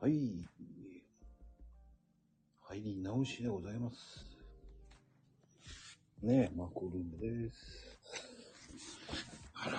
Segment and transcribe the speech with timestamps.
[0.00, 0.12] はい。
[2.62, 4.24] 入り直しでございます。
[6.22, 7.98] ねえ、マコルームです。
[9.52, 9.78] あら。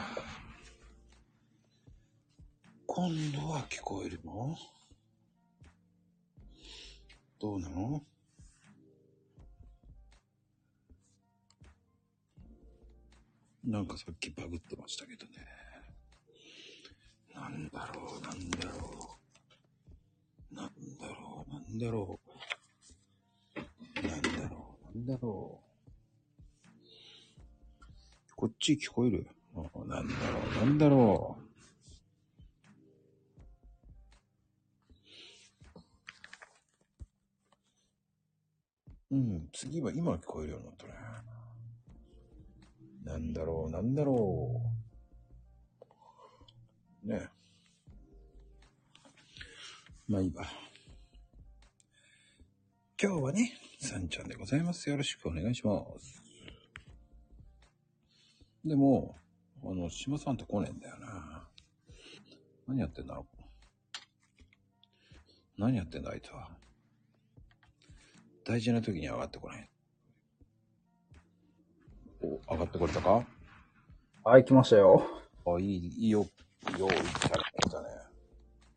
[2.85, 4.55] 今度は聞こえるの？
[7.39, 8.03] どうなの？
[13.63, 15.31] なんかさっきバグってましたけどね。
[17.33, 19.00] なんだろう、なんだろう。
[21.71, 22.19] なんだろ
[23.55, 24.97] う、なんだろう。
[24.97, 25.61] なんだろ
[28.29, 29.25] う、こっち聞こえる？
[29.55, 31.37] なんだろう、なんだろ
[39.11, 39.15] う。
[39.15, 40.93] うん、次は今聞こえるようになったね。
[43.03, 44.61] なんだろう、なんだろ
[47.03, 47.07] う。
[47.07, 47.29] ね
[50.07, 50.45] まあいいわ。
[53.03, 54.87] 今日はね、さんちゃんでございます。
[54.87, 56.21] よろしくお願いします。
[58.63, 59.15] でも、
[59.65, 61.47] あの、島さんと来ねえんだよな。
[62.67, 63.37] 何やってんだろう。
[65.57, 66.51] 何やってんだ、あいつは。
[68.45, 69.67] 大事な時に上がってこない。
[72.21, 73.25] お、上がってこれたか？
[74.23, 75.07] はい、来ましたよ。
[75.47, 76.27] あ、いい、いいよ、
[76.77, 77.01] よう、いっ
[77.71, 77.87] たね。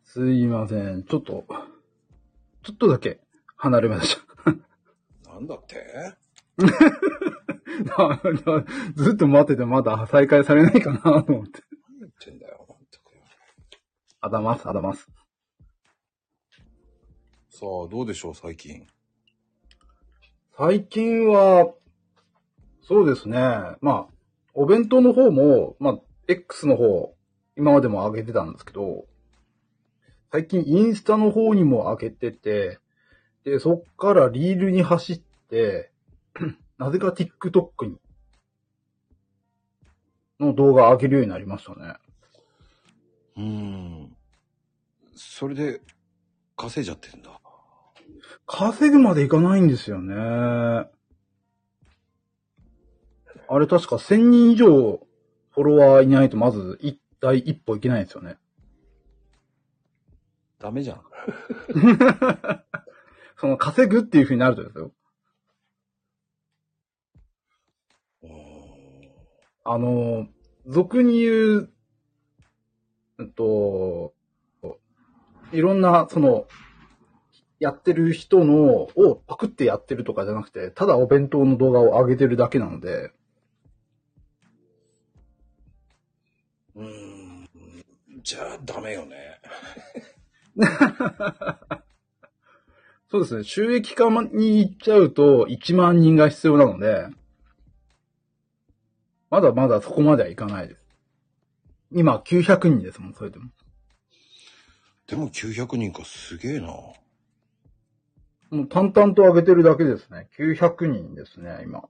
[0.02, 1.04] すいません。
[1.04, 1.44] ちょっと、
[2.62, 3.20] ちょっとだけ
[3.56, 4.52] 離れました。
[5.32, 5.84] なんだって？
[8.94, 11.60] ずっと待っててまだ再開されないかなと思って。
[11.90, 12.74] 何言ってんだよ、く
[14.20, 15.08] あだます、あだます。
[17.50, 18.86] さあ、どうでしょう、最近？
[20.56, 21.72] 最近は、
[22.82, 23.38] そうですね。
[23.80, 24.14] まあ、
[24.54, 27.14] お弁当の方も、まあ、X の方、
[27.56, 29.06] 今までも上げてたんですけど、
[30.30, 32.78] 最近インスタの方にも上げてて、
[33.44, 35.90] で、そっからリールに走って、
[36.78, 37.96] なぜか TikTok に、
[40.40, 41.94] の動画上げるようになりましたね。
[43.36, 44.16] うーん。
[45.14, 45.80] それで、
[46.56, 47.40] 稼いじゃってんだ。
[48.46, 50.14] 稼ぐまでいかないんですよね。
[50.16, 50.88] あ
[53.58, 55.00] れ確か1000人以上
[55.50, 58.36] フォロワーいないとまず一第一歩いけないんですよね。
[60.58, 61.00] ダメじゃん。
[63.44, 64.90] その稼ぐっていう風になるとですよ。
[69.64, 70.28] あの、
[70.66, 71.70] 俗に言う、
[73.18, 74.14] うんと、
[75.52, 76.46] いろんな、その、
[77.60, 83.12] やってる人の、をパクってやってるとかじゃなくて、ただお弁当の動画を上げてるだけなので、
[86.76, 87.46] うーん。
[88.22, 89.38] じゃあ、ダメよね。
[93.10, 97.06] そうですね、収益化に行っちゃうと1万人が必要なので、
[99.30, 100.80] まだまだそこまではいかないです。
[101.92, 103.50] 今900人ですもん、それでも。
[105.06, 106.68] でも900人かすげえな。
[106.68, 106.94] も
[108.50, 110.28] う淡々と上げてるだけですね。
[110.38, 111.80] 900人ですね、今。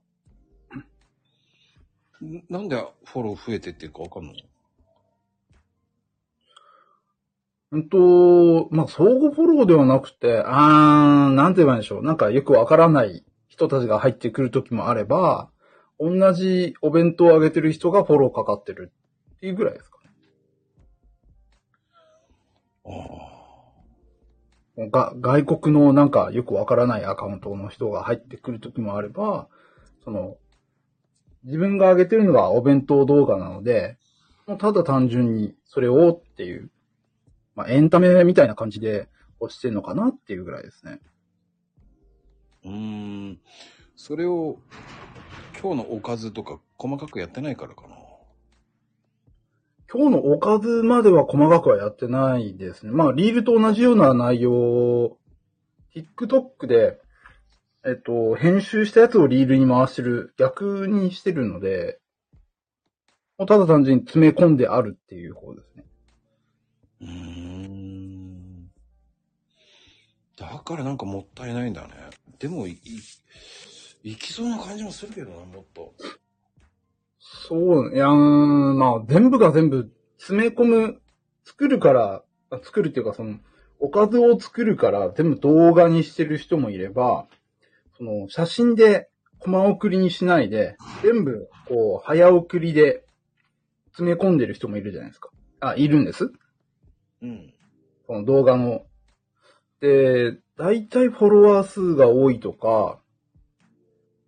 [2.23, 2.43] ん？
[2.49, 4.33] なんでフォロー増えてってるかわかんの
[7.71, 12.03] うんと、まあ、相互フォローではなくて、あー、なんて言えばいいんでしょう。
[12.03, 15.49] なんかよくわからない人たちが入ってくる時もあれば、
[15.99, 18.91] 同じお弁当をあげてる人がフォローかかってる
[19.35, 19.99] っていうぐらいですか
[22.85, 22.89] あ
[24.77, 24.89] ね。
[24.89, 29.47] が外国のなんかよくわからないアカウントの人が入ってくる時もあれば、
[30.03, 30.37] その、
[31.43, 33.97] 自分が上げてるのがお弁当動画なので、
[34.59, 36.69] ただ単純にそれをっていう、
[37.55, 39.07] まあ、エンタメみたいな感じで
[39.39, 40.99] 押してるのかなっていうぐらいですね。
[42.65, 42.69] あ。
[42.69, 42.71] うー
[43.31, 43.39] ん。
[43.95, 44.57] それを、
[45.61, 47.95] 今日のおかずとか細かくやってないからかな。
[49.91, 52.91] 今日のおかずまでは細かくはやってないですね。
[52.91, 55.17] まあ、リールと同じような内容を、
[55.95, 56.99] TikTok で、
[57.85, 61.99] えっと、編集したやつをリールに回してる、逆にしてるので、
[63.37, 65.84] もうただ単純に詰め込んであるっていう方ですね。
[67.01, 68.71] うーん。
[70.37, 71.93] だからなんかもったいないんだね。
[72.39, 72.79] でも、い、
[74.03, 75.93] いきそうな感じもするけどな、もっと。
[77.19, 81.01] そう、いやーん、まあ、全部が全部詰め込む、
[81.43, 82.23] 作るから、
[82.63, 83.39] 作るっていうかその、
[83.79, 87.27] おかずを作るから全部動画にしてる人もいれば、
[87.97, 89.09] その、写真で
[89.39, 93.05] コマ送りにしないで、全部、こう、早送りで
[93.91, 95.29] 詰め込んでる人もいるじゃないですか。
[95.59, 96.31] あ、いるんです。
[97.25, 97.53] うん。
[98.07, 98.83] この動画の、
[99.81, 102.99] で、大体フォロワー数が多いとか、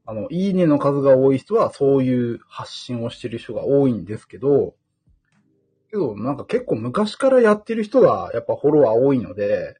[0.05, 4.75] あの、いいねの数が多い人はそういう発信をしてる人が多いんですけど、
[5.89, 9.77] けどなんか結構昔からやってる人がやっぱフォロワー多いので、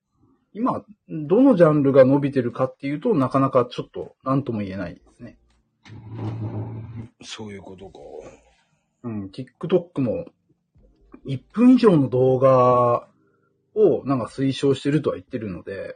[0.54, 5.38] 今、どのジャンルが伸びてるかっていうとなかなかちょっと何とも言えないですね。
[7.24, 8.00] そういうことか。
[9.04, 10.26] うん、TikTok も
[11.28, 13.08] 1分以上の動画
[13.76, 15.96] をなんか推奨してるとは言ってるので、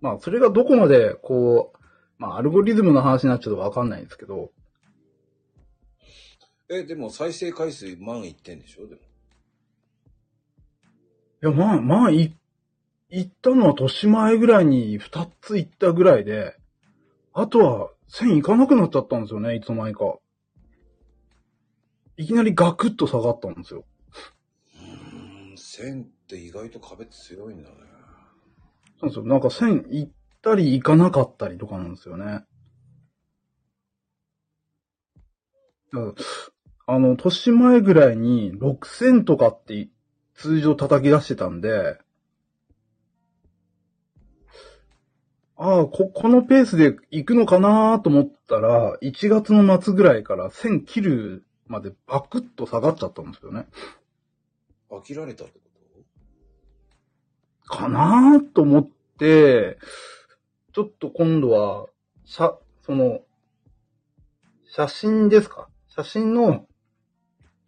[0.00, 1.78] まあ、それがどこまで、こう、
[2.18, 4.52] まあ、アルゴリズムの話になっちゃうとわかんないんですけど、
[6.70, 8.86] え、でも再生回数万いってんでしょ？
[8.86, 9.00] でも。
[11.42, 12.36] いや、まあ、まあ、い、
[13.08, 16.56] 行ったのは年前ぐらいに2つ行ったぐらいで、
[17.32, 20.18] あとは1000行かなくなっちゃったんですよね、いつの間にか。
[22.18, 23.84] いきなりガクッと下がったんですよ。
[24.74, 27.76] うーん、1000って意外と壁強いんだね。
[29.00, 29.24] そうですよ。
[29.24, 30.12] なんか1000行っ
[30.42, 32.24] たり行かなかったりとかなんですよね。
[32.24, 32.46] だか
[35.92, 36.12] ら
[36.88, 39.88] あの、年前ぐらいに6000とかって
[40.34, 41.98] 通常叩き出してたんで、
[45.56, 53.66] ああ、こ、このペースで行くのかなと思ったら、1月の末ぐらいから1000切るまでバクッと下がっちゃったんですよね。
[54.90, 55.68] 飽きられたってこ
[57.70, 58.88] かなと思っ
[59.18, 59.78] て、
[60.72, 61.86] ちょっと今度は、
[62.24, 63.20] 写、その、
[64.64, 65.68] 写真ですか？
[65.88, 66.66] 写真の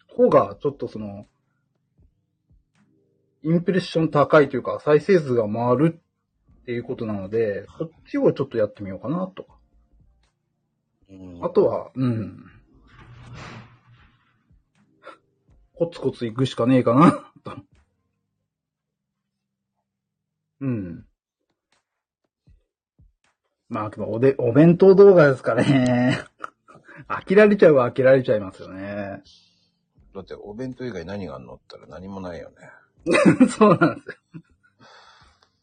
[0.08, 1.26] 方がちょっとその、
[3.42, 6.00] インプレッション高いというか、再生数が回る
[6.60, 9.58] っていうことなので、そっちをちょっとやってみようかなとか。
[11.42, 12.59] あとは、うん。
[15.80, 17.56] コツコツ行くしかねえかな、と。
[20.60, 21.06] うん。
[23.70, 26.18] まあ、でもおで、お弁当動画ですかね。
[27.08, 29.22] 飽きられちゃうは飽きられちゃいますよね。
[30.14, 32.56] だってお弁当以外何があんのったら何もないよね。
[33.48, 34.14] そうなんですよ。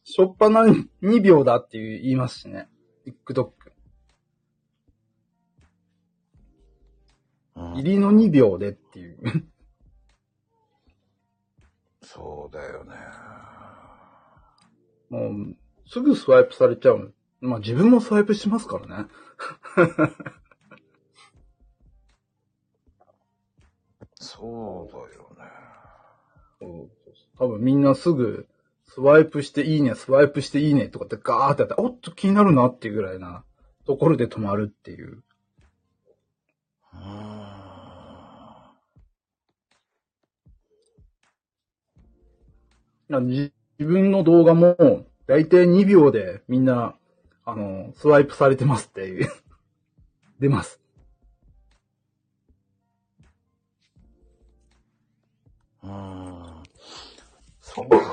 [0.03, 2.67] しょっぱなに2秒だって言いますしね。
[3.05, 3.51] TikTok。
[7.57, 9.47] うん入りの2秒でっていう。
[12.17, 12.95] そうだよね。
[15.09, 15.55] もう、
[15.87, 17.13] すぐスワイプされちゃう。
[17.41, 19.09] まあ自分もスワイプしますからね。
[24.15, 26.89] そうだよね。
[27.37, 28.47] 多分みんなすぐ、
[28.85, 33.43] スワイプしていいね、スワイプしていいねとかってガーってやって、おっと気になるなっていうぐらいな
[33.85, 35.23] ところで止まるっていう。
[43.09, 46.95] 自分の動画も、だいたい2秒でみんな、
[47.45, 49.29] あの、スワイプされてますっていう。
[50.39, 50.79] 出ます。
[55.83, 56.63] うーん。
[57.61, 58.03] そうだね。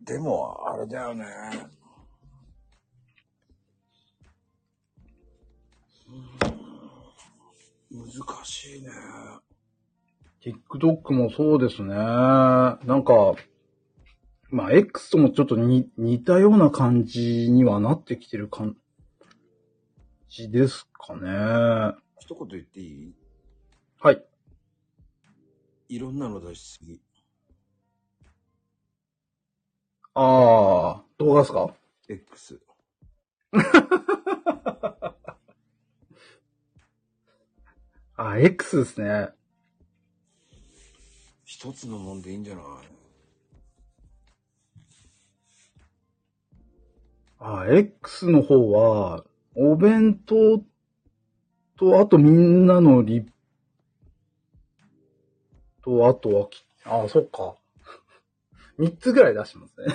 [0.00, 1.26] でも、あれだよね。
[7.90, 8.88] 難しいね。
[10.48, 11.94] TikTok もそうですね。
[11.94, 13.34] なんか、
[14.50, 18.76] まあ、X ともちょっとに似たような感じにはなってきてる感
[20.30, 21.94] じですかね。
[22.18, 23.14] 一言言っていい？
[24.00, 24.24] はい。
[25.90, 27.00] いろんなの出しすぎ。
[30.14, 31.74] ああ、動画ですか
[32.08, 32.60] ？X。
[38.16, 39.28] あ、X ですね。
[41.60, 42.64] 一つのもんでいいんじゃない？
[47.40, 49.24] あ、X の方は、
[49.56, 50.62] お弁当
[51.76, 53.26] と、あとみんなのリ
[55.82, 57.56] と、あとはき、 あ、そっか。
[58.78, 59.86] 三つぐらい出してますね。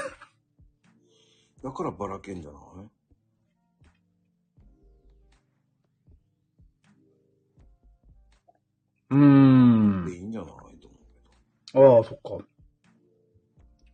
[1.63, 2.61] だからばらけんじゃない？
[9.11, 10.17] うーんで。
[10.17, 10.62] いいんじゃない？
[11.73, 12.45] ああ、そっか。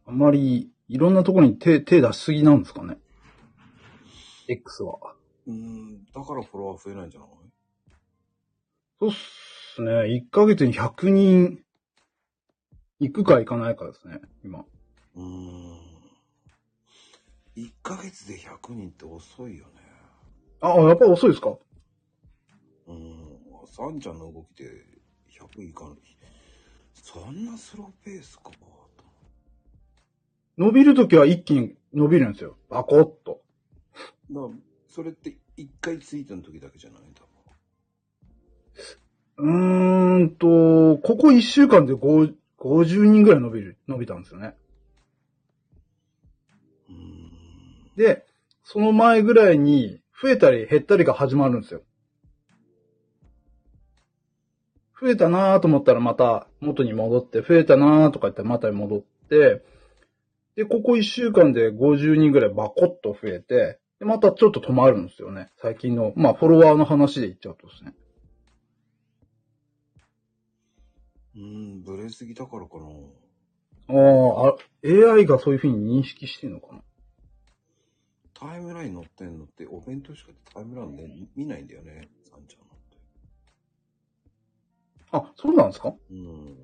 [0.06, 2.98] あんまり、いろんなところに手、手出しすぎなんですかね。
[4.48, 5.16] X は。
[5.48, 7.30] うーん、だからフォロワー増えないんじゃない？
[9.00, 9.92] そうっすね。
[10.16, 11.64] 1ヶ月に100人、
[13.00, 14.66] 行くか行かないかですね、今。
[15.16, 15.80] うーん。
[17.56, 19.72] 1ヶ月で100人って遅いよね。
[20.62, 21.58] あ、やっぱ遅いですか？
[22.88, 23.40] うん。
[23.68, 24.70] サンちゃんの動きで
[25.30, 25.98] 100いかない。
[27.12, 28.52] そんなスローペースか。
[30.58, 32.58] 伸びるときは一気に伸びるんですよ。
[32.70, 33.42] バコッと。
[34.30, 34.50] まあ、
[34.88, 37.02] それって一回ツイートの時だけじゃない？
[37.02, 37.22] んだ
[39.38, 44.56] うーんと、ここ一週間で5 50人ぐらい伸びる、伸びたんですよね。
[47.96, 48.26] で、
[48.64, 51.82] その前ぐらいに増えたり減ったりが始まるんですよ。
[55.02, 59.64] 増えたなーと思ったらまた元に戻って、増えたなーとか言ったらまた戻って、
[60.56, 65.52] で、ここ一週間で50人ぐらいバコッと増えて、で、またちょっと止まるんですよね。
[65.62, 67.94] 最近の、まあ、フォロワーの話で言っちゃうとですね。
[71.36, 71.42] うー
[71.80, 72.88] ん、ブレすぎだからかな。
[73.92, 76.82] ああ、あ AI がそういう風に認識してんのかな
[78.34, 82.69] タイムライン載ってんのって、お弁当しかタイムラインで見ないんだよね、さんちゃん。
[85.12, 85.94] あ、そうなんですか？
[86.12, 86.56] うん。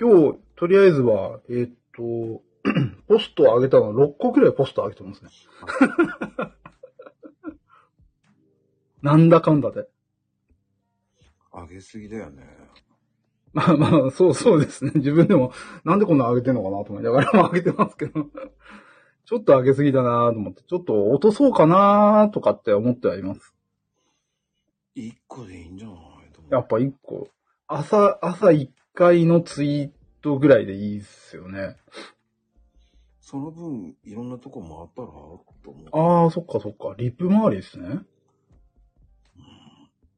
[0.00, 2.42] 今日、とりあえずは、えーっと、
[3.06, 5.30] ポストを上げたの6個くらいポスト上げてますね。
[9.02, 9.88] なんだかんだで。
[11.52, 12.42] 上げすぎだよね。
[13.52, 14.90] まあまあ、そうそうですね。
[14.96, 15.52] 自分でも、
[15.84, 18.28] なんでこんな上げてんのかなと思いながらも上げてますけど。
[19.26, 23.54] ちょっと上げすぎだなと思って、ちょっと落とそうかなとかって思ってはいます。
[24.94, 25.96] 一個でいいんじゃない
[26.50, 27.28] やっぱ1個。
[27.66, 29.90] 朝、朝1回のツイー
[30.22, 31.76] トぐらいでいいっすよね。
[33.20, 35.08] その分、いろんなとこ回ったら
[35.62, 36.24] と思う。
[36.24, 36.94] ああ、そっかそっか。
[36.98, 38.00] リップ周りですね。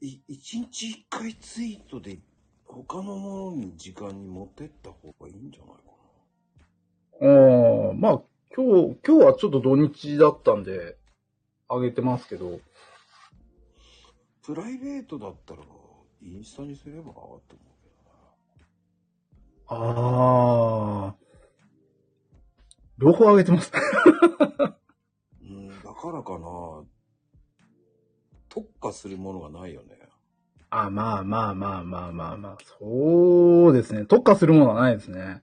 [0.00, 2.18] い一日一回ツイートで、
[2.64, 5.86] 他のものに時間に持ってった方がいいんじゃないか
[7.22, 8.22] ああ、まあ、
[8.56, 10.96] 今日、今日はちょっと土日だったんで、
[11.68, 12.56] 上げてますけど、な。
[14.40, 15.60] プライベートだったら、
[16.22, 17.60] インスタにすればと思うけど
[19.68, 21.14] ああ、
[22.96, 23.70] 両方上げてます。
[23.74, 24.78] な。
[25.42, 26.84] うん、だからかな。
[28.48, 29.98] 特化するものがないよね。
[30.70, 34.06] あまあまあまあまあまあまあ、そうですね。
[34.06, 35.42] 特化するものはないですね。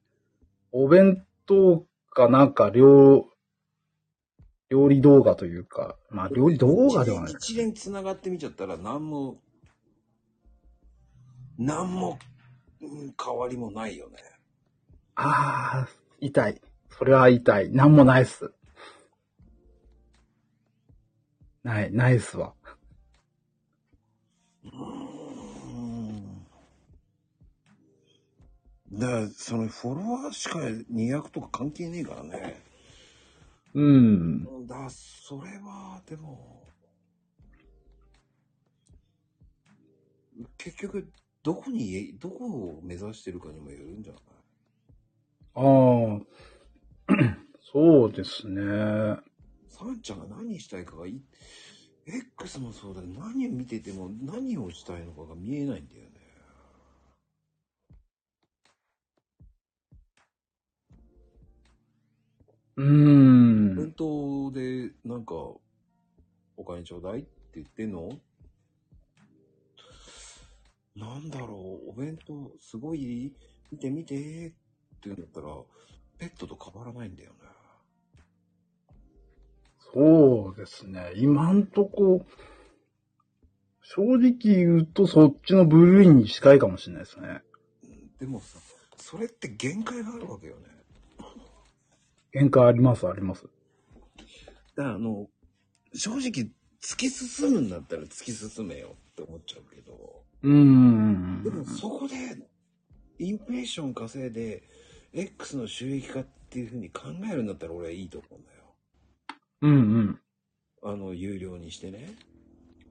[0.71, 3.27] お弁当かなんか料、
[4.69, 7.33] 料理動画というか、まあ料理動画ではない。
[7.33, 9.41] 一連繋がってみちゃったら、何も、
[11.57, 12.19] 何も、
[12.81, 14.17] うん変わりもないよね。
[15.15, 15.87] ああ、
[16.19, 16.61] 痛い。
[16.89, 17.71] それは痛い。
[17.71, 18.51] なんもないっす。
[21.63, 22.53] ない、ないっすわ。
[24.63, 25.02] うん。
[28.99, 32.61] だから、そのフォロワーしか200とか関係ねえからね。
[33.73, 34.67] うん。
[34.67, 36.67] だそれは、でも、
[40.57, 41.11] 結局、
[41.43, 44.21] どこに、どこを目指してるかにもよるんじゃない？
[45.55, 46.21] ああ、
[47.71, 48.61] そうですね。
[49.69, 51.19] サンちゃんが何したいかがい、
[52.05, 56.12] X もそうだけど、何を見てても何をしたいのかが見えないんだよね。
[62.75, 63.75] うーん。
[63.75, 65.25] 弁当で、なん。
[65.25, 65.35] か、
[66.57, 67.91] お金ちょうだいって言ってん。
[67.91, 68.09] の
[70.95, 71.29] なん。
[71.29, 73.33] だろう、お弁当、すごい、
[73.71, 74.15] 見て見て
[74.47, 74.55] って
[75.05, 75.19] 言うん。
[75.19, 75.47] だったら、
[76.17, 77.15] ペットと変わらないん。
[77.15, 77.39] だよね。
[79.93, 81.13] そうですね。
[81.15, 81.67] 今ん。
[81.67, 82.25] とこ、
[83.81, 87.43] 正直言うとそっちのブルーインに近いかもしれないですね。
[88.19, 88.57] でもさ、
[88.97, 90.82] それって限界があるわけよね。
[92.33, 93.43] 限界あります、あります。
[94.75, 95.27] だからあの、
[95.93, 96.49] 正直、
[96.81, 101.51] 突き進むんだったら突き進めよって思っちゃうけど、うーんで。
[101.51, 102.15] もそこで、
[103.19, 104.63] インプレッション稼いで、
[105.13, 108.75] X の収益化っていう風に考えるんだったら俺はいいと思うんだよ。
[109.61, 110.19] うんうん。
[110.81, 112.15] あの、有料にしてね。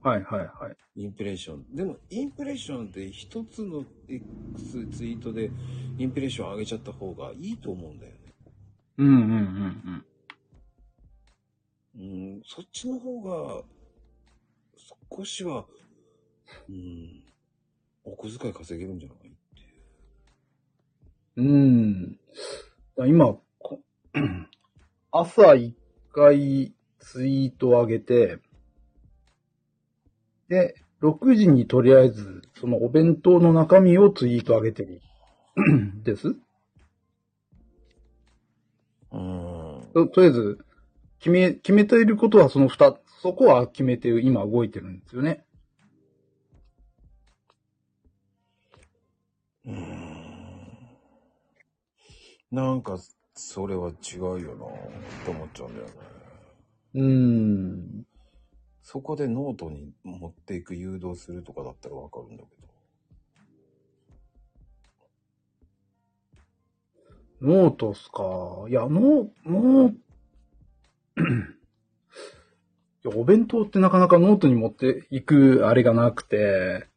[0.01, 1.01] はいはいはい。
[1.01, 1.75] インプレッション。
[1.75, 5.51] でも、インプレッションって一つの X ツイートで
[5.97, 8.22] インプレッション上げちゃった方がいいと思うんだよね。
[8.97, 10.05] うんうんうん
[11.95, 13.63] うん、そっちの方が、
[15.15, 15.65] 少しは、
[16.67, 17.23] うん、
[18.03, 19.27] お小遣い稼げるんじゃないって
[21.37, 21.43] いう。
[21.43, 21.45] う
[23.05, 23.07] ん。
[23.07, 23.37] 今、
[25.11, 25.75] 朝一
[26.11, 28.39] 回ツイートを上げて、
[30.49, 35.01] で、6時にとりあえず、そのお弁当の中身をツイート上げてる。
[36.03, 36.35] です
[39.13, 39.87] うん。
[39.93, 40.65] と、とりあえず、
[41.19, 45.45] 決め、決めていることはその二、そこは決めて今動いてるんですよね。
[49.65, 50.13] うん。
[52.51, 52.97] なんか、
[53.35, 55.93] それは違うよなぁ、と思っちゃうんだよね。
[56.95, 58.05] うん。
[58.81, 62.62] そこでノートに持っていく誘導するとかだったらわかるんだけど。
[67.43, 68.65] ノートっすか？
[68.69, 69.95] いや、ノー、ノー、い
[73.03, 76.87] やお弁当ってなかなかノートに持っていくあれがなくて、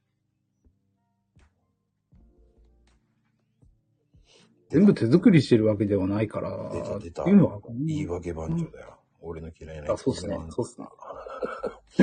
[4.70, 8.98] 全部手作りしてるわけではないから、出た出たっていうのは、言い訳番長だよ。
[9.20, 10.86] 俺の嫌いなあ、そうっすねそうっすね。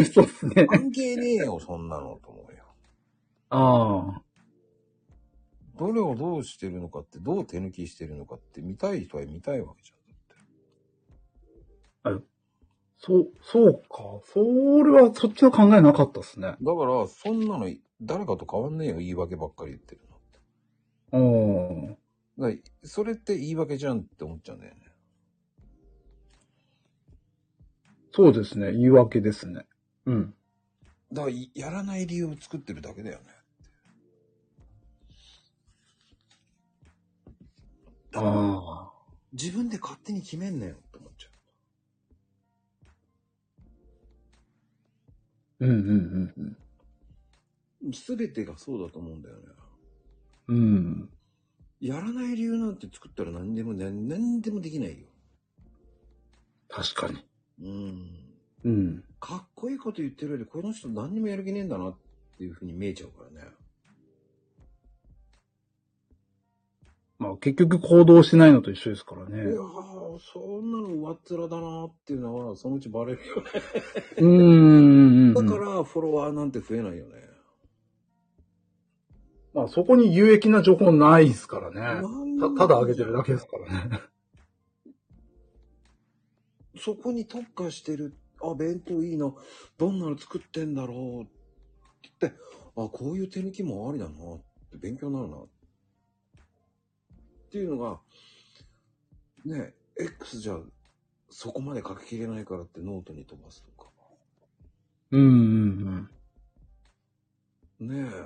[0.11, 0.65] そうっすね。
[0.65, 2.63] 関係ねえよ、そんなのと思うよ。
[3.49, 4.22] ああ。
[5.83, 12.13] どれをどうしてるのかって、どう手抜きしてるのかって見たい人は見たいわけじゃん。
[12.13, 12.25] だって
[12.97, 14.21] そう、そうか。
[14.31, 14.39] そ
[14.81, 16.47] れはそっちの考えなかったっすね。
[16.47, 17.69] だから、そんなの
[18.01, 20.01] 誰かと変わんねえよ、言い訳ばっかり言ってる
[21.11, 21.19] の。
[21.19, 21.19] う
[21.91, 21.97] ん。
[22.39, 24.79] だからそれって言い訳じゃんって思っちゃうんだよね。
[28.13, 28.71] そうですね。
[28.71, 29.65] 言い訳ですね。
[30.05, 30.33] うん。
[31.11, 33.25] だから、やらない理由を作ってるだけだよね。
[38.15, 38.91] ああ。
[39.33, 41.27] 自分で勝手に決めんなよって思っちゃ
[45.59, 46.33] うんうんうん
[47.81, 47.89] うん。
[47.89, 47.93] う。
[47.93, 49.41] すべてがそうだと思うんだよね。
[50.47, 51.09] うん。
[51.79, 55.07] やらない理由なんて作ったら何でも何何でもできないよ。
[56.69, 57.25] 確かに。
[57.61, 58.23] うん。
[58.63, 59.03] うん。
[59.19, 61.95] かっこいいこと言ってるより、この人何にもやる気ねえんだなっ
[62.37, 63.47] ていうふうに見えちゃうからね。
[67.23, 69.55] まあ結局行動しないのと一緒ですからいや
[70.19, 73.43] そんなの上っ面だなっていうのは、そのうちバレるよね。
[74.17, 75.33] うーん。
[75.33, 77.15] だから、フォロワーなんて増えないよね。
[79.53, 82.01] まあそこに有益な情報ないですからね。
[82.39, 84.01] たただ上げてるだけですからね。
[86.77, 89.31] そこに特化してる、あ、弁当いいな、
[89.77, 91.31] どんなの作ってんだろうって
[92.19, 92.39] 言って、
[92.75, 94.13] あ、こういう手抜きもありだなっ
[94.71, 95.37] て勉強になるな。
[95.37, 95.47] っ
[97.53, 97.99] ていうのが、
[99.45, 100.57] ね、X じゃ
[101.29, 103.91] そこまで書ききれないからってノートに飛ばすとか。
[105.11, 106.09] うんうん
[107.79, 107.87] うん。
[107.87, 108.25] ねえ。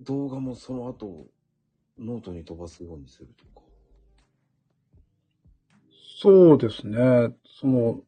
[0.00, 1.28] 動画もその後、
[1.96, 3.64] ノートに飛ばすようにするとか。
[6.20, 7.32] そうですね。
[7.60, 8.00] その、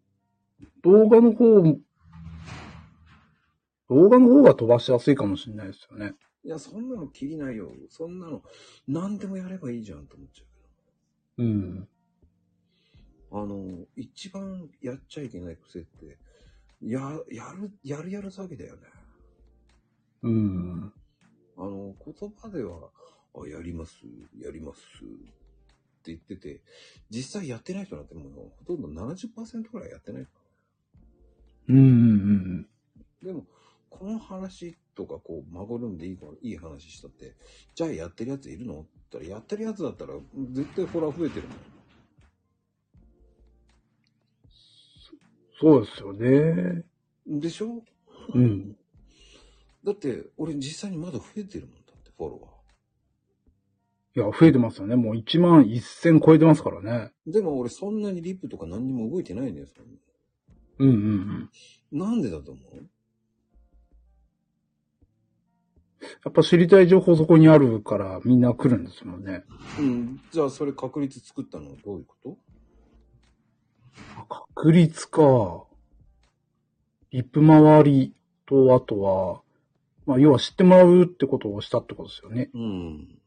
[0.82, 1.62] 動画の方、
[3.88, 6.14] 動画の方が飛ばしやすいかもしれないですよね。
[6.44, 7.72] いや、そんなの切りないよ。
[7.90, 8.42] そんなの、
[8.86, 10.44] 何でもやればいいじゃんと思っちゃ
[11.38, 11.72] ううん。
[11.74, 13.42] けど。
[13.42, 16.18] あの、一番やっちゃいけない癖って、
[16.82, 18.82] や、やる、やるやる詐欺だよね。
[20.22, 20.92] うん。
[21.56, 22.90] あの、言葉では、
[23.34, 23.96] あ、やります、
[24.40, 26.60] やります、って言ってて、
[27.10, 30.26] 実際やってない人なんてもうほとんど70%ぐらいやってない。
[31.68, 32.68] うんうんうん
[33.22, 33.44] でも、
[33.90, 37.36] この話とか、こう、マゴルンでいいから、いい話したって、
[37.76, 38.80] じゃあやってるやついるの？
[38.80, 40.14] って言ったら、やってるやつだったら、
[40.50, 41.58] 絶対フォロワー増えてるもん。
[45.60, 46.84] そうですよね。
[47.26, 47.82] でしょ？
[48.34, 48.76] うん。
[49.84, 52.48] だって、俺実際にまだ増えてるもんだって、フォロワ
[54.16, 54.96] いや、増えてますよね。
[54.96, 57.12] もう1万1000超えてますからね。
[57.28, 57.32] ー。
[57.32, 59.90] でも俺そんなにリップとか何にも動いてないんだよ、そんな
[60.80, 61.50] うんうん
[61.92, 61.98] うん。
[61.98, 62.97] なんでだと思う？
[66.24, 69.44] やっぱ知りたい情報そこにあるからみんな来るんですもんね。
[69.78, 70.20] うん。
[70.30, 72.38] じゃあそれ確率作ったのはどういうこと？
[74.28, 75.64] 確率か。
[77.10, 78.14] リップ周り
[78.46, 79.42] と、あとは、
[80.06, 82.50] まあ、要は知ってもらうってことをしたってことですよね。
[82.54, 83.18] うん。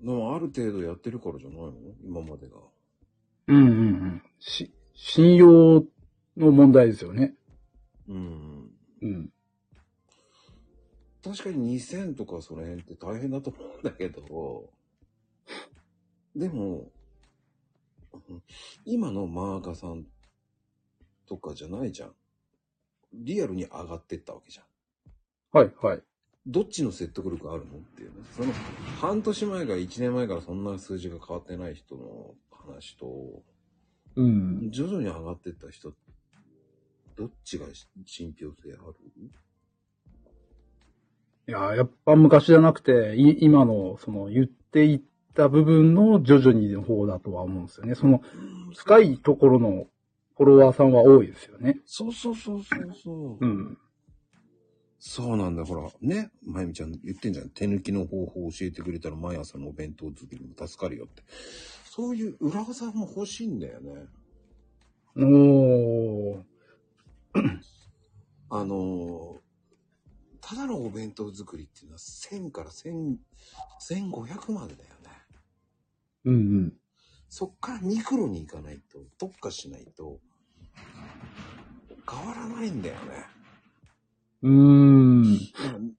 [0.00, 1.72] でもある程度やってるからじゃないの？
[2.04, 2.56] 今までが。
[3.48, 4.22] うんうんうん。
[4.38, 5.84] し、信用
[6.36, 7.34] の問題ですよね。
[8.06, 8.70] うん。
[9.02, 9.32] うん。
[11.28, 14.70] 確かに2000とかその辺って大変だと思うんだけど、
[16.34, 16.90] でも、
[18.28, 18.42] うん
[18.86, 20.06] 今のマーカさん
[21.26, 22.14] とかじゃないじゃん。
[23.12, 25.58] リアルに上がってったわけじゃん。
[25.58, 26.02] はいはい。
[26.46, 28.16] どっちの説得力あるのっていうね。
[28.34, 28.52] その、
[29.00, 33.42] 半年前から1年前からそんな数字が変わってない人の話と、
[34.16, 34.70] うん。
[34.70, 35.92] 徐々に上がってった人、
[37.16, 37.66] どっちが
[38.06, 38.94] 信憑性ある？
[41.48, 45.00] いや、やっぱ昔じゃなくて、い今の、その、言っていっ
[45.34, 47.94] た部分の徐々にの方だとは思うんですよね。
[47.94, 48.20] その、
[48.76, 49.86] 深いところの
[50.36, 51.80] フォロワーさんは多いですよね。
[51.86, 53.46] そうそうそうそうそう。
[53.46, 53.78] うん。
[54.98, 55.88] そうなんだ、ほら。
[56.02, 56.30] ね。
[56.44, 57.48] まゆみちゃん言ってんじゃん。
[57.48, 61.22] 手抜きの方法を教えてくれたら毎朝のお弁当作りも助かるよって。
[61.86, 64.04] そういう裏技も欲しいんだよね。
[65.16, 66.42] おー。
[68.50, 69.47] あのー
[70.48, 73.16] ただのお弁当作りっていうのは1000から1000
[73.86, 75.10] 1500までだよね。
[76.24, 76.72] うんうん。
[77.28, 80.20] そっからミクロに行かないと、特化しないと、
[82.10, 83.00] 変わらないんだよね。
[84.40, 85.38] うーん。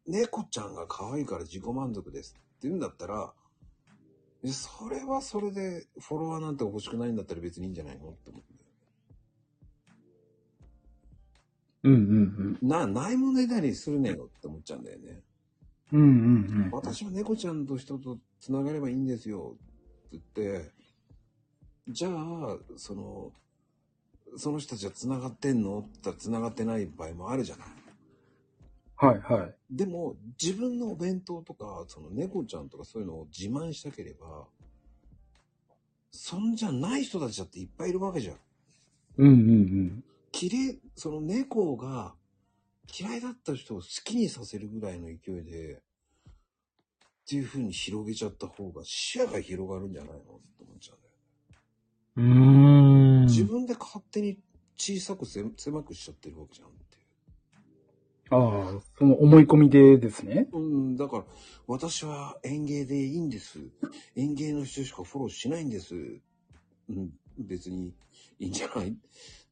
[0.07, 3.31] 猫ちゃんが可愛いから自己満足ですって言うんだったら、
[4.43, 8.58] えそれはそれでフォロワーなんて欲しくないんだったら別にいいんじゃないのって思う
[11.83, 11.95] んだよ。
[11.95, 15.21] うんうんな、ないものねだりするねよって思っちゃうんだよね。
[15.93, 16.01] うん。
[16.01, 16.15] うんうん
[16.65, 16.69] うん。
[16.71, 20.71] 私は猫ちゃんと人と繋がればいいんですよって言って、
[21.87, 23.31] じゃあ、その、
[24.37, 25.79] その人たちは繋がってんの？
[25.79, 27.67] って言ったら繋がってない場合もあるじゃない。
[28.95, 29.55] はいはい。
[29.71, 34.45] でも、自分のお弁当とか、その猫ちゃんとかそういうのを自慢したければ、
[36.11, 38.35] そんじゃない人たちだっていっぱいいるわけじゃん。
[39.17, 40.03] うんうんうん。
[40.31, 42.15] きれい、その猫が
[42.99, 45.81] 嫌いだった人を好きにさせるぐらいの勢いで、っ
[47.29, 50.25] ていう風に広げちゃった方が視野が広がるんじゃないのって
[50.63, 50.95] 思っちゃ
[52.17, 52.45] うんだよね。
[53.19, 53.25] うーん。
[53.25, 54.39] 自分で勝手に
[54.75, 57.03] 小さくせ狭くしちゃってるわけじゃんっていう。
[58.31, 60.47] ああ、その思い込みでですね。
[60.51, 61.25] うん、だから、
[61.67, 63.59] 私は園芸でいいんです。
[64.15, 65.93] 園芸の人しかフォローしないんです。
[65.95, 67.93] うん、別に
[68.39, 68.95] いいんじゃない？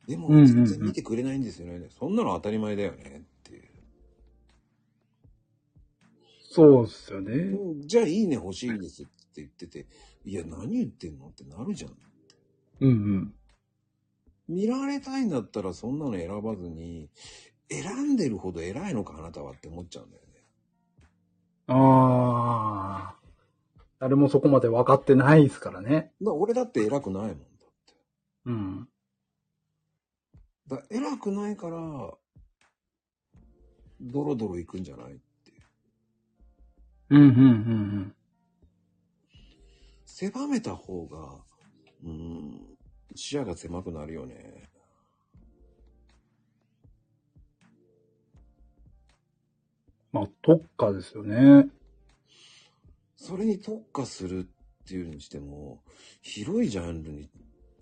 [0.08, 1.88] でも、うんうんうん全然見てくれないんですよね。
[2.00, 3.64] そんなの当たり前だよねっていう。
[6.50, 7.34] そうっすよね。
[7.34, 9.86] うんじゃあいいね欲しいんですって言ってて、
[10.26, 11.98] いや、何言ってんのってなるじゃん。
[12.80, 13.34] うんうん。
[14.48, 17.10] 見られたいんだったらそんなの選ばずに、
[17.70, 20.28] 選んでるほど偉いのかあなたはって思っちゃうんだよね。
[21.68, 23.18] ああ。
[24.00, 26.14] 誰もそこまで分かってないですからね。
[26.22, 27.94] だ俺だって偉くないもんだって。
[28.46, 28.88] うん。
[30.68, 31.78] だ偉くないから、
[34.02, 35.64] ドロドロ行くんじゃないっていう。
[37.10, 38.14] うんうんうん
[40.06, 41.46] 狭めた方が、
[42.04, 42.60] うん、
[43.14, 44.68] 視野が狭くなるよね。
[50.12, 51.70] まあ、特化ですよね。
[53.16, 54.48] それに特化する
[54.84, 55.84] っていうにしても、
[56.24, 57.30] 広いジャンルに、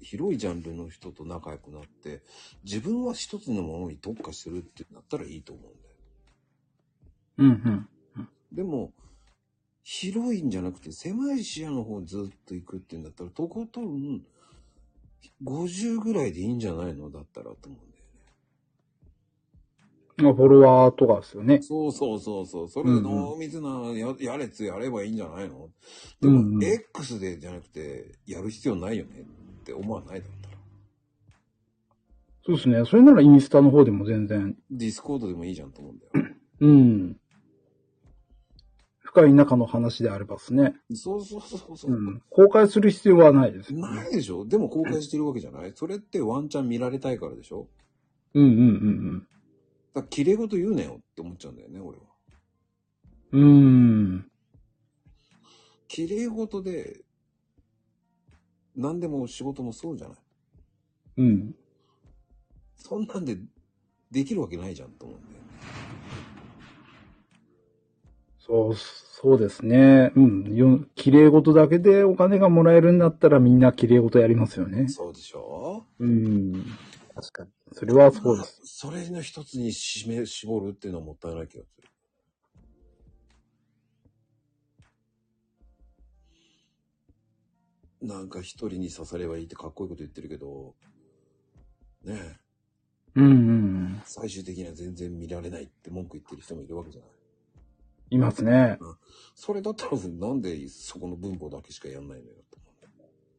[0.06, 2.22] 広いジャンルの人と仲良くなって、
[2.64, 7.56] 自分は一つのものに特化するってなったらいいと思うんだよ。
[7.66, 7.88] うん
[8.18, 8.30] うん。
[8.52, 8.94] でも、
[9.84, 14.22] 広いんじゃなくて狭い視野の方にずっと行くっていうんだったら、とことん
[15.44, 17.10] 50ぐらいでいいんじゃないの？
[17.10, 18.04] だったらと思うんだよ
[20.24, 20.24] ね。
[20.24, 21.62] まあ、フォロワーとかですよね。
[21.62, 22.70] そうそうそうそう。
[22.70, 25.70] それで濃密なややれつやればいいんじゃないの？
[26.22, 29.26] でも、うんうん X でじゃなくて、やる必要ないよね
[29.66, 30.56] って思わないだったら。
[32.46, 32.86] そうですね。
[32.86, 34.56] それならインスタの方でも全然。
[34.70, 36.12] Discordでもいいじゃんと思うんだよ。
[36.62, 37.20] うん。
[39.00, 40.76] 深い仲の話であればですね。
[40.94, 41.92] そうそうそうそう。
[41.92, 42.22] うん。
[42.30, 43.74] 公開する必要はないです。
[43.74, 44.46] ないでしょ？
[44.46, 45.72] でも公開してるわけじゃない？
[45.76, 47.68] それってワンチャン見られたいからでしょ？
[48.36, 48.62] うんうんう
[49.16, 49.28] ん
[49.96, 52.04] だから綺麗事言うなよって思っちゃうんだよね、俺は。
[53.32, 53.42] うん。
[53.42, 54.32] うーん。
[55.88, 57.05] 綺麗事で、
[58.76, 60.18] 何でも仕事もそうじゃない？
[61.18, 61.56] うん。
[62.76, 63.38] そんなんで
[64.12, 65.40] できるわけないじゃんと思うんだよね。
[68.40, 70.12] そう、そうですね。
[70.16, 70.56] うん。
[70.56, 74.88] よ綺麗事だけでお金がもらえるんだったらみんな綺麗事やりますよね。
[74.88, 75.86] そうでしょ？
[76.00, 76.54] うん。
[77.16, 77.50] 確かに。
[77.72, 78.62] それはそうです。
[78.66, 81.88] それの一つに締め、絞るっていうのはもったいない気がする。
[88.06, 90.76] なんか一人に刺さればいいってかっこいいこと言ってるけど、
[92.04, 92.36] ねえ、
[93.16, 94.02] うんうんうん。
[94.06, 97.10] 最終的には全然見られないって文句言ってる人もいるわけじゃない。
[98.12, 98.78] いますね。
[99.34, 102.66] それだったらなんでそこの文法だけしかやんないのよって思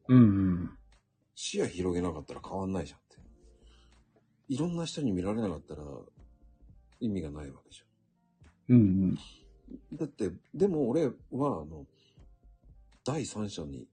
[0.09, 0.15] う。
[0.15, 0.77] うんうん。
[1.35, 3.17] 視野広げなかったら変わんないじゃんって。
[4.49, 5.83] いろんな人に見られなかったら
[6.99, 8.75] 意味がないわけじゃん。
[8.75, 9.17] うんうん。
[9.93, 11.85] だって、でも俺は、あの、
[13.05, 13.87] 第三者に、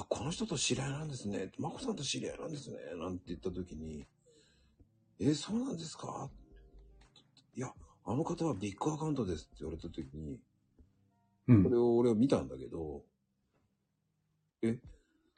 [0.00, 1.50] あ、この人と知り合いなんですね。
[1.58, 2.76] マコさんと知り合いなんですね。
[2.96, 4.06] なんて言った時に、
[5.18, 6.28] え、そうなんですか？
[7.54, 7.72] いや、
[8.04, 10.38] あの方はビッグアカウントですって言われた時に、
[11.48, 13.02] うんこれを俺は見たんだけど、
[14.62, 14.78] え、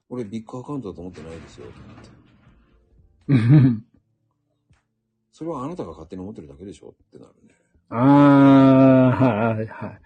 [0.09, 2.11] 俺ビッグアカウントだと思ってないですよ、と思って。
[3.29, 3.35] う
[3.69, 3.85] ん。
[5.31, 7.55] それはあなたが勝手に思ってるだけでしょってなるね。
[7.91, 10.01] ああ、はい、はい。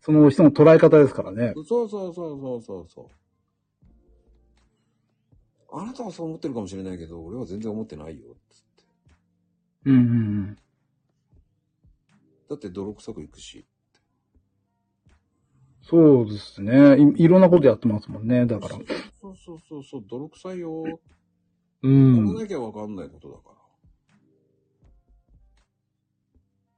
[0.00, 1.52] その人の捉え方ですからね。
[1.54, 3.06] そうそうそうそうそうそう。
[5.76, 8.36] あなたはそう思ってるかもしれないけど、俺は全然思ってないよ。
[8.48, 8.84] つって。
[9.86, 10.04] うんうんう
[10.52, 10.58] ん。
[12.48, 13.66] だって泥臭くいくし。
[15.82, 17.24] そうですねい。
[17.24, 18.46] いろんなことやってますもんね。
[18.46, 18.76] だから。
[19.20, 20.82] そうそうそうそう、泥臭いよ。
[20.82, 22.34] うやらん。
[22.34, 23.50] なきゃわかんないことだか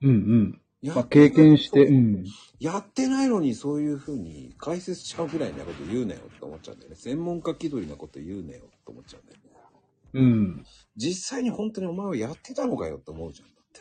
[0.02, 0.08] ら。
[0.08, 0.60] うんうん。
[0.82, 2.24] やまあ、経験して、うん。
[2.60, 6.96] やってないのにそういうふうに解説しちゃうぐらいなこと言うなよって思っちゃうんだよね。
[6.96, 9.46] 専門家気取りなこと言うなよって思っちゃうんだよね。
[10.14, 10.64] うん。
[10.96, 13.48] 実際に本当にお前はやってたのかよって思うじゃん。
[13.48, 13.80] だって。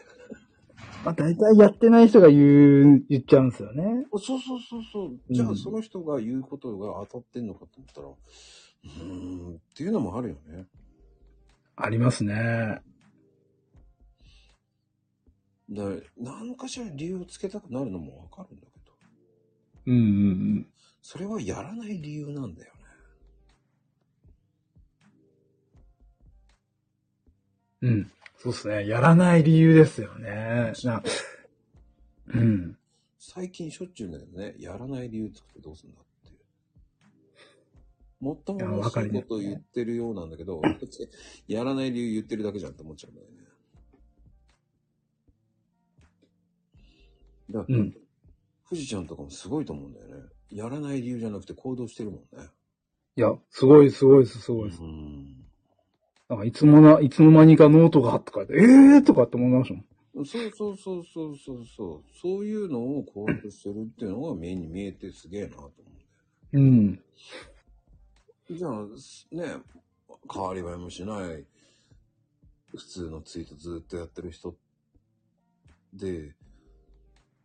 [1.06, 4.08] まあ、大体やってない人が言う、言っちゃうんですよね。
[4.12, 5.20] そうそうそうそう。
[5.30, 10.66] じゃうんあその人が言うことが当たってんのかと思ったら、うーんっていうのもあるよね。
[11.76, 12.82] ありますね。
[15.70, 15.84] だ
[16.18, 18.94] 何かしら理由をつけたくなるのもわかるんだけど、
[19.88, 20.68] うんうん
[21.02, 22.74] それはやらない理由なんだよ
[27.86, 27.92] うん。
[27.92, 28.12] うん。
[28.38, 28.88] そうですね。
[28.88, 30.74] やらない理由ですよね。
[30.84, 31.04] な
[32.28, 32.78] うん。
[33.20, 36.40] 最近しょっちゅうだけどね、やらない理由つくってどうすんだっていう。
[38.24, 40.62] もっともいやもしいわかりますことを言ってるようなんだけど、
[41.48, 43.34] やらない理由言ってるだけじゃんって思っちゃうんだよね。
[47.52, 47.94] だから、うん。
[48.68, 50.16] 富士ちゃんとかもすごいと思うんだよね。
[50.50, 52.48] やらない理由じゃなくて行動してるもんね。
[53.16, 54.82] いや、すごいすごいです、すごいです。
[54.82, 55.45] うん。
[56.28, 60.26] なんかいつもな、いつの間にかノートがとかって、ええーとかって思いましたもん。
[60.26, 62.04] そうそうそうそうそうそう。
[62.20, 65.72] そういうのを行動してるっていうのが目に見えてすげえなと思
[66.54, 67.04] うんだよ。
[68.50, 68.58] うん。
[68.58, 68.72] じゃあ、
[69.36, 69.62] ね、
[70.32, 71.46] 変わり映えもしない、
[72.76, 74.56] 普通のツイートずっとやってる人
[75.94, 76.34] で、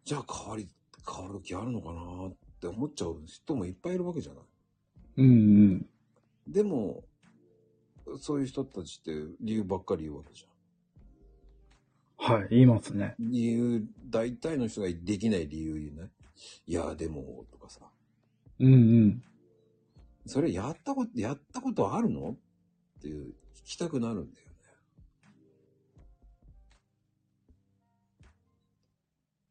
[0.05, 0.69] じゃあ変わり、
[1.07, 4.45] 変わる気あるのかなって思っちゃう人もいっぱいいるわけじゃない。
[5.19, 5.33] うんう
[5.75, 5.87] ん。
[6.47, 7.05] でも、
[8.19, 10.51] そういう人たちって理由ばっかり言うわけじゃん。
[12.23, 13.15] はい、言いますね。
[13.19, 16.11] 理由、大体の人ができない理由言うね。
[16.67, 17.81] いや、でも、とかさ。
[18.59, 19.23] うんうん。
[20.27, 22.37] それやったこと、やったことあるの？
[22.99, 24.55] っていう、聞きたくなるんだよね。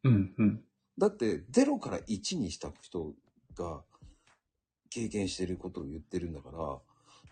[0.04, 0.64] うんうん。
[0.96, 3.14] だって、0から1にした人
[3.56, 3.82] が
[4.90, 6.78] 経験してることを言ってるんだから、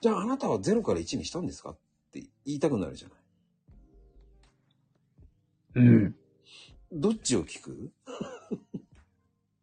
[0.01, 1.71] じゃああなたは0から1にしたんですか？
[1.71, 1.77] っ
[2.13, 3.19] て言いたくなるじゃない。
[5.75, 6.15] うん。
[6.93, 7.91] どっちを聞く？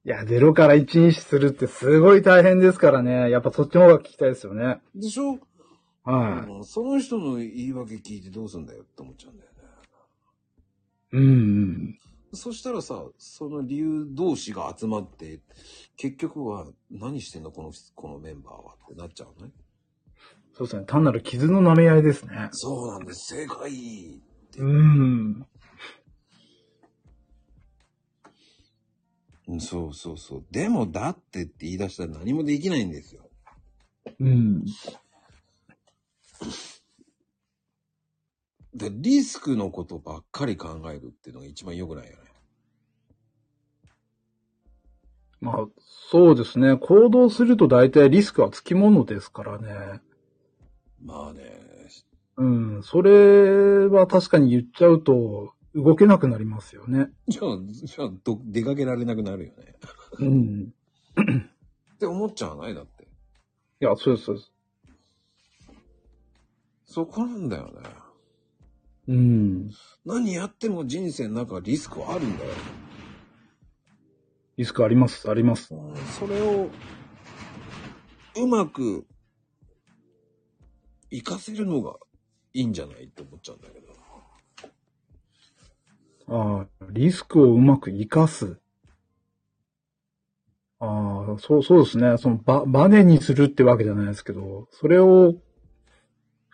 [0.05, 3.31] いや、0から1にするってすごい大変ですからね。
[3.31, 4.79] やっぱそっちの方が聞きたいですよね。
[4.93, 5.39] でしょ、
[6.03, 9.57] はうんその人の言い訳聞いてどうすんだよって思っちゃうんだよね。
[11.13, 11.17] い。
[11.17, 11.99] うんうん。
[12.33, 15.39] そしたらさ、その理由同士が集まって、
[15.97, 19.49] 結局は何してんのこの、このメンバーはってなっちゃうね。
[20.55, 20.85] そうですね。
[20.87, 22.47] 単なる傷の舐め合いですね。
[22.51, 23.35] そうなんです。
[23.35, 24.21] 正解。
[24.57, 25.45] うん
[29.59, 30.45] そうそうそう。
[30.49, 33.29] でも、だってって言い出したら何もできないんですよ。
[34.19, 34.65] うん。
[38.73, 42.17] で、リスクのことばっかり考えるっていうのが一番良くないよね。
[45.41, 45.55] まあ、
[46.09, 46.77] そうですね。
[46.77, 50.01] 行動すると大体リスクはつきものですからね。
[51.05, 51.41] まあね。
[52.37, 52.83] うん。
[52.83, 57.09] それは確かに言っちゃうと動けなくなりますよね。
[57.27, 59.75] じゃあ、じゃあど、出かけられなくなるよね。
[60.19, 60.73] うん。
[61.93, 62.75] って思っちゃわない？
[62.75, 63.03] だって。
[63.03, 63.07] い
[63.85, 64.51] や、そうです、そうです。
[66.85, 67.71] そこなんだよね。
[69.07, 69.69] うん。
[70.05, 72.51] 何やっても人生の中リスクはあるんだよ。
[74.57, 75.73] リスクあります、あります。
[76.17, 76.69] それを、
[78.37, 79.05] うまく、
[81.23, 81.95] 活かせるのが
[82.53, 83.85] いいんじゃないって思っちゃうんだけど。
[86.27, 88.59] ああ、リスクをうまく活かす。
[90.79, 92.17] ああ、そう、そうですね。
[92.17, 95.35] そのバ、バネにするってわけじゃないですけど、それを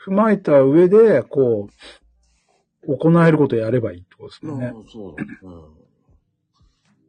[0.05, 1.69] 踏まえた上で、こ
[2.87, 4.73] う、行えることをやればいいってことですよね。
[4.91, 5.25] そうだ。
[5.43, 5.65] うん。
[5.65, 5.73] っ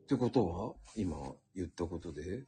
[0.06, 1.16] てことは、今
[1.54, 2.44] 言ったことで、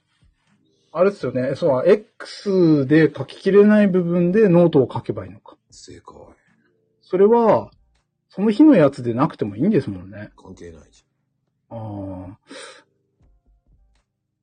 [0.91, 1.55] あれですよね。
[1.55, 5.57] そう、X で書ききれない部分でノートを書けばいいのか。
[5.69, 6.15] 正解。
[7.01, 7.71] それは、
[8.29, 10.31] その日のやつでなくてもいいんですもんね。
[10.37, 11.03] 関係ないじ
[11.69, 12.37] ああ。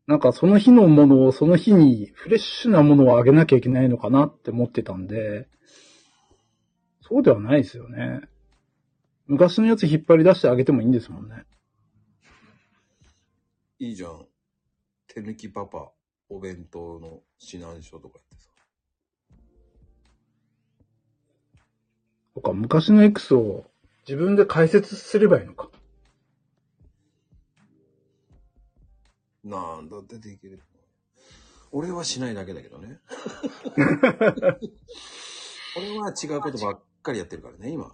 [0.06, 5.48] なんかその日のものをその日にフレッシュなものをあげなきゃいけないのかなって思ってたんで、
[7.00, 8.22] そうではないですよね。
[9.31, 11.45] 昔のやつ引っ張り出してあげてもいいんですもんね。
[13.79, 14.27] いいじゃん。
[15.07, 15.93] 手抜きパパ、
[16.29, 18.51] お弁当の指南書とか言ってさ。
[22.35, 23.71] とか、昔の X を
[24.05, 25.69] 自分で解説すればいいのか。
[29.45, 30.61] なんだってできる。
[31.71, 32.99] 俺はしないだけだけどね。
[35.77, 37.93] 俺は違うことばっかりやってるからね、今。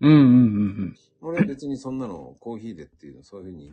[0.00, 0.34] うんうんうんう
[0.86, 0.96] ん。
[1.20, 3.72] 俺は別にそんなのコーヒーでっていうの、そういうふうに、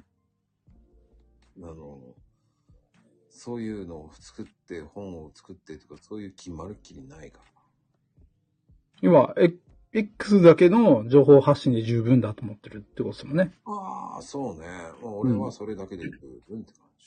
[1.61, 1.99] あの、
[3.29, 7.45] そういうのを作って、本を作ってとか、そういう気まるっきりないから。
[9.01, 9.53] 今、え
[9.93, 13.53] X だけの情報発信で十分だと思ってるってことですもんね。
[13.65, 14.67] ああ、そうね。
[15.01, 16.11] まあ、俺はそれだけで十
[16.49, 17.05] 分って感じ。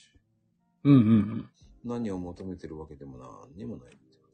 [0.83, 1.49] うんうんうん。
[1.83, 4.27] 何を求めてるわけでも何にもないってこ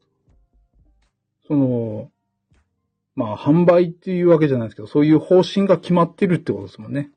[1.47, 2.11] その、
[3.17, 7.09] まあ、販売っていうわけじゃないですけど、そういう方針が決まってるってことですもんね。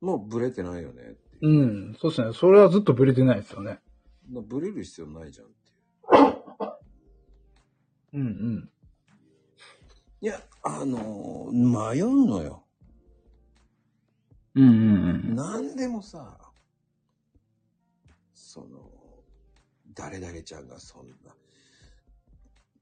[0.00, 0.06] と。
[0.06, 1.02] もうブレてないよね
[1.42, 1.48] う。
[1.48, 1.52] う
[1.90, 2.32] ん、そうですね。
[2.32, 3.80] それはずっとブレてないですよね。
[4.30, 5.72] なブレる必要ないじゃんってい
[8.14, 8.18] う。
[8.22, 8.70] うんうん。
[10.22, 12.64] いや、あのー迷うのよ。
[14.54, 15.36] うんうんうん。
[15.36, 16.38] 何でもさ、
[18.32, 18.90] その、
[19.92, 21.36] 誰々ちゃんがそんな、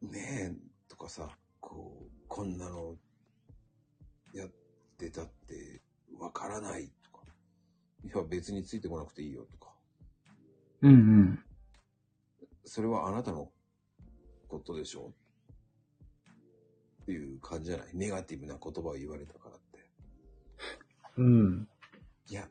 [0.02, 2.96] ねえ、とかさ、こう、こんなの
[4.34, 4.50] やっ
[4.98, 5.82] てたって
[6.18, 7.24] わからないとか、
[8.04, 9.74] いや別についてこなくていいよとか、
[10.82, 11.44] うんうん。
[12.64, 13.50] それはあなたの
[14.48, 15.12] ことでしょ
[17.02, 17.90] っていう感じじゃない？
[17.94, 19.90] ネガティブな言葉を言われたからって。
[21.16, 21.68] うん。
[22.28, 22.48] いや、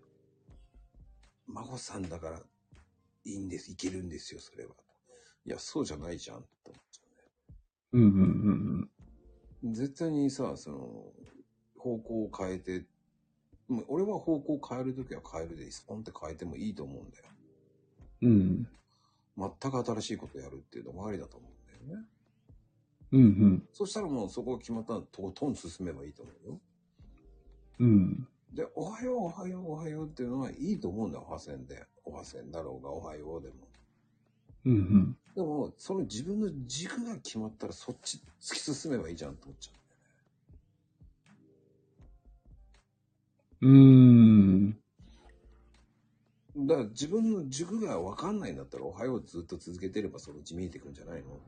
[1.47, 2.41] 孫さんだから
[3.23, 4.73] いいんです、いけるんですよ、それは。
[5.45, 7.01] いや、そうじゃないじゃん、と思っちゃ
[7.93, 8.87] うんうんうんうね。
[9.63, 11.13] 絶対にさ、その、
[11.77, 12.85] 方向を変えて、
[13.67, 17.23] もう俺は方向を変えるときは変えるで、スポンって変えてもいいと思うんだよ。
[18.23, 18.31] うん。
[18.31, 18.67] うん。
[19.61, 22.05] 全く新しいことやるっていうのもありだと思うんだよね。
[23.11, 23.67] うんうん。
[23.73, 26.61] そしたらもうそこが決まったらとことん進めばいいと思うよ。
[27.79, 28.27] うん。
[28.53, 31.85] で、おはよう、おはよう、おはようっていうのはいいと思うんだよ、おはせんで。
[32.03, 33.55] おはせんだろうが、おはようでも。
[34.65, 35.17] うんうん。
[35.35, 39.71] でも、その自分の軸が決まったらそっち突き進めばいいじゃんと思っちゃ
[43.61, 44.77] うーん。
[46.55, 46.67] う。
[46.67, 51.39] だから自分の軸が分かんないんだったら、おはようずっと続けてればそのうち見えてくんじゃないの？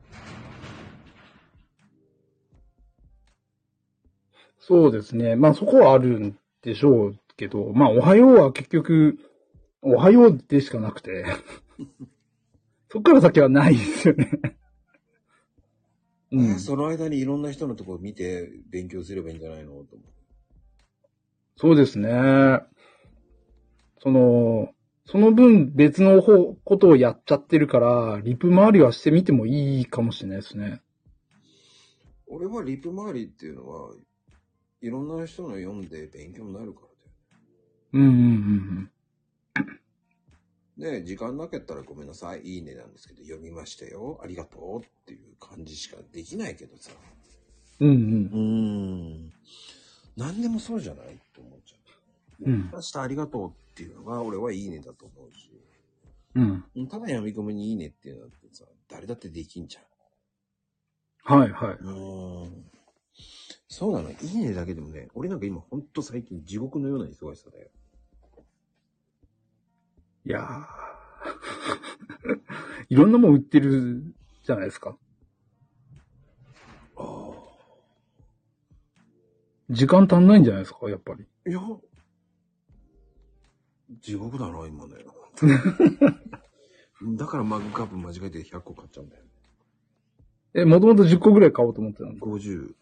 [4.58, 5.36] そうですね。
[5.36, 9.18] まあそこはあるんでしょうけど、まあおはようは結局、
[9.82, 11.26] おはようでしかなくて、
[12.92, 14.30] そっから先はないですよね。
[16.30, 16.58] うえん。
[16.58, 19.70] その間にいろんな人のところ見て勉強すればいいんじゃないの？
[19.70, 19.86] と思う。
[21.56, 22.10] そうですね。
[24.02, 24.74] その、
[25.06, 30.82] その分別の方、ことをやっちゃってるから、リプ回りはしてみてもいいかもしれないですね。
[32.26, 33.94] 俺はリプ周りっていうのは、
[34.82, 36.88] いろんな人の読んで勉強になるから
[37.94, 38.91] うんうんうんだよ。
[40.78, 46.92] で、時間なかったらごめんなさい、いいねなんですけど、読みましたよ、ありがとうっていう感じしかできないけどさ。
[47.80, 47.88] うん。
[47.88, 48.38] うんうー
[49.26, 49.32] ん。
[50.16, 51.82] 何でもそうじゃないと思っちゃう。
[52.44, 55.50] うん出したありがとうっていうのが俺はいいねだと思うし。
[56.34, 56.64] うん。
[56.74, 56.88] うん。
[56.88, 61.38] ただ読み込みにいいねっていうのってさ、誰だってできんじゃん。
[61.38, 61.74] はいはい。
[61.74, 62.64] うーん。
[63.68, 64.10] そうなの。
[64.10, 67.68] いいねだけでもね、俺なんか今ほんと最近地獄のような忙しさだよ。
[70.24, 70.82] いやー。
[72.88, 74.96] いろんなもん売ってるじゃないですか。
[76.96, 77.32] ああ。
[79.70, 81.26] 時間足んないんじゃないですか、やっぱり。
[81.46, 81.60] いや、
[84.00, 84.96] 地獄だな、今ね。
[87.16, 89.24] だからマグカップ間違えて100個買っちゃうんだよ。
[90.54, 92.74] え、もともと10個ぐらい買おうと思ってたの？50。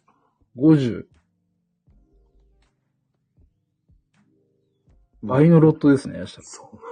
[0.56, 1.06] 50。
[5.22, 6.89] 倍のロットですね、そう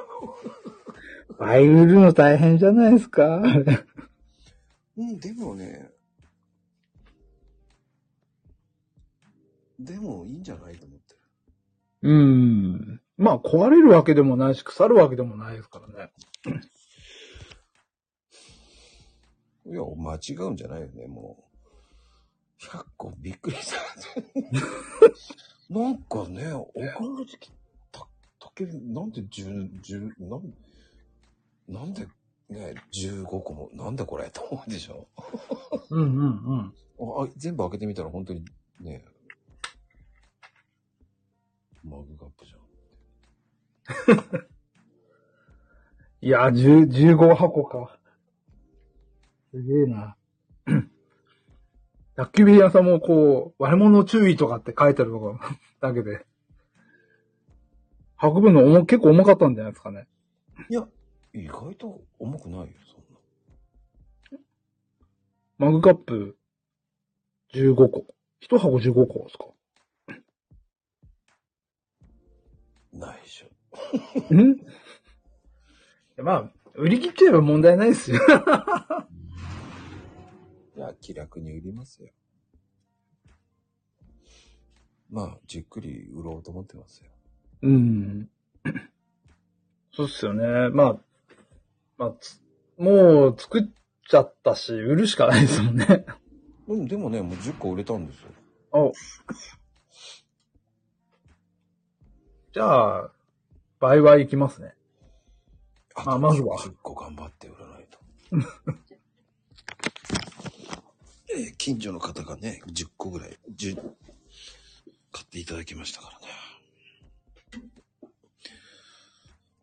[1.39, 3.43] 倍売るの大変じゃないですか？
[4.97, 5.91] うん、でもね、
[9.79, 11.19] でもいいんじゃないと思ってる。
[12.03, 13.01] うん。
[13.16, 16.12] まあ、壊れるわけでもないし、腐るわけでもないですからね。
[19.66, 21.45] いや、間違うんじゃないよね、も
[22.61, 22.64] う。
[22.64, 23.77] 100個びっくりした。
[25.71, 27.58] なんかね、お金的た、た
[28.59, 30.55] ける、なんで10、10、なん
[31.69, 32.07] なんで、
[32.49, 35.07] ね、15個も、なんでこれと思うでしょ
[35.91, 36.75] うんうんうん。
[37.21, 38.45] ああ全部開けてみたら本当に
[38.81, 39.05] ね、
[41.85, 42.57] マグカップじゃ
[44.15, 44.49] ん。
[46.21, 47.99] いや、10 15箱か。
[49.53, 50.17] すげえな。
[52.17, 55.39] 宅急便屋さんもこう、割れ物注意とかって書いてあるのが、
[55.81, 56.27] だけで。
[58.21, 60.09] 運ぶの重結構重かったんじゃないですかね。
[60.69, 60.89] いや、
[61.33, 64.41] 意外と重くないよ、そんな。
[65.59, 66.37] マグカップ
[67.55, 68.07] 15個。
[68.41, 69.47] 1箱15個ですか
[72.93, 73.47] ないでしょ。
[74.35, 74.57] ん？
[76.21, 78.19] まあ、売り切っちゃえば問題ないですよ。
[80.77, 82.11] いや、気楽に売りますよ。
[85.11, 87.11] まあ、じっくり売ろうと思ってますよ。
[87.63, 88.29] うん。
[89.93, 90.69] そうっすよね。
[90.71, 90.99] まあ、
[91.97, 92.41] まあ、つ
[92.79, 93.65] もう作っ
[94.09, 96.07] ちゃったし、売るしかないですもんね。
[96.69, 98.29] うん、でもね、もう10個売れたんですよ。
[98.73, 98.93] お。
[102.53, 103.11] じゃあ、
[103.81, 104.75] 倍々いきますね。
[105.97, 107.99] ああまずは10個頑張って売らないと。
[111.37, 113.75] えー近所の方がね、10個ぐらい、10、
[115.13, 116.27] 買っていただきましたからね。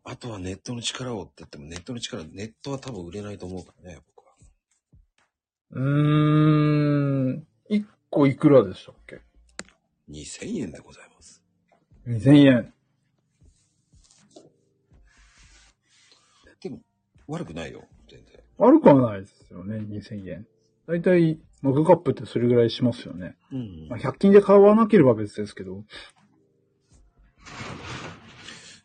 [0.08, 4.32] あとはネットの力をって言っても、ネットの力、ネットは多分売れないと思うからね、僕は。
[5.72, 7.46] うーん。
[7.68, 9.20] 1個いくらでしたっけ
[10.08, 11.42] ？2000円でございます。
[12.06, 12.72] ?2000 円。
[16.60, 16.78] でも、
[17.26, 18.40] 悪くないよ、全然。
[18.58, 20.46] 悪くはないですよね、2000円。
[20.86, 23.34] だいたい、マグカップってそれぐらいしますよね。
[23.50, 25.82] うんまあ、100均で買わなければ別ですけど。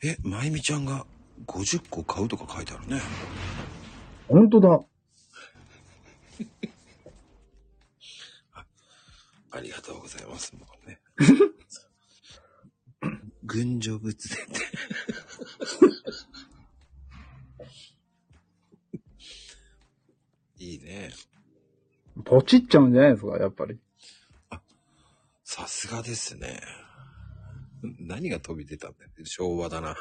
[0.04, 1.06] え、まゆみちゃんが
[1.46, 3.02] 50個買うとか書いてあるね。
[4.28, 4.70] 本当だ。
[9.54, 10.56] ありがとうございます。
[10.56, 11.02] もうね。
[13.44, 14.62] 群青仏殿って。
[20.58, 21.12] いいね。
[22.24, 23.80] ポチっちゃうんじゃないですか、やっぱり。
[25.44, 26.62] さすがですね。
[28.00, 29.12] 何が飛び出たんだよ。
[29.26, 29.96] 昭和だな。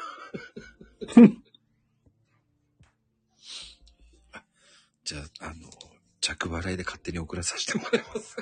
[4.33, 4.43] あ
[5.03, 5.55] じゃあ、あの、
[6.19, 8.37] 着払いで勝手に送らさせてもらいます。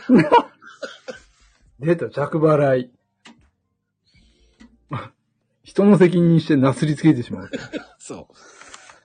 [1.79, 2.91] 出た、着払い。
[5.63, 7.49] 人の責任にしてなすりつけてしまう。
[7.99, 8.33] そう。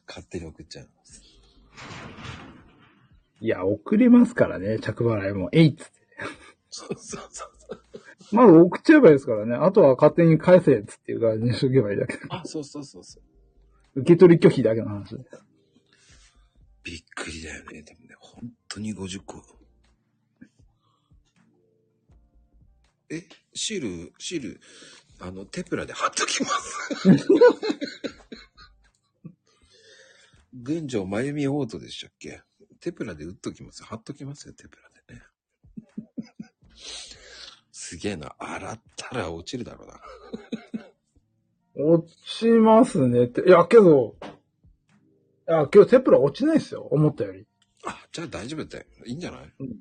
[0.06, 1.22] 勝手に送っちゃいます。
[3.40, 5.48] いや、送れますからね、着払いも。
[5.52, 5.92] えいっつって。
[6.70, 7.84] そうそうそうそう。
[8.32, 9.54] まず送っちゃえばいいですからね。
[9.54, 12.18] あとは勝手に返せっつっていう感じにしとけばいいだけ。
[12.30, 13.22] あ、そうそうそうそう。
[13.94, 15.42] 受け取り拒否だけの話です。
[16.82, 17.82] びっくりだよね。
[17.82, 19.42] でもね、本当に50個。
[23.10, 23.22] え、
[23.54, 24.60] シール、シール、
[25.20, 26.98] あの、テプラで貼っときます。
[30.52, 32.42] 群青まゆみオートでしたっけ？
[32.80, 33.82] テプラで打っときます。
[33.84, 35.22] 貼っときますよ、テプラでね。
[37.72, 38.34] すげえな。
[38.38, 40.00] 洗ったら落ちるだろうな。
[41.76, 43.42] 落ちますねって。
[43.46, 46.82] いや、けど、いや、今日テプラ落ちないですよ。
[46.82, 47.46] 思ったより。
[47.84, 48.84] あ、じゃあ大丈夫だよ。
[49.06, 49.76] いいんじゃない、うん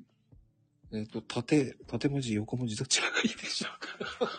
[0.92, 4.32] えっ、と、縦、縦文字、横文字どちらがいいでしょうか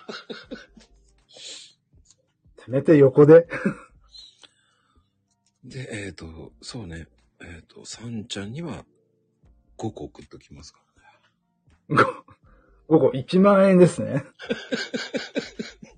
[2.65, 3.45] せめて横で。
[5.65, 7.09] で、えっ、と、そうね。
[7.41, 8.85] えっ、と、さんちゃんには
[9.77, 10.79] 5個送っときますか
[11.89, 12.05] らね。
[12.87, 14.23] 午後1万円ですね。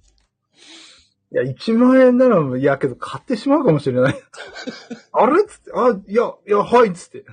[1.32, 4.15] いや、1万円なら、いや、けど買ってしまうかもしれない。
[5.11, 7.25] あれっつって、あ、いや、いや、はいっつって。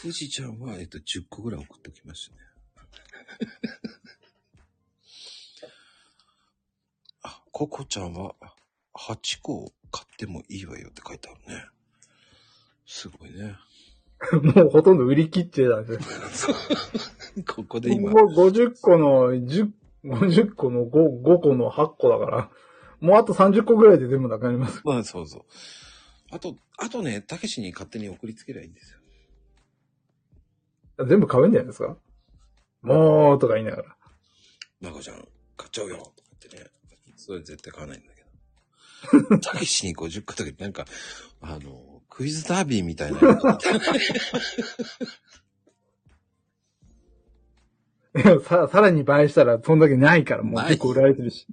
[0.00, 2.40] 富士ちゃんは、えっ、と、10個ぐらい送っときましたね。
[7.22, 8.34] あ、ココちゃんは
[8.94, 11.66] 8個買ってもいいわよって書いてあるね。
[12.84, 13.56] すごいね。
[14.54, 16.56] もうほとんど売り切ってたんですよ。
[17.46, 19.70] ここで今、もう50個の10、
[20.04, 22.50] 50個の 5, 5個の8個だから、
[23.00, 24.80] もうあと30個ぐらいで全部なくなります。
[24.84, 25.42] まあそうそう。
[26.30, 28.98] あと、あとね、たけしに勝手に送りつけりゃいいんですよ。
[31.06, 31.96] 全部買うんじゃないですか？
[32.82, 33.96] もう、とか言いながら。
[34.80, 35.16] まこちゃん、
[35.56, 36.70] 買っちゃうよとか言ってね。
[37.16, 39.38] それ絶対買わないんだけど。
[39.40, 40.84] たけしに50個とかなんか、
[41.40, 43.18] あの、クイズダービーみたいな
[48.44, 51.46] さ、さらに倍したらそんだけないから、もう結構売られてるし。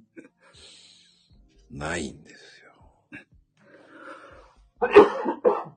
[1.70, 2.72] ないんですよ。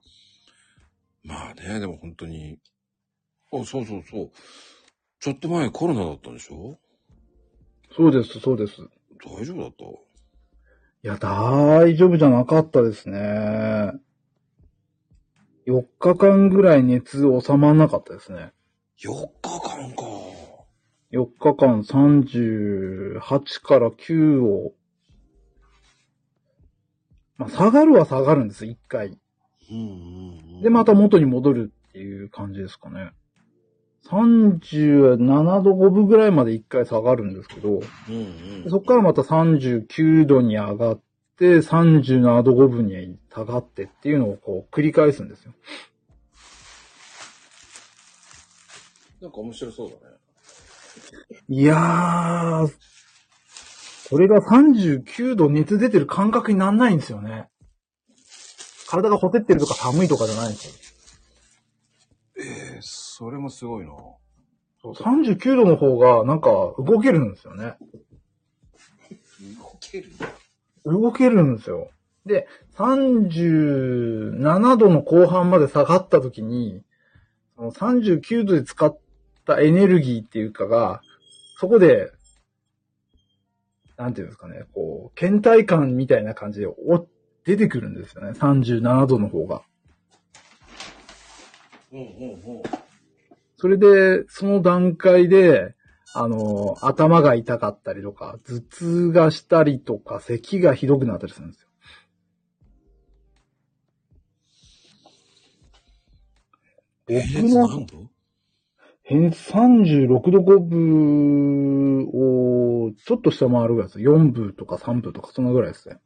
[1.23, 2.59] まあね、でも本当に。
[3.51, 4.31] あ、そうそうそう。
[5.19, 6.77] ちょっと前コロナだったんでしょ？
[7.95, 8.81] そうです、そうです。
[9.25, 9.86] 大丈夫だった？
[9.86, 13.93] いや、大丈夫じゃなかったですね。
[15.65, 18.51] 4日間ぐらい熱収まんなかったですね。
[18.97, 19.11] ?4
[19.41, 20.32] 日間か。
[21.14, 23.20] 4日間38
[23.61, 24.74] から9を、
[27.38, 29.20] まあ、下がるは下がるんです、1回。
[29.72, 30.61] うんうんうん。
[30.64, 33.11] で、また元に戻るっていう感じですかね。
[34.07, 38.70] 37度5分ぐらいまで1回下がるんですけど、うんうん。
[38.70, 41.01] そこからまた39度に上がっ
[41.38, 45.53] て、37度5分に下がってっていうのをこう繰り返すんですよ。
[49.22, 50.12] なんか面白そうだね。
[51.49, 52.73] いやー、
[54.09, 57.49] これが39度熱出てる感覚になんないんですよね。
[58.87, 60.73] 体がほてってるとか寒いとかじゃないんですよ。
[62.37, 62.41] え
[62.77, 63.91] えそれもすごいな。
[64.81, 67.75] そう39度の方がなんか動けるんですよね。
[69.59, 70.09] 動ける？
[70.85, 71.89] 動けるんですよ。
[72.25, 76.83] で、37度の後半まで下がった時に、
[77.55, 78.97] その39度で使っ
[79.45, 81.01] たエネルギーっていうかが、
[81.64, 82.11] そこで、
[83.95, 87.07] なんていうんですかね、こう、倦怠感みたいな感じでお
[87.45, 88.32] 出てくるんですよね。
[88.32, 89.61] 37度の方が。
[91.93, 92.05] うんうん
[92.57, 92.64] うん。
[93.55, 95.74] それで、その段階で、
[96.14, 101.70] あの、頭が痛かったりとか、頭痛がしたりとか、咳がひどくなったりするんですよ。
[107.07, 108.12] え僕ー、の何度
[109.04, 113.99] 変36度5分をちょっと下回るぐらいです。
[113.99, 115.97] 4分とか3分とかそのぐらいですね。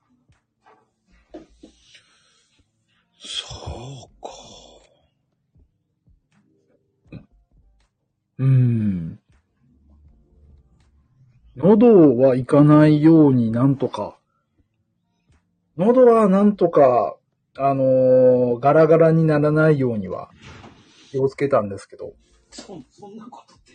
[3.20, 3.46] そ
[4.10, 4.32] うか。
[8.40, 9.20] うーん。
[11.56, 14.18] 喉はいかないようになんとか。
[15.78, 17.16] 喉はなんとか、
[17.60, 20.30] あのーガラガラにならないようには
[21.12, 22.14] 気をつけたんですけど。
[22.62, 23.74] そ、そんなことって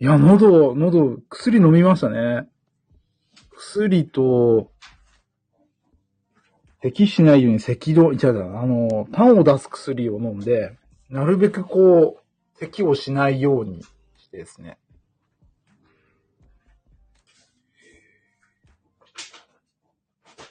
[0.00, 2.48] いや、喉、喉、薬飲みましたね。
[3.52, 4.72] 薬と、
[6.80, 10.76] 咳しないように咳ど、違う違う、あの、痰を出す薬を飲んで、
[11.08, 13.82] なるべくこう、咳をしないように
[14.16, 14.78] してですね。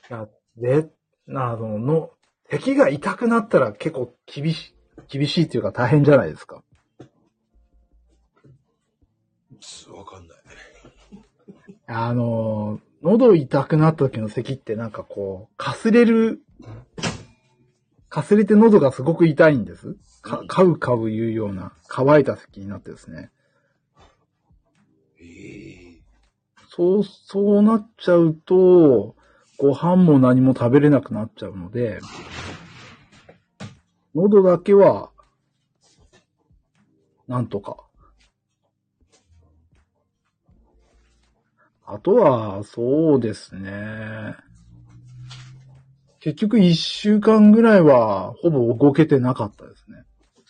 [0.10, 0.89] いや、で、
[1.28, 2.12] あの、の、
[2.50, 4.76] 咳が痛くなったら結構厳しい、
[5.10, 6.64] 厳しいっていうか大変じゃないですか。
[9.93, 10.38] わかんない。
[11.88, 16.41] あの、喉痛くなった時の咳ってなんかこう、かすれる、
[18.10, 19.95] かすれて喉がすごく痛いんです。
[20.22, 23.32] か、かうかう言うような乾いた咳になってですね。
[25.20, 26.02] ええ
[26.70, 29.16] そう、そうなっちゃうと、
[29.58, 31.99] ご飯も何も食べれなくなっちゃうので、
[34.14, 35.12] 喉だけは、
[37.28, 37.78] なんとか。
[41.86, 44.36] あとは、そうですね。
[46.20, 50.03] 結局一週間ぐらいは、ほぼ動けてなかったですね。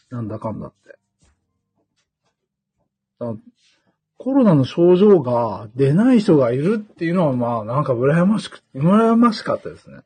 [0.10, 1.00] なんだかんだって。
[3.20, 3.34] だ
[4.18, 10.02] コロナの症状が出ない人がいるっていうのは、まあ、なんか羨ましく、羨ましかったですね。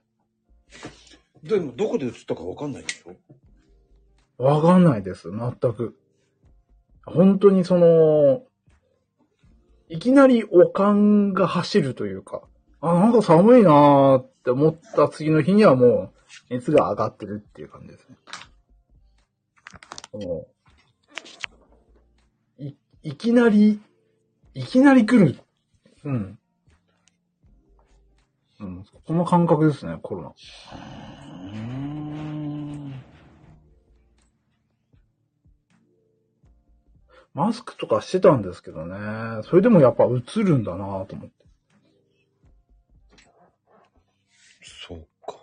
[1.44, 3.16] でも、どこで映ったかわかんないでしょ？
[4.38, 5.98] わかんないです、全く。
[7.06, 8.44] 本当にその、
[9.88, 12.42] いきなりおかんが走るというか、
[12.82, 16.12] あ、なんか寒いなーって思った次の日にはも
[16.50, 18.16] う熱が上がってるっていう感じですね。
[20.14, 20.48] も
[22.60, 23.80] うい、いきなり、
[24.54, 25.40] いきなり来る。
[26.04, 26.40] うん。
[28.60, 30.34] うん、この感覚ですね、コロナ。
[37.36, 39.44] マスクとかしてたんですけどね。
[39.44, 41.34] それでもやっぱ映るんだなと思って。
[44.64, 45.36] そうか。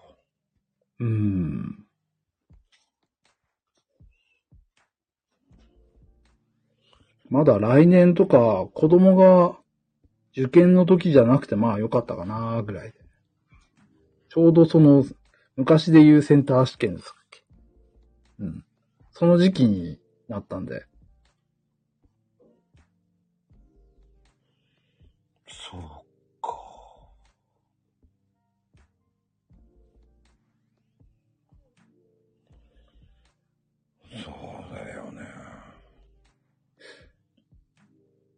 [1.00, 1.84] うーん。
[7.28, 9.58] まだ来年とか子供が
[10.34, 12.94] 受験の時じゃなくてまあ良かったかなぐらいで。
[14.30, 15.04] ちょうどその
[15.56, 17.44] 昔で言うセンター試験ですっけ。
[18.38, 18.64] うん。
[19.10, 20.86] その時期になったんで。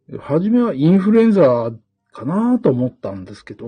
[0.09, 1.71] で初めはインフルエンザ
[2.11, 3.67] かなと思ったんですけど、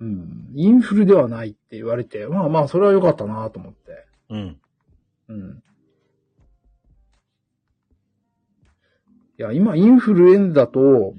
[0.00, 4.06] うん、インフルではないって言われて、まあまあ、それは良かったなと思って。
[4.30, 4.60] うん。
[5.28, 5.62] うん。
[9.38, 11.14] いや、今、インフルエンザと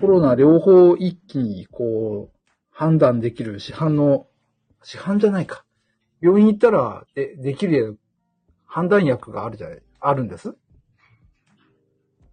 [0.00, 2.38] コロナ両方一気に、こう、
[2.70, 4.26] 判断できる市販の、
[4.82, 5.64] 市販じゃないか。
[6.22, 7.98] 病院行ったら、で、できる
[8.64, 10.54] 判断薬があるじゃない、あるんです？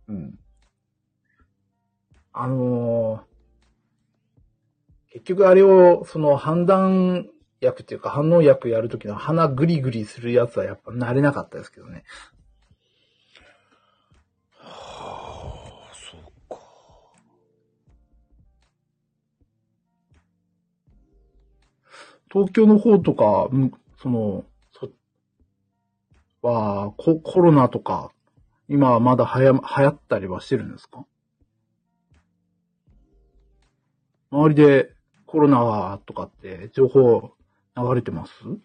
[0.09, 0.39] うん。
[2.33, 3.29] あのー
[5.11, 7.27] 結局あれを、その判断
[7.61, 12.03] 薬っていうか反応薬やるときの鼻グリグリするやつはやっぱ慣れなかったですけどね。
[14.59, 16.61] はあ、そうか。
[22.31, 23.49] 東京の方とか、
[24.01, 24.91] その、そ、
[26.41, 28.11] は、ココロナとか、
[28.69, 31.05] 今はまだはや、流行ったりはしてるんですか？
[34.31, 34.93] 周りで
[35.25, 37.31] コロナとかって情報
[37.75, 38.31] 流れてます？
[38.45, 38.59] う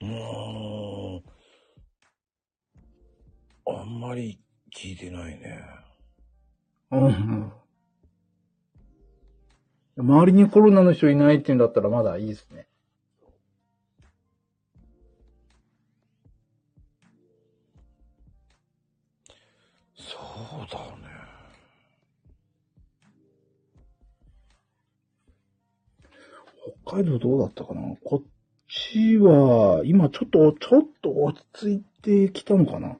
[0.00, 1.22] ーん。
[3.66, 4.40] あんまり
[4.74, 5.62] 聞いてないね。
[6.90, 7.52] うんうん。
[9.96, 12.66] 周りにコロナの人いないって言うんだったらまだいいですね。
[26.94, 27.80] 海道どうだったかな？
[28.04, 28.26] こっ
[28.68, 32.96] ちは、今ちょっと、ちょっと落ち着いてきたのかな？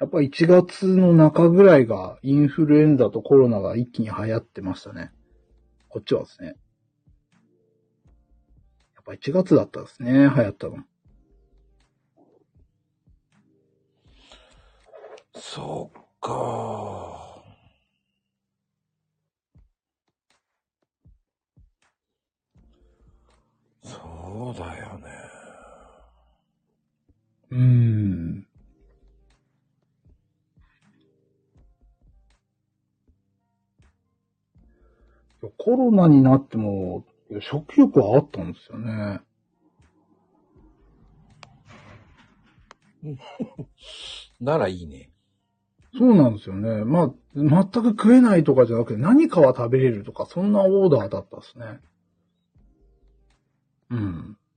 [0.00, 5.10] やっぱ1月の中ぐらいがインフルエンザとコロナが一気に流行ってましたね。
[5.88, 6.48] こっちはですね。
[6.48, 6.56] やっ
[9.06, 10.76] ぱ1月だったですね、流行ったの。
[15.34, 17.23] そっか。
[24.24, 25.04] そうだよね。
[27.50, 28.46] うーん。
[35.58, 37.04] コロナになっても、
[37.40, 39.20] 食欲はあったんですよね。
[44.40, 45.10] ならいいね。
[45.98, 46.84] そうなんですよね。
[46.84, 51.80] まあ、全く食えないとかじゃなくて、何かは食べれるとか、そんなオーダーだったですね。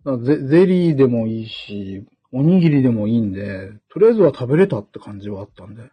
[0.04, 0.24] うん。
[0.24, 5.84] ゼゼリーでもいいし、おにぎりでもいいんで、とりあえずは食べれたって感じはあったんで。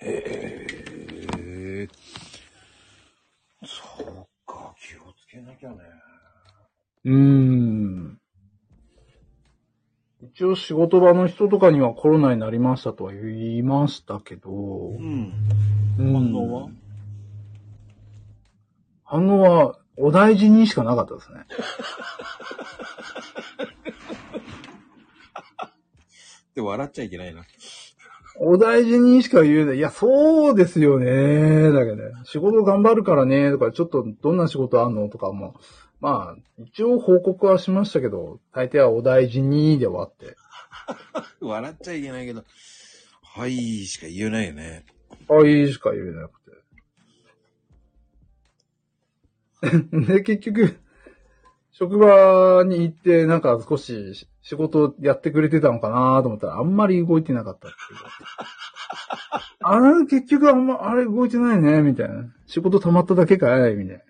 [0.00, 0.24] へ
[1.82, 1.88] え。
[3.64, 5.76] そうか、気をつけなきゃね。
[7.04, 8.19] うーん。
[10.40, 15.34] 一応仕事場の人とかにはコロナになりましたとは言いましたけど、うん。
[15.98, 16.68] うん反応は？
[19.04, 21.40] 反応は、お大事にしかなかったですね。
[26.56, 27.42] で、笑っちゃいけないな。
[28.38, 29.76] お大事にしか言えない。
[29.76, 31.70] いや、そうですよね。
[31.70, 35.10] だけどね、仕事頑張るからね、とか、ちょっとどんな仕事あんの？
[35.10, 35.56] とかも、
[36.00, 40.36] まあ、一応報告はしましたけど、大抵はお大事にで終わって。
[41.40, 42.44] 笑っちゃいけないけど、
[43.22, 44.86] はいしか言えないよね。
[45.28, 46.50] あ、いいしか言えなくて。
[50.14, 50.78] で、結局、
[51.70, 58.00] 職場に行って、なんか少し仕事やってくれてたのかなと思ったら、あんまり動いてなかったっていう。
[59.62, 62.24] あれ、結局あんま、あれ動いてないね、みたいな。
[62.46, 64.04] 仕事溜まっただけかいみたい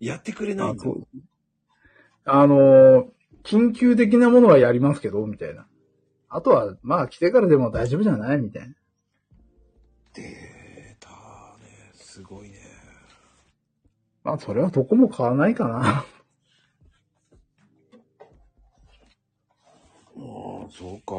[0.00, 0.70] やってくれなな。
[0.70, 1.06] いん
[2.26, 3.08] あの、
[3.42, 5.66] 緊急的なものはやりますけど、みたいな。
[6.28, 8.38] あとは、まあ来てからでも大丈夫じゃない？
[8.38, 8.74] みたいな。
[10.14, 11.14] 出たね。
[11.94, 12.58] すごいね。
[14.24, 15.80] まあ、それはどこも変わらないかな。
[15.86, 16.04] あ
[20.16, 21.14] あ、そうか。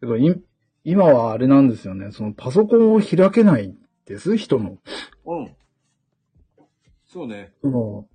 [0.00, 0.42] けど、い
[0.82, 2.10] 今はあれなんですよね。
[2.10, 4.78] そのパソコンを開けないんです、人の。
[5.26, 5.56] うん。
[7.08, 7.52] そうね。
[7.62, 8.06] その、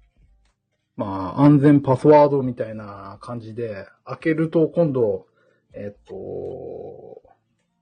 [0.95, 5.25] まあ、安全パスワードみたいな感じで、開けると今度、
[5.73, 7.21] えっと、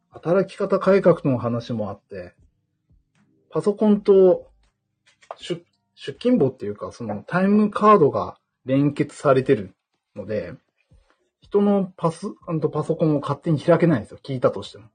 [0.09, 2.33] 働き方改革の話もあって、
[3.49, 4.49] パソコンと
[5.37, 5.61] 出
[5.95, 9.75] 出勤簿っていうか、そのタイムカードが連結されてる
[10.15, 10.53] ので、
[11.41, 12.27] 人のパス、
[12.71, 14.19] パソコンを勝手に開けないんですよ。
[14.23, 14.85] 聞いたとしても。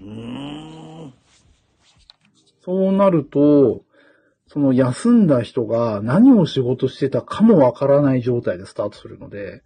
[0.00, 0.53] うーん。
[2.64, 3.84] そうなると、
[4.46, 9.62] その休んだ人が何を仕事してたかもわからない状態でスタートするので、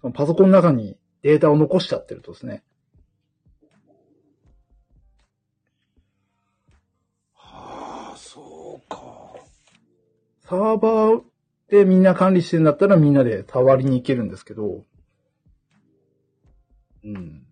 [0.00, 2.62] そのパソコンの中にデータを残しちゃってるとですね、
[7.32, 9.34] はあ、そうか。
[10.42, 11.22] サーバー
[11.68, 14.84] でみんな管理してるんだったらみんなで触りに行けるんですけど、
[17.04, 17.43] うん。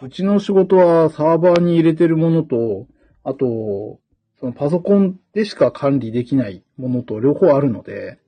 [0.00, 2.86] うちの仕事はサーバーに入れてるものと、
[3.24, 3.98] あと、
[4.38, 8.20] そのパソコンでしか管理できないものと両方あるので、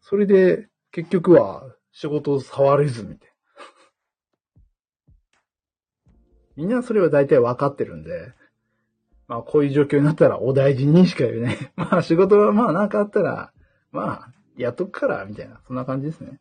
[0.00, 3.24] それで結局は仕事を触れずみたいな。
[6.56, 8.32] みんなそれは大体分かってるんで、
[9.28, 11.72] まあこういう状況になったらお大事にしか言うね。
[11.76, 13.52] まあ仕事はまあなんかあったら、
[13.92, 16.40] まあやっとくから、みたいな、そんな感じですね。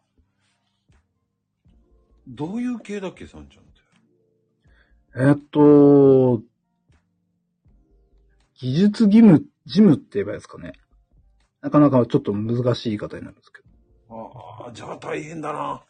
[2.27, 3.77] どういう系だっけ、さんちゃんって。
[5.19, 6.41] えっと、
[8.59, 10.73] 技術義務、事務って言えばいいですかね。
[11.61, 13.61] なかなかちょっと難しい言い方になるんですけ
[14.09, 14.31] ど。
[14.63, 15.83] ああ、じゃあ大変だな。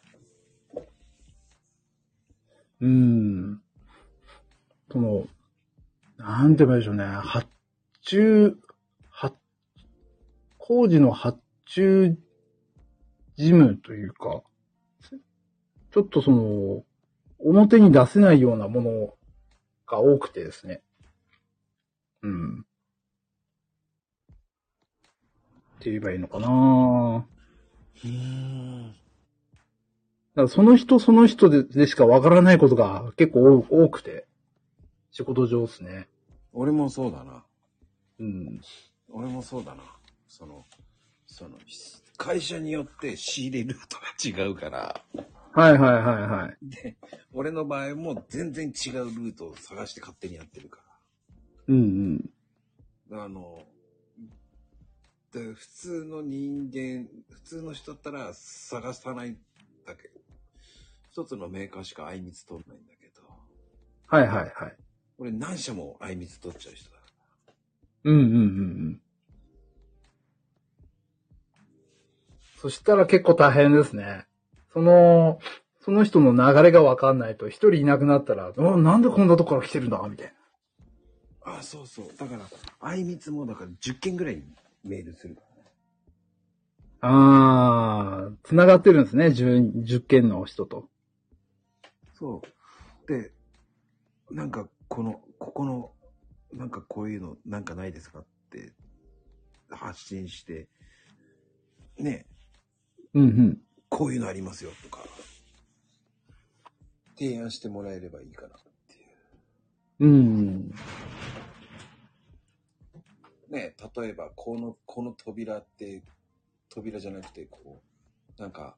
[2.80, 3.60] うーん。
[4.90, 5.26] その、
[6.16, 7.04] なんて言えばいいでしょうね。
[7.04, 7.48] 発
[8.02, 8.56] 注、
[9.10, 9.36] 発、
[10.56, 12.16] 工事の発注
[13.36, 14.42] 事務というか、
[15.92, 16.84] ちょっとその、
[17.38, 19.14] 表に出せないようなもの
[19.86, 20.82] が多くてですね。
[22.22, 22.60] うん。
[25.78, 27.26] って言えばいいのかな
[28.04, 28.88] うーん。
[28.90, 28.94] だ
[30.34, 34.26] からその人その人ででしかわからないことが結構多多くて、
[35.10, 36.08] 仕事上ですね。
[36.52, 37.44] 俺もそうだな。
[38.18, 38.60] うん。
[39.08, 39.82] 俺もそうだな。
[40.28, 40.64] その、
[41.26, 41.56] その、
[42.16, 45.00] 会社によって仕入れルートが違うから、
[45.52, 46.56] はいはいはいはい。
[46.62, 46.96] で、
[47.32, 50.80] 俺の場合も全然違うルートを探して勝手にやってるか
[51.66, 52.30] うん
[53.10, 53.24] ら。
[53.24, 53.62] あの、
[55.32, 59.38] で普通の人間、普通の人だったら探さないん
[59.86, 60.20] だけど、
[61.10, 63.22] 一つのメーカーしかあいみつ取んないんだけど、
[64.06, 64.76] はいはいはい。
[65.18, 66.96] 俺何社もあいみつ取っちゃう人だ。
[68.04, 68.40] うんうんうんう
[68.90, 69.00] ん。
[72.60, 74.27] そしたら結構大変ですね。
[74.78, 75.40] その、
[75.80, 80.32] その人の流れがわかんないと、一人いなくなったら、おなんでこんなとこから来てるんだみたい
[81.44, 81.58] な。
[81.58, 82.16] あ、そうそう。
[82.16, 82.44] だから、
[82.78, 84.40] あいみつもだから10件ぐらい
[84.84, 85.70] メールするからね。
[87.00, 90.88] あー、繋がってるんですね、10、10件の人と。
[92.14, 92.40] そ
[93.08, 93.12] う。
[93.12, 93.32] で、
[94.30, 95.90] なんかこの、ここの、
[96.52, 98.72] なんかこういうのなんかないですかって
[99.70, 100.68] 発信して、
[101.98, 102.26] ね、
[103.14, 103.67] うんうん。
[103.88, 105.04] こういうのありますよとか、
[107.18, 108.50] 提案してもらえればいいかなっ
[108.88, 108.98] てい
[110.00, 110.06] う。
[110.06, 110.70] うん。
[113.50, 116.02] ね、例えばこの、この扉って、
[116.68, 117.82] 扉じゃなくてこ
[118.38, 118.76] う、なんか、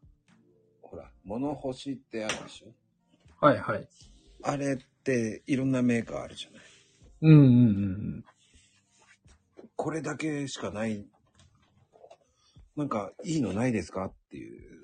[0.81, 2.73] ほら、物干しってあるでしょ？
[3.45, 3.89] はいはい。
[4.43, 6.63] あれっていろんなメーカーあるじゃない？
[7.23, 7.43] うんうんう
[8.19, 8.25] ん
[9.77, 11.07] これだけしかない、
[12.77, 14.07] なんかいいのないですか？
[14.07, 14.80] っていう、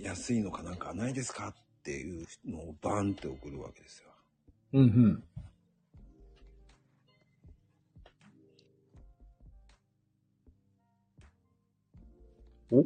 [0.00, 4.10] 安いのかなんかないですかっていうのをバンって送るわけですよ。
[4.74, 5.22] うん。
[12.70, 12.82] うん。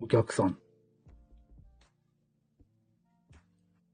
[0.00, 0.04] お？
[0.04, 0.56] お客さん。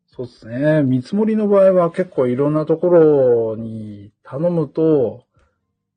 [0.06, 0.82] そうですね。
[0.82, 5.26] 見積もりの場合は結構いろんなところに頼むと、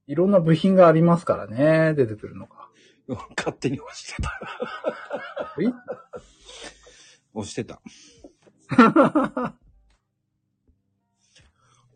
[0.07, 2.58] いろんな部品がありますからね、出てくるのが。
[3.35, 4.39] 勝手に押してた。
[5.59, 5.65] え？
[7.33, 7.81] 押してた。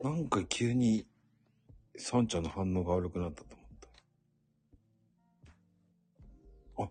[0.01, 1.07] なんか急に、
[1.97, 3.67] サンちゃんの反応が悪くなったと思っ
[6.77, 6.83] た。
[6.83, 6.89] あ、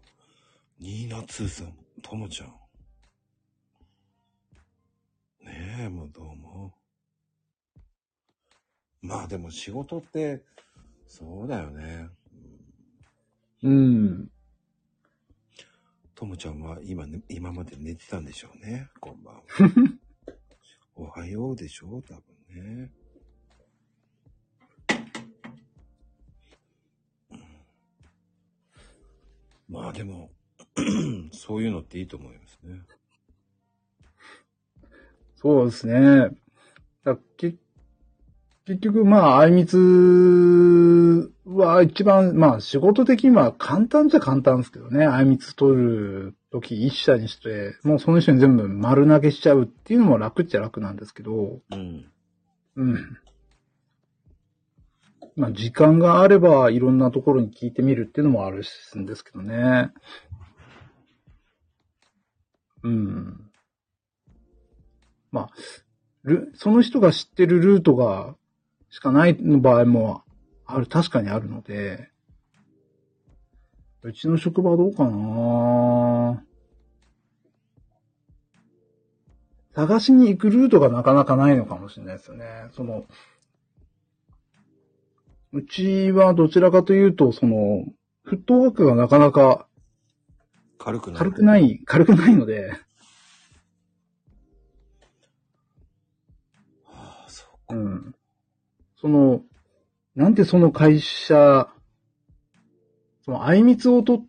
[0.79, 2.49] ニーナツーさん、ともちゃん。
[5.45, 6.73] ねえ、もうどうも。
[9.01, 10.45] まあでも仕事って、
[11.09, 12.09] そうだよね。
[13.62, 14.28] うん。
[16.14, 18.90] ともちゃんは今ね、今まで寝てたんでしょうね。
[19.00, 19.42] こんばんは。
[20.96, 22.02] おはようでしょう？
[22.02, 22.14] 多
[22.48, 22.90] 分ね。
[29.68, 30.30] まあでも、
[31.32, 32.80] そういうのっていいと思いますね。
[35.36, 36.30] そうですね。
[37.04, 37.56] だけ
[38.64, 39.76] 結局、まあ、あいみつ
[41.44, 45.04] は一番、まあ、仕事的には簡単じゃ簡単ですけどね。
[45.04, 52.06] あいみつ取るとき一社にして、もうその人に全部丸投げしちゃうっていうのも楽っちゃ楽なんですけど、うん。
[52.76, 53.18] うん。
[55.34, 58.62] まあ、時間があればいろんなところに聞いてみるっていうのもある
[58.96, 59.90] んですけどね。
[62.84, 63.50] うん。
[65.32, 65.50] まあ、
[66.22, 68.36] ルその人が知ってるルートが
[68.93, 70.22] しかないの場合も
[70.66, 72.11] ある、確かにあるので、
[74.03, 76.45] うちの職場はどうかな？
[79.74, 82.45] 探しに行くルートがなかなかないのかもしれないですよね。
[82.72, 83.07] その、
[85.53, 87.86] うちはどちらかというと、その、
[88.24, 89.66] フットワークがなかなか
[90.76, 91.18] 軽くない。
[91.18, 92.72] 軽くない、軽くないので、
[96.84, 98.14] はあ、そううん。
[99.03, 99.42] その、
[100.14, 101.68] なんでその会社、
[103.24, 104.24] その、あいみつを取っ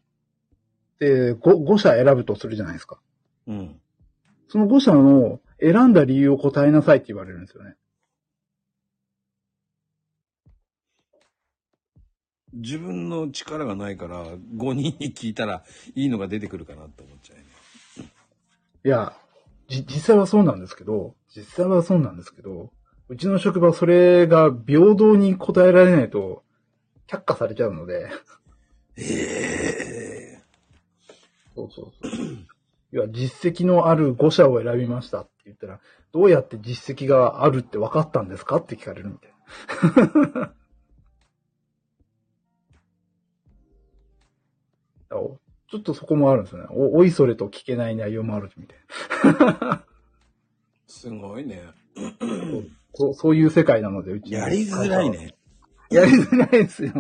[0.98, 3.00] て5、5社選ぶとするじゃないですか。
[3.46, 3.80] うん。
[4.48, 7.76] その5社の選んだ理由を答えなさいって言われるんですよね。
[12.54, 15.64] 自分の力がないから、5人に聞いたら
[15.94, 17.44] いいのが出てくるかなって思っちゃうね。
[18.86, 19.14] いや、
[19.68, 22.72] じ、実際はそうなんですけど、実際はそうなんですけど、
[23.14, 26.42] うちの職場それが平等に答えられないと、
[27.08, 28.10] 却下されちゃうので、
[28.98, 30.42] ええ
[31.56, 32.26] そうそうそう。
[32.26, 32.48] い
[32.92, 35.80] や、実績のある5社を選びましたって言ったら、
[36.12, 39.32] どうやって実績があるって分かったんですかって聞かれるみたい
[40.34, 40.54] な。
[45.70, 46.64] ちょっとそこもあるんですね。
[46.72, 49.84] お、おいそれと聞けない内容もあるみたいな。
[50.88, 51.62] すごいね。
[52.94, 55.10] そうそういう世界なので、うちのやりづらい。
[55.10, 55.36] ね。
[55.90, 56.94] やりづらいですよ。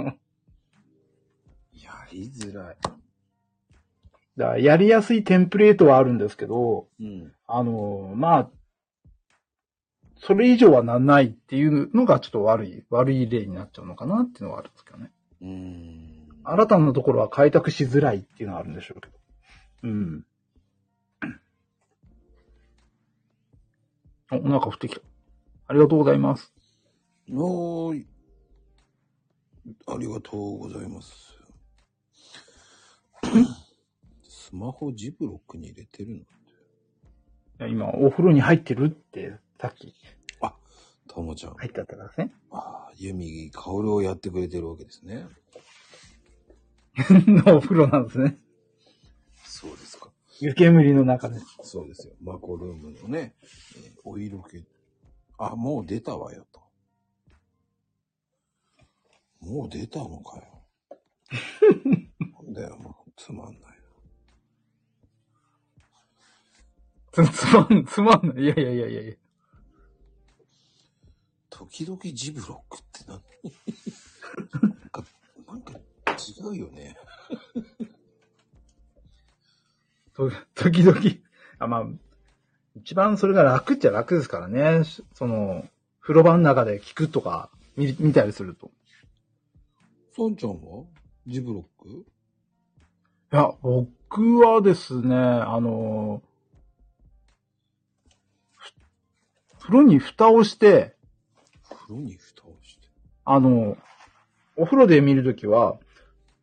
[1.74, 2.78] やりづらい。
[4.36, 7.32] だからやりやすいテンプレートはあるんですけど、うん。
[7.48, 8.50] あの、まあ、
[10.18, 15.12] それ以上はなんないっていうのがちょっと悪い、悪い例になっちゃうのかなっていうのはあるんですけどね。
[15.42, 16.24] うーん。
[16.46, 19.14] 新たなところは開拓しづらいっていうのはあるんでしょうけど。
[19.84, 20.26] うん。
[24.32, 25.02] お、なんか降ってきた。
[25.68, 26.54] ありがとうございます。
[27.32, 28.08] おーい。
[29.88, 31.38] ありがとうございます。
[34.24, 36.26] スマホジブロックに入れてるのい
[37.60, 39.94] や今、お風呂に入ってるって、さっき
[41.14, 41.54] ともちゃん。
[41.54, 42.32] 入ってあったからですね。
[42.52, 45.28] ああ、ユミ、カオルをやってくれてるわけですね。
[46.98, 48.38] のお風呂なんですね。
[49.44, 50.10] そうですか。
[50.40, 51.40] 湯煙の中で。
[51.62, 52.14] そうですよ。
[52.24, 53.36] マコルームのね、
[53.78, 54.64] えーお色気。
[55.38, 56.62] あ、もう出たわよと。
[59.42, 60.44] もう出たのかよ。
[62.44, 63.58] なんだよ、もうつまんない
[67.12, 68.44] つ、つまん、つまんない。
[68.44, 69.16] いやいやいやいやいや。
[71.50, 73.22] 時々ジブロックって何？
[74.62, 75.04] なんか、
[75.48, 76.96] なんか違うよね。
[80.14, 81.00] と、時々、
[81.60, 81.86] あ、まあ、
[82.84, 84.84] 一番それが楽っちゃ楽ですからね。
[84.84, 85.66] しその、
[86.02, 88.72] 風呂場の中で聞くとか、見、見たりすると。
[90.14, 90.84] ソンちゃんは？
[91.26, 91.90] ジブロック？
[91.90, 96.22] いや、僕はですね、あの、
[98.58, 98.74] ふ
[99.62, 100.98] 風呂に蓋をして、
[101.64, 102.90] 風呂に蓋をして？
[103.24, 103.78] あの、
[104.58, 105.78] お風呂で見るときは、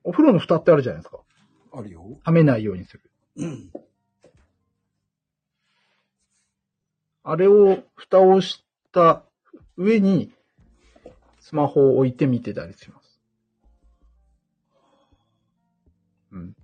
[0.05, 1.21] お風呂の蓋ってあるじゃないですか。
[1.75, 2.19] あるよ。
[2.25, 3.03] はめないようにする。
[3.37, 3.71] うん。
[7.23, 9.25] あれを、蓋をした
[9.77, 10.33] 上に、
[11.39, 13.21] スマホを置いて見てたりします。
[16.33, 16.57] うん。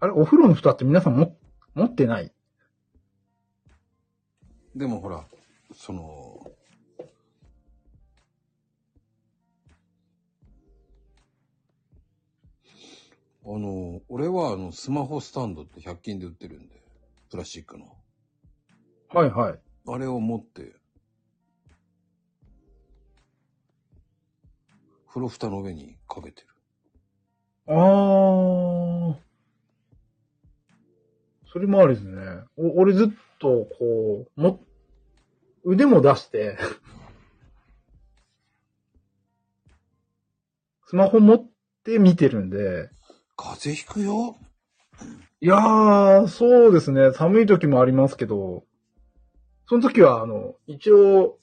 [0.00, 1.36] あれ、お風呂の蓋って皆さんも、
[1.74, 2.32] 持ってない？
[4.74, 5.24] でもほら、
[5.74, 6.50] その、
[13.46, 16.82] あの、俺はあの、スマホスタンドって100均で売ってるんで、
[17.30, 17.86] プラスチックの。
[19.14, 19.58] はいはい。
[19.86, 20.74] あれを持って、
[25.08, 26.48] 風呂蓋の上にかけてる。
[27.68, 29.14] あー。
[31.52, 32.18] それもありですね。
[32.56, 33.08] お俺ずっ
[33.38, 34.66] と、こう、も、
[35.62, 36.58] 腕も出して、
[40.86, 41.48] スマホ持っ
[41.84, 42.90] て見てるんで、
[43.36, 44.36] 風邪ひくよ
[45.40, 47.12] いやー、そうですね。
[47.12, 48.66] 寒い時もありますけど、
[49.66, 51.38] その時は、あの、一応、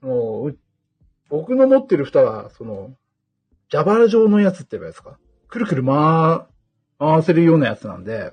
[0.00, 0.58] もう、
[1.28, 2.94] 僕の持ってる蓋は、その、
[3.70, 5.18] ジャバラ状のやつって言えばいいですか？
[5.48, 6.46] くるくる回、
[6.98, 8.32] 回せるようなやつなんで、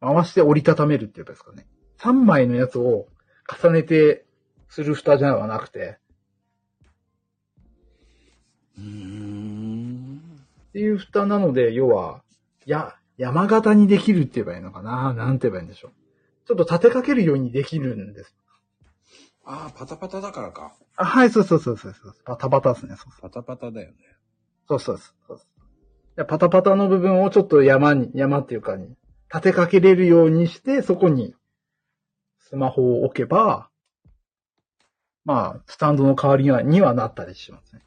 [0.00, 1.66] 回して折りたためるって言えばいいですかね。
[1.98, 3.06] 3枚のやつを
[3.62, 4.24] 重ねて
[4.68, 5.98] する蓋じゃなくて、
[8.78, 10.20] うん
[10.70, 12.22] っていう蓋なので、要は、
[12.64, 15.12] や、山形にできるって言えばいいのかな？
[15.12, 15.92] なんて言えばいいんでしょう？
[16.50, 18.34] ちょっと立てかけるようにできるんです。
[19.44, 20.74] ああ、パタパタだからか。
[20.96, 22.16] あ、はい、そうそうそうそうそう。
[22.24, 22.96] パタパタですね。
[22.96, 23.96] そうそうパタパタだよね。
[24.66, 25.40] そうそうそうそう
[26.16, 28.96] でパタパタの部分をちょっと山に、山っていうかに、
[29.32, 31.36] 立てかけれるようにして、そこに
[32.40, 33.70] スマホを置けば、
[35.24, 37.82] まあ、スタンドの代わりにはにはなったりしますね。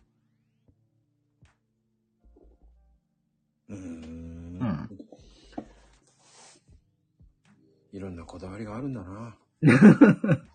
[3.67, 4.12] うーんうん
[7.93, 9.37] いろんなこだわりがあるんだな。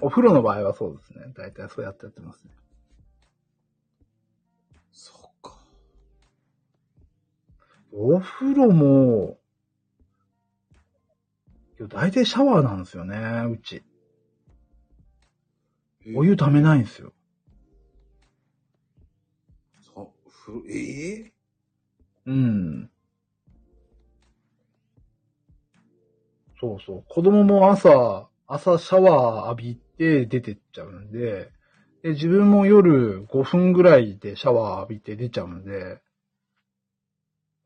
[0.00, 1.32] お風呂の場合はそうですね。
[1.34, 2.52] 大体そうやってやってますね。
[4.92, 5.58] そっか。
[7.90, 9.40] お風呂も、
[11.80, 13.16] いや大体シャワーなんですよね、
[13.50, 13.82] うち。
[16.14, 17.12] お湯ためないんですよ。
[19.80, 21.32] そう、ふ、ええ
[22.26, 22.90] うん。
[26.62, 27.04] そうそう。
[27.08, 31.50] 子供も朝、朝シャワー浴びて出てっちゃうんで、
[32.04, 36.00] で自分も夜5分ぐらいでシャワー浴びて出ちゃうんで、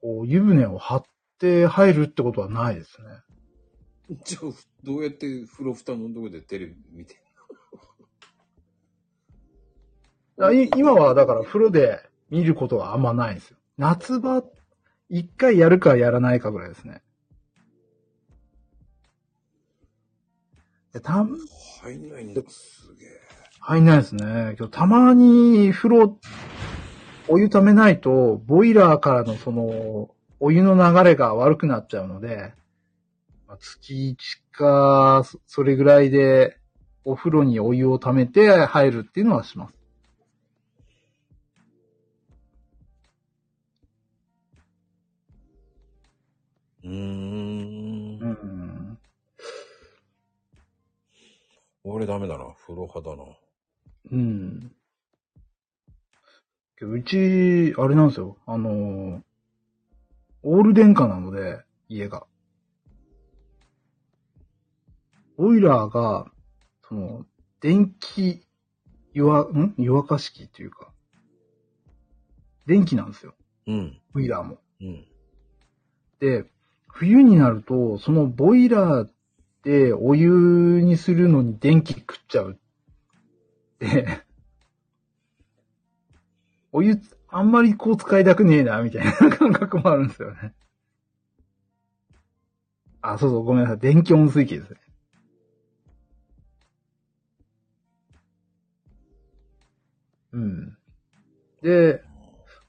[0.00, 1.02] こう湯船を張っ
[1.38, 2.96] て入るってことはないです
[4.08, 4.16] ね。
[4.24, 7.16] じゃあ、どうやって風呂蓋のとこでテレビ見て
[10.38, 13.58] あい今はだから風呂で見ることはあんまないんですよ。
[13.76, 14.42] 夏場、
[15.10, 17.02] 一回やるかやらないかぐらいですね。
[20.96, 21.12] でた
[21.82, 22.42] 入んないんだ。
[22.48, 23.08] すげえ。
[23.60, 24.54] 入んないですね。
[24.56, 26.18] けどたまに風呂、
[27.28, 32.54] お湯ためないと、ボイラーからのその、お湯の流れが悪くなっちゃうので、
[33.46, 36.56] まあ月1か、そそれぐらいで、
[37.04, 39.74] お風呂にお湯をためて入るっていうのはします。
[46.84, 47.15] うーん。
[51.88, 52.52] 俺ダメだな。
[52.66, 53.24] 風呂派だな。
[54.10, 54.72] うん。
[56.76, 58.36] けどうち、あれなんですよ。
[58.44, 59.22] あの、
[60.42, 62.26] オール電化なので、家が。
[65.36, 66.26] ボイラーが、
[66.88, 67.24] その、
[67.60, 68.44] 電気、
[69.12, 69.74] 湯沸、ん？
[69.78, 70.92] 湯沸かしていうか、
[72.66, 73.34] 電気なんですよ。
[73.68, 74.00] うん。
[74.12, 74.58] ボイラーも。
[74.80, 75.04] うん。
[76.18, 76.50] で、
[76.88, 79.12] 冬になると、そのボイラーで
[79.98, 82.58] お湯にするのに電気食っちゃう。
[83.80, 84.22] で、
[86.72, 90.54] お湯、あんまりこう使いたくねえな、みたいな感覚もあるんですよね。
[93.00, 93.78] あ、そうそう、ごめんなさい。
[93.78, 94.80] 電気温水器ですね。
[100.32, 100.78] うん。
[101.62, 102.02] で、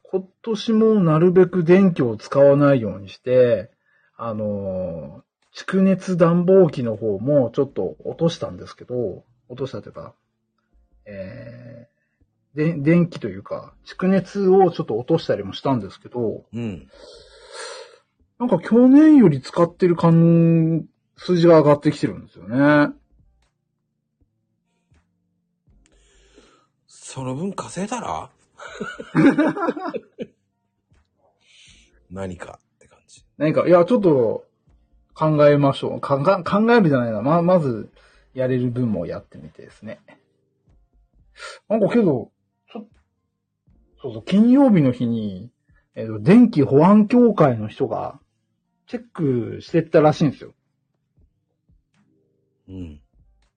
[0.03, 3.71] 今年もなるべく電気を使わないようにして、
[4.15, 5.23] あの
[5.57, 10.13] 蓄熱暖房機の方もちょっと落としたんですけど、落としたというか、
[11.05, 16.87] えー、で、電気というか、蓄熱をちょっと落としたりもしたんですけど、うん。
[18.37, 20.85] なんか去年より使ってる感、
[21.15, 22.93] 数字が上がってきてるんですよね。
[26.85, 28.29] その分稼いだら？
[32.11, 33.25] 何かって感じ。
[33.39, 34.46] 何か、いや、ちょっと
[35.17, 36.01] 考えましょう。
[36.01, 37.23] 考え考えるじゃないな。
[37.23, 37.89] ま、まず、
[38.35, 39.99] やれる分もやってみてですね。
[41.67, 42.31] なんかけど、
[42.71, 42.87] ちょ
[43.99, 45.49] そうそう、金曜日の日に、
[45.95, 48.19] えっ、と、電気保安協会の人が、
[48.85, 50.53] チェックしてったらしいんですよ。
[52.69, 53.01] うん。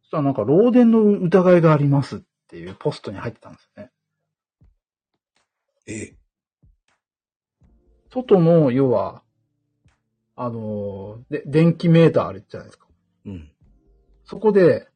[0.00, 3.90] そしたらなんか、漏電の疑いがありますっていうポストに入ってたんですよね。
[5.86, 6.16] え、
[8.10, 9.22] 外の、要は、
[10.42, 12.86] あのーで、電気メーターあるじゃないですか。
[13.26, 13.50] うん。
[14.24, 14.88] そこで、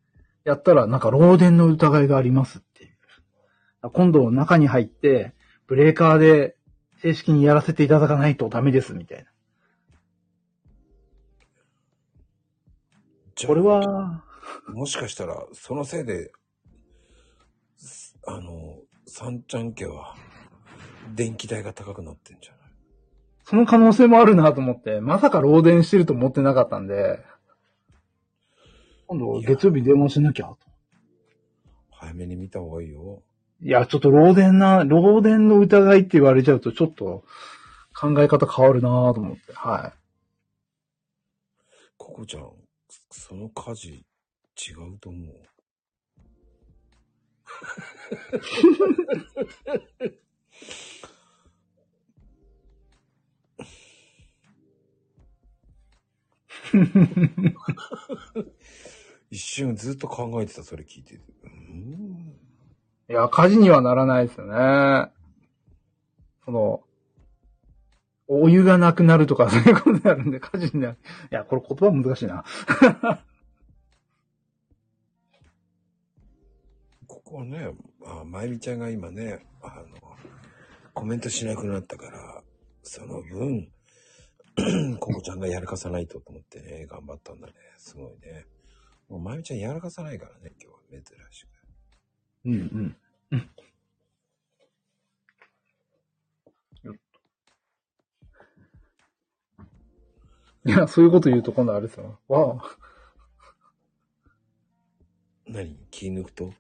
[0.44, 3.90] やったら、なんか漏電の疑いがありますっていう。
[3.90, 5.34] 今度中に入って、
[5.66, 6.56] ブレーカーで
[7.02, 9.24] 正式にやらせていただかないとダメです、みたいな。
[13.46, 14.24] これ、は、
[14.68, 16.32] もしかしたら、そのせいで、
[17.76, 20.16] すあの、三ちゃん家は、
[21.14, 22.53] 電気代が高くなってんじゃない
[23.44, 27.20] その可能性もあるなと思って、まさか漏電してると思ってなかったんで、
[29.06, 30.58] 今度月曜日電話しなきゃと。
[31.90, 33.22] 早めに見た方がいいよ。
[33.60, 37.24] いや、ちょっと漏電な、漏電の疑いって言われちゃうと、ちょっと
[37.94, 39.94] 考え方変わるなと思って、は
[41.96, 42.50] ココちゃん、
[43.10, 44.04] その家事、違
[44.94, 45.36] うと思う。
[59.30, 61.20] 一瞬ずっと考えてた、それ聞いてて。
[61.44, 62.34] うーん。
[63.08, 65.10] いや、火事にはならないですよね。
[66.44, 66.82] その、
[68.26, 70.98] お湯がなくなるとか、 そういうことになるんで、火事になる。
[71.30, 72.44] いや、これ言葉難しいな。
[77.06, 79.98] ここはね、あまゆみちゃんが今ね、あの、
[80.94, 82.42] コメントしなくなったから、
[82.82, 83.68] その分、
[85.00, 87.54] ココちゃんがやらかさないとと思ってね、頑張ったんだね。
[87.76, 88.46] すごいね。
[89.08, 91.48] もうまゆみちゃんやらかさないからね、今日は珍しく。
[92.46, 92.96] うんうん。
[93.32, 93.50] うん
[100.66, 102.18] いや、そういうこと言うと今度あれですよ。
[102.28, 102.78] わあ。
[105.46, 105.76] 何？
[105.90, 106.54] 気抜くと？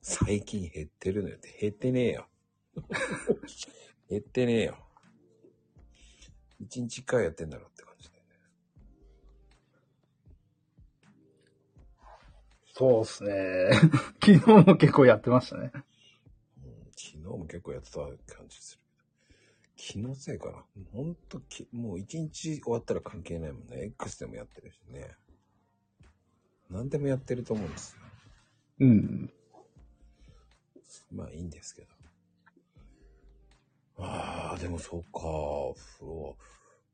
[0.00, 1.58] 最近減ってるのよって。
[1.60, 2.28] 減ってねえよ。
[4.08, 4.87] 減ってねえよ。
[6.60, 8.28] 一日一回やってんだろって感じだよね。
[12.72, 13.70] そうっすね。
[14.24, 15.72] 昨日も結構やってましたね。
[15.74, 15.82] うん、
[16.96, 17.98] 昨日も結構やってた
[18.34, 18.80] 感じする。
[19.76, 20.64] 気のせいかな。
[20.92, 23.84] ほんとき、もう一日終わったら関係ないもんね。
[23.84, 25.14] X でもやってるしね。
[26.68, 28.02] 何でもやってると思うんですよ。
[28.80, 29.32] うん。
[31.12, 31.97] まあいいんですけど。
[33.98, 35.20] ああ、でもそうか、
[35.98, 36.36] 風呂。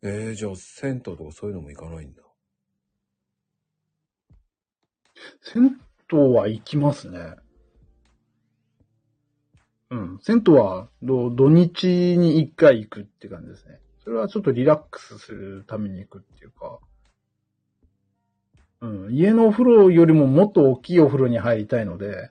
[0.03, 2.23] えー、じゃあ銭湯とかそういうのも行かないんだ。
[5.43, 5.79] 銭
[6.13, 7.37] 湯は行きますね。
[9.91, 10.19] うん。
[10.23, 13.81] 銭湯は土土日に一回行くって感じですね。
[14.03, 16.79] それはちょっとリラックスするために行くっていうか。
[18.81, 19.15] うん。
[19.15, 22.31] 家のお風呂よりももっと大きいお風呂に入りたいので、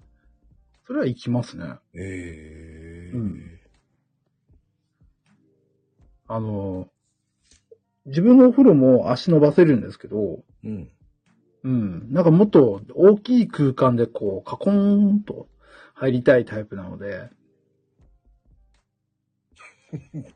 [0.85, 1.65] それは行きますね。
[1.95, 3.17] ええー。
[3.17, 3.62] うん
[6.27, 6.87] あの、
[8.05, 10.89] 自分のお風呂も足伸ばせるんですけど、うん。
[11.63, 12.11] うん。
[12.11, 15.47] なんかもっと大きい空間でこう、カコーンと
[15.93, 17.29] 入りたいタイプなので。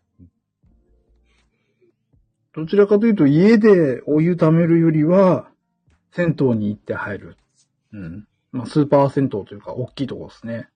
[2.53, 5.51] どちらかというと家でお湯溜めるよりは、
[6.11, 7.37] 銭湯に行って入る。
[7.93, 8.27] うん。
[8.51, 10.69] まあ、スーパー銭湯というか、大きいところですね。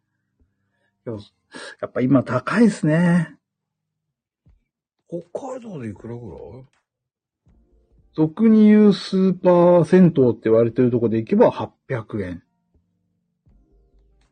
[1.05, 3.35] やっぱ今高いですね。
[5.11, 6.65] 北海道でいくらぐらい？
[8.13, 12.43] 俗に言うスーパー銭湯って言われてるところで行けば800円。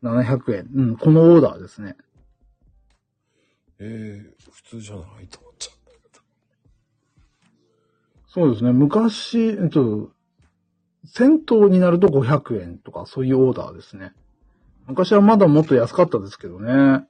[0.02, 0.68] 700円。
[0.74, 1.96] うん、このオーダーですね。
[3.78, 6.20] ええー、普通じゃないと思っちゃうんだけど。
[8.26, 8.72] そうですね。
[8.72, 10.12] 昔、えっと、
[11.04, 14.12] 銭湯になると500円とかそういうオーダーですね。
[14.86, 17.06] 昔はまだもっと安かったですけどね。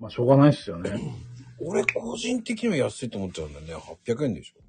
[0.00, 1.14] まあ、しょうがないですよね。
[1.60, 3.74] 俺個人的には安いと思っちゃうんだよね。
[3.74, 4.60] 800円でしょ。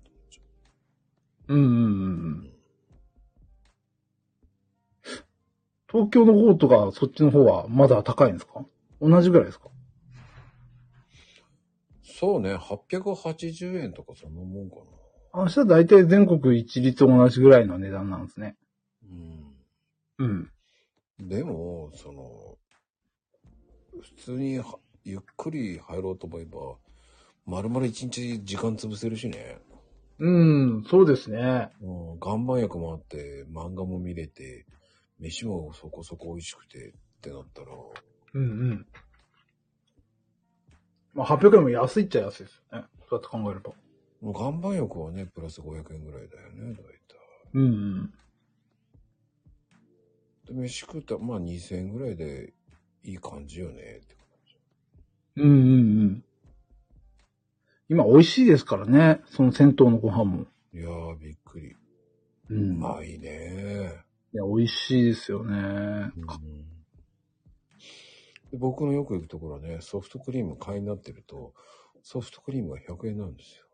[1.47, 1.79] うんうんうんう
[2.47, 2.51] ん。
[5.91, 8.65] 東京の方とかそっちの方はまだ高いんですか？
[9.01, 9.69] 同じぐらいですか？
[12.03, 14.77] そうね、880円とかそんなもんか
[15.33, 15.41] な。
[15.43, 18.55] 明日大体全国一律同じぐらいの値段なんですね。
[20.19, 20.49] うん。
[21.19, 21.27] うん。
[21.27, 22.57] でも、その、
[24.01, 26.77] 普通にはゆっくり入ろうと思えば、
[27.45, 29.59] 丸々一日時間潰せるしね。
[30.17, 31.69] うん、そうですね。
[31.79, 34.65] うん、岩盤浴もあって、漫画も見れて、
[35.19, 37.67] 飯もそこそこ美味しくてってなったら、
[38.33, 38.87] うんうん。
[41.13, 42.87] まあ、800円も安いっちゃ安いですよね。
[43.07, 43.71] そうやって考えれば。
[44.21, 46.95] もう岩盤浴はね、プラス500円ぐらいだよね、だいたい。
[47.53, 48.13] うんうん。
[50.45, 52.53] で、飯食ったら、まあ2000円ぐらいで
[53.03, 54.24] いい感じよね、って。
[55.37, 55.53] うんうんう
[56.05, 56.23] ん。
[57.89, 59.21] 今美味しいですからね。
[59.27, 60.45] その銭湯のご飯も。
[60.73, 61.75] いやー、びっくり。
[62.49, 62.53] う。
[62.53, 64.05] うんまいね。
[64.33, 66.11] いや、美味しいですよね。
[66.15, 66.75] うん
[68.51, 71.53] で僕のよく行くところはね、ソフトクリーム買いになってると、
[72.03, 73.65] ソフトクリームが100円なんですよ。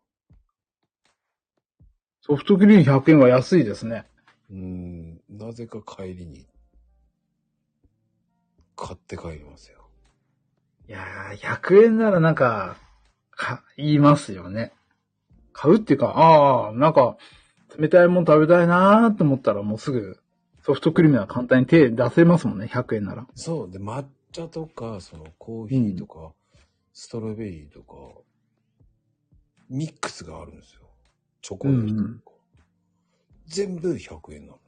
[2.21, 4.05] ソフトクリーム100円は安いですね。
[4.49, 6.47] うん、なぜか帰りに、
[8.75, 9.80] 買って帰りますよ。
[10.91, 12.75] いやー、100円ならなんか、
[13.31, 14.73] か、言いますよね。
[15.53, 17.15] 買うっていうか、ああ、なんか、
[17.79, 20.19] 冷たいもん食べたいなーと思ったらもうすぐ、
[20.63, 23.25] ソフトクリームは簡単に手出せますもんね、100円なら。
[23.35, 23.71] そう。
[23.71, 24.03] で、抹
[24.33, 26.33] 茶とか、そのコーヒーとか、
[26.91, 27.95] ストロベリーとか、
[29.69, 30.81] ミックスがあるんですよ。
[31.41, 32.01] チョコレートとか。
[32.01, 32.21] うん
[33.47, 34.59] 全部100円なの。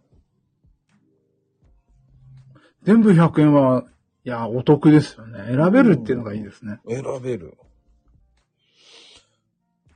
[2.84, 3.84] 全部100円は、
[4.26, 5.46] いや、お得ですよね。
[5.48, 6.80] 選べるっていうのがいいですね。
[6.88, 7.58] 選べる。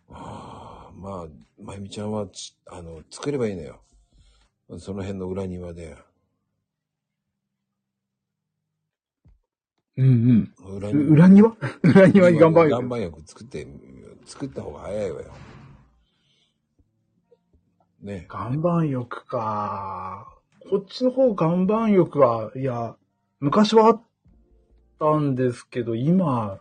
[0.09, 1.27] ああ、まあ、
[1.61, 3.81] まゆみちゃんはち、あの、作ればいいのよ。
[4.79, 5.97] その辺の裏庭で。
[9.95, 10.97] うん裏うん。
[10.97, 11.55] う裏庭？
[11.83, 12.81] 裏庭に岩盤浴？
[12.81, 13.67] 岩盤浴作って、
[14.25, 15.31] 作った方が早いわよ。
[18.01, 18.27] ね。
[18.29, 20.37] 岩盤浴か。
[20.69, 22.97] こっちの方岩盤浴は、いや、
[23.39, 24.01] 昔はあっ
[24.99, 26.59] たんですけど、今、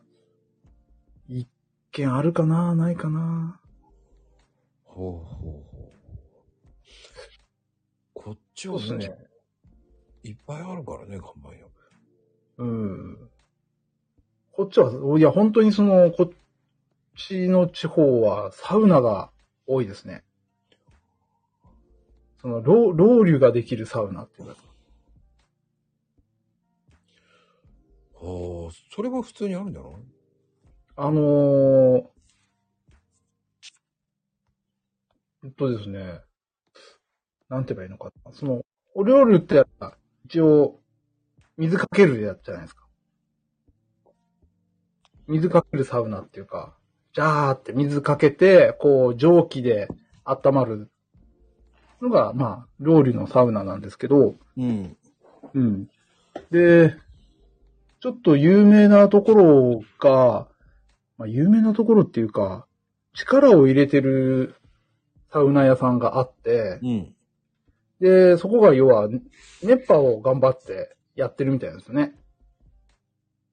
[1.29, 1.49] 一
[1.93, 2.75] 軒あるかな？
[2.75, 3.61] ないかな？
[4.85, 5.97] ほうほうほう。
[8.15, 9.17] こっちはそうですね。
[10.23, 11.71] いっぱいあるからね、岩盤浴。
[12.59, 13.31] うん。
[14.53, 16.31] こっちは、いや、本当にその、こっ
[17.17, 19.31] ちの地方はサウナが
[19.67, 20.25] 多いですね。
[22.41, 24.57] その、ロウロウリュができるサウナっていうか。
[28.27, 29.93] はあ、それは普通にあるんじゃない？
[30.97, 32.03] あのー、
[35.45, 36.21] えっとですね、
[37.49, 38.33] なんて言えばいいのかな。
[38.33, 39.67] その、お料理ってやっ
[40.25, 40.81] 一応、
[41.57, 42.87] 水かけるやつじゃないですか。
[45.29, 46.77] 水かけるサウナっていうか、
[47.15, 49.89] ジャーって水かけて、こう、蒸気で
[50.25, 50.91] 温まる
[52.01, 54.97] のが、まあ、料理のサウナなんですけど、うん。
[55.55, 55.89] うん。
[56.51, 56.97] で、
[58.07, 60.47] ちょっと有名なところが、
[61.19, 62.69] まあ、有名なところっていうか、
[63.13, 64.55] 力を入れてる
[65.33, 67.15] サウナ屋さんがあって、うん。
[67.99, 69.09] で、そこが要は、
[69.65, 72.15] 熱波を頑張ってやってるみたいなんですよね。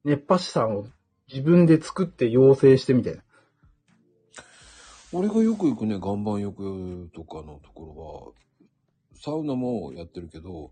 [0.03, 0.85] 熱波師さんを
[1.27, 3.23] 自分で作って養成してみたいな。
[5.13, 8.35] 俺がよく行くね、岩盤浴とかのとこ
[9.11, 10.69] ろは、サウナもやってるけど、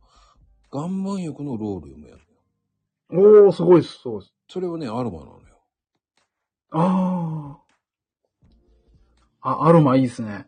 [0.72, 2.31] 岩盤浴のロールもやるのよ。
[3.14, 4.34] おー、すごいです、そうです。
[4.48, 5.42] それはね、アロマなのよ。
[6.72, 7.58] あ
[9.42, 9.52] あ。
[9.52, 10.48] あ、アロマいいですね。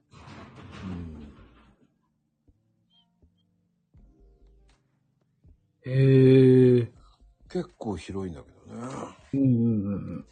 [5.85, 5.91] うん。
[5.91, 6.91] へえ。
[7.49, 8.87] 結構広いんだけどね。
[9.33, 10.25] うんうんうんうん。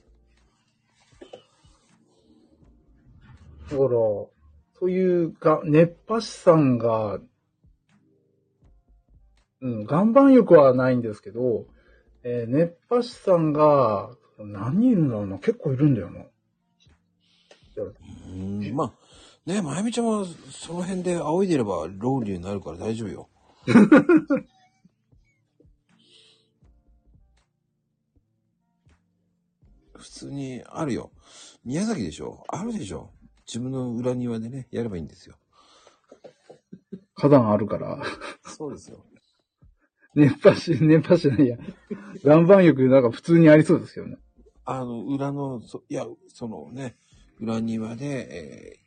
[3.69, 4.31] だから、そ
[4.83, 7.19] ういうが、熱波師さんが、
[9.59, 11.67] うん、岩盤浴はないんですけど、
[12.23, 15.37] えー熱波師さんが、何人いるんだろうな？
[15.39, 16.25] 結構いるんだよな。
[18.27, 18.75] うん。
[18.75, 18.93] まあ、
[19.49, 23.29] ね、まゆみちゃんはその辺で仰いでればロウリュになるから大丈夫よ。
[29.93, 31.11] 普通にあるよ。
[31.63, 32.43] 宮崎でしょ？
[32.47, 33.11] あるでしょ
[33.47, 35.35] 自分の裏庭でね、やればいいんですよ。
[37.15, 38.01] 花壇あるから。
[38.43, 39.03] そうですよ。
[40.15, 41.57] 熱波師、 熱波師ないや。
[42.23, 44.17] 岩盤浴なんか普通にありそうですよね。
[44.65, 46.95] あの、裏の、そいや、そのね、
[47.39, 48.81] 裏庭で、えー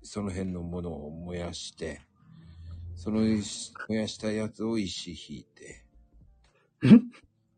[0.00, 2.00] その辺のものを燃やして、
[2.94, 5.84] その石燃やしたやつを石引いて、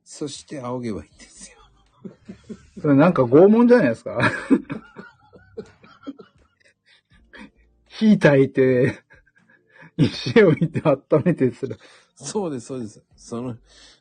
[0.02, 1.58] そして仰げばいいんですよ。
[2.80, 4.18] それなんか拷問じゃないですか？
[7.86, 8.98] 火焚いて、
[9.96, 11.78] 石を置いて温めてする。
[12.24, 13.02] そうです、そうです。
[13.16, 13.56] その、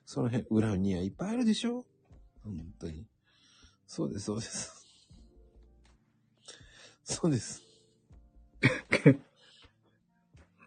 [0.05, 1.85] その辺、裏にはいっぱいあるでしょ？
[2.43, 3.05] 本当に。
[3.87, 4.73] そうです、そうです。
[7.03, 7.63] そうです。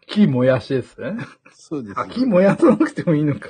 [0.07, 1.15] 木燃やしですね。
[1.53, 1.99] そうです。
[1.99, 3.49] あ、木燃やさなくてもいいのか。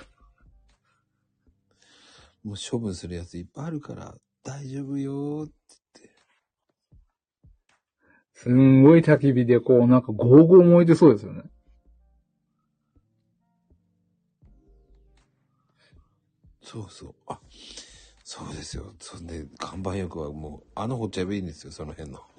[2.44, 5.54] もう処分するやついっぱいあるから、大丈夫よーって
[5.96, 6.16] 言って。
[8.34, 11.44] すんごい焚き火でこう、なんかゴーゴー燃えてそうですよね。
[16.64, 17.16] そうそう。
[17.28, 17.40] あ、
[18.24, 18.94] そうですよ。
[19.00, 22.22] そんで、看板浴はもう、穴掘っちゃえばいいんですよ、その辺の。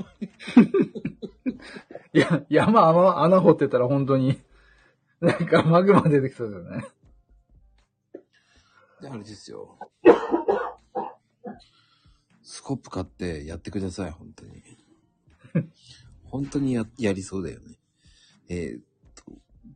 [2.15, 4.41] いや、山穴穴掘ってたら本当に、
[5.21, 6.87] なんかマグマ出てきそうですよね。
[9.03, 9.79] で、あれですよ。
[12.43, 14.63] スコップ買ってやってください、本当に。
[16.25, 17.79] 本当にや、やりそうだよね。
[18.49, 18.83] えーっ
[19.15, 19.25] と、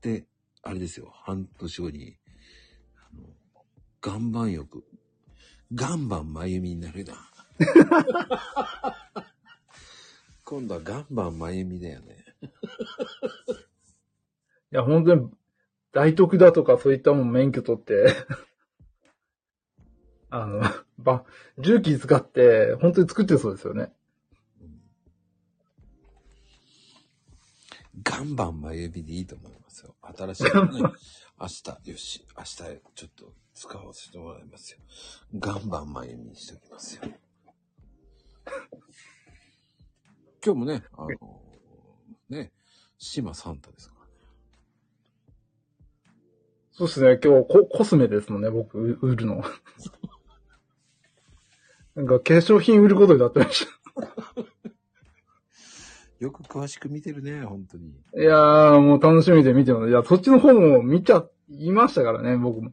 [0.00, 0.26] で、
[0.62, 2.18] あれですよ、半年後に、
[4.04, 4.84] 岩盤浴。
[5.70, 7.14] 岩盤真由美になるな。
[10.44, 12.24] 今度は岩盤真由美だよね。
[14.70, 15.30] いや、本当に、
[15.92, 18.14] 大徳だとかそういったもん免許取って、
[20.30, 20.62] あの、
[20.98, 21.24] ば、
[21.58, 23.92] 重機使って、本当に作ってそうですよね。
[28.06, 29.96] 岩盤真由美でいいと思いますよ。
[30.02, 30.80] 新しいのね。
[31.40, 32.56] 明日、よし、明日、
[32.94, 34.78] ちょっと使わせてもらいますよ。
[35.34, 37.02] 岩盤真由美にしておきますよ。
[37.04, 37.16] 今
[40.46, 41.08] 今日もね、あの、
[42.30, 42.52] ね、
[42.98, 44.12] 島サンタですからね。
[46.70, 49.42] そうですね、今日ココスメですもんね、僕、う売るの。
[51.96, 53.72] なんか化粧品売ることになってました。
[56.24, 57.88] よく詳しく見てるね、本当に。
[57.88, 59.88] いやー、もう楽しみで見てます。
[59.90, 62.72] いや、そっちの方も見ちゃ、いましたからね、僕も。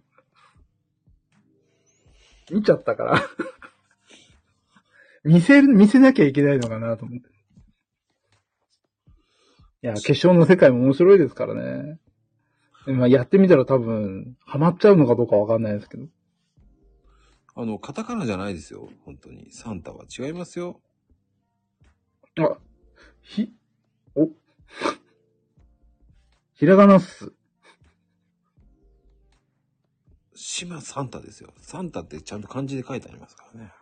[2.51, 3.22] 見ちゃったから。
[5.23, 7.30] 見せる、見せなきゃいけないのかなと思って。
[9.81, 11.99] いや、化粧の世界も面白いですからね。
[12.85, 16.07] でまあ、やってみたら多分、ハマっちゃうのかどうかわかんないですけど。
[17.55, 19.51] あの、カタカナじゃないですよ、本当に。
[19.51, 20.81] サンタは違いますよ。
[22.38, 22.57] あ、
[23.22, 23.53] ひ、
[24.13, 24.26] お、
[26.53, 27.34] ひらがなっす。
[30.36, 31.53] 島サンタですよ。
[31.62, 33.74] サンタってちゃんと漢字で書いてありますからね。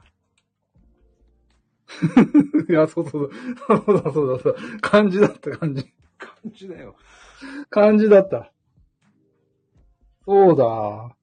[2.70, 3.32] いや、そうそう
[3.68, 3.84] そう。
[3.86, 4.80] そうだそうだそうだ。
[4.80, 5.94] 漢字だった、漢字。
[6.18, 6.96] 漢字だよ。
[7.70, 8.52] 漢字だった。
[10.26, 11.16] そうだ。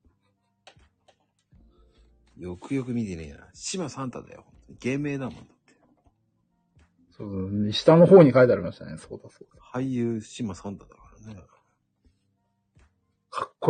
[2.37, 3.49] よくよく見てねえな。
[3.53, 4.45] 島サンタだよ。
[4.81, 5.75] 芸名だもんだって。
[7.11, 7.73] そうそう。
[7.73, 8.97] 下の方に書いてありましたね。
[8.97, 9.63] そうだそうだ。
[9.73, 11.41] 俳優島サンタだからね。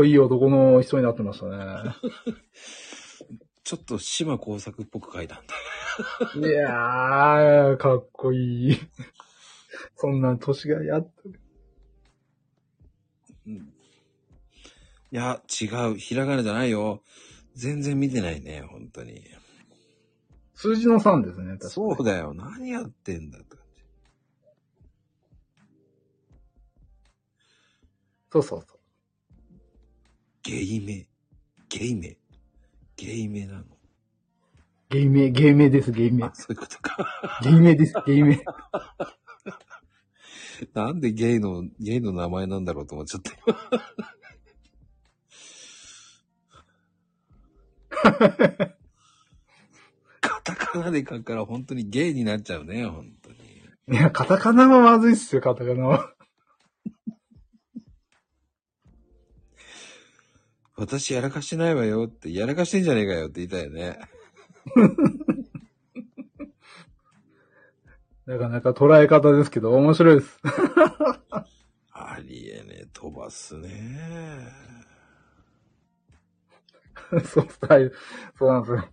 [0.01, 1.95] こいい男の人になってましたね。
[3.63, 6.49] ちょっと島工作っぽく書いたんだ。
[6.49, 8.79] いやー、かっこいい。
[9.97, 11.41] そんな年がやっとる。
[13.47, 13.55] うん。
[13.57, 13.63] い
[15.11, 15.97] や、違う。
[15.97, 17.03] ひらがなじゃないよ。
[17.55, 19.23] 全然見てないね、本当に。
[20.55, 22.33] 数字の3ですね、そうだよ。
[22.33, 23.83] 何やってんだって感じ。
[28.33, 28.80] そうそうそう。
[30.43, 31.07] ゲイメ。
[31.69, 32.17] ゲイメ。
[32.97, 33.65] ゲイメなの。
[34.89, 36.33] ゲイメ、ゲイメです、ゲイメあ、。
[36.35, 36.97] そういうことか。
[37.43, 38.43] ゲイメです、ゲイメ。
[40.75, 43.31] なんでゲイの、ゲイの名前なんだろうと思っちゃって。
[48.03, 48.03] 今
[50.21, 53.37] カタカナで書くから本当にゲイになっちゃうね、本当に。
[53.89, 56.15] いや、カタカナはまずいっすよ、カタカナは。
[60.81, 63.99] 私やらかしてないわよって、やらかしてんじゃねえかよって言いたいよね。
[68.25, 70.41] なかなか捉え方ですけど、面白いです。
[71.93, 74.49] ありえねえ、飛ばすね。
[77.27, 77.93] そう、はい
[78.39, 78.89] そうなんですよ。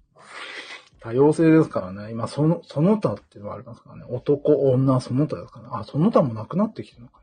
[1.00, 2.12] 多様性ですからね。
[2.12, 4.04] 今、その、その他っていうのがありますからね。
[4.10, 5.72] 男、女、その他ですからね。
[5.74, 7.22] あ、その他もなくなってきてるのか。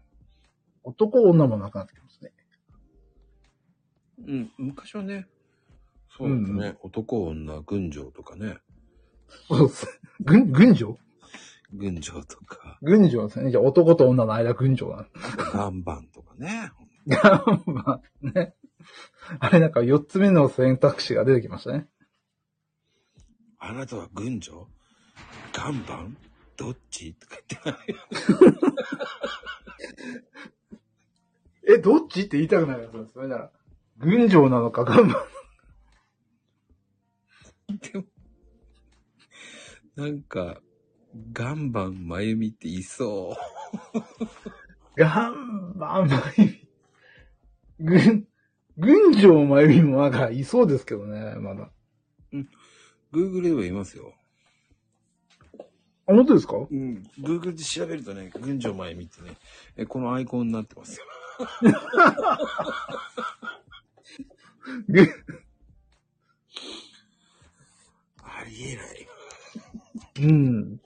[0.84, 2.03] 男、女もなくなってきますね。
[4.26, 5.26] うん、昔はね、
[6.16, 8.58] そうですね、男、女、群青とかね、
[9.48, 10.00] そうです。
[10.20, 10.98] 群、群青？
[11.72, 13.50] 群青とか、群青ですね。
[13.50, 15.08] じゃあ男と女の間群青なん
[15.52, 16.70] 岩盤とかね。
[17.06, 17.44] だ。
[17.66, 18.54] まあ、ね。
[19.40, 21.88] あれなんか4つ目の選択肢が出てきましたね。
[23.58, 24.68] あなたは群青？
[25.56, 26.16] 岩盤？
[26.56, 27.14] どっち？
[27.14, 27.76] とか言っ
[31.66, 31.72] て。
[31.74, 32.20] え、どっち？
[32.22, 33.14] って言いたくなるやつです。
[33.14, 33.50] それなら。
[33.98, 35.26] 群青なのか、ガンバ。
[37.68, 38.04] でも、
[39.96, 40.60] なんか、
[41.36, 43.36] 岩盤真由美っていそ
[43.94, 44.00] う。
[44.96, 46.68] ガンバ、まゆみ。
[47.78, 48.26] 群、
[48.76, 51.70] 群青まゆみもなんかいそうですけどね、まだ。
[53.12, 54.12] Google ではいますよ。
[56.06, 56.56] あ、本当ですか？
[56.56, 57.02] うん。
[57.20, 59.36] Google で調べるとね、群青真由美ってね、
[59.76, 61.06] えこのアイコンになってますよ。
[68.22, 69.08] ありえない。
[70.20, 70.80] うん。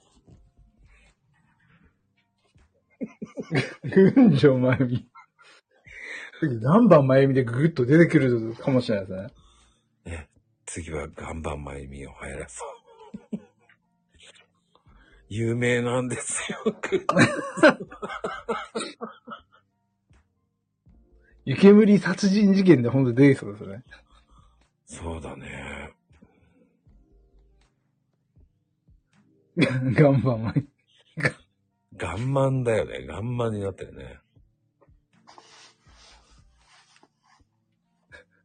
[3.83, 5.09] 群青まゆみ。
[6.61, 10.17] 何番まゆみでぐっと出てくるかもしれないですね。
[10.17, 10.29] ね、
[10.67, 12.65] 次は岩盤真由美を流行らそ
[13.33, 13.39] う。
[15.29, 16.59] 有名なんですよ。
[21.49, 23.83] 湯煙殺人事件で本当に出てきそうですよね。
[24.85, 25.95] そうだね。
[29.57, 30.69] ガンバン。
[31.97, 33.07] ガンマンだよね。
[33.07, 34.21] ガンマンになってるね。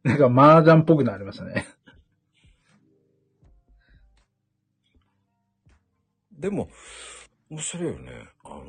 [0.02, 1.66] なんか麻雀っぽくなりましたね。
[6.32, 6.70] でも、
[7.50, 8.30] 面白いよね。
[8.44, 8.64] あの、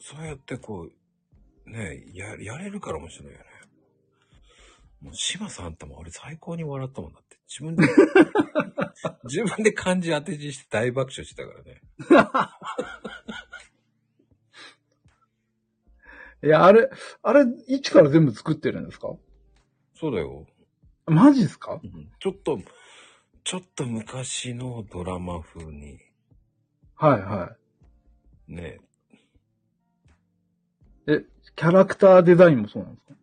[0.00, 1.03] そうやってこう、
[1.66, 3.44] ね、や、やれるから面白いよね。
[5.00, 7.38] もう、島さんあんたも俺最高に笑ったもんだって。
[7.48, 7.86] 自分で、
[9.24, 11.82] 自分で漢字当て字して大爆笑してたからね。
[16.42, 16.90] いや、あれ、
[17.22, 19.14] あれ、一から全部作ってるんですか？
[19.94, 20.46] そうだよ。
[21.06, 21.80] マジですか？
[21.82, 22.58] うんちょっと、
[23.44, 25.98] ちょっと昔のドラマ風に、
[26.96, 27.56] はいは
[28.48, 28.80] ね、
[31.06, 31.12] い。
[31.12, 31.24] え、
[31.56, 33.14] キャラクターデザインもそうなんですか？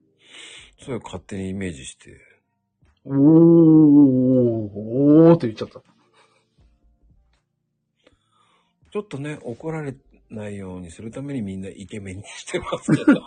[0.86, 2.18] それを勝手にイメージして、
[3.06, 5.82] おー、おーって言っちゃった。
[8.91, 9.95] ちょっとね、怒られ
[10.30, 13.22] ないようにするためにみんなイケメンにしてますけど。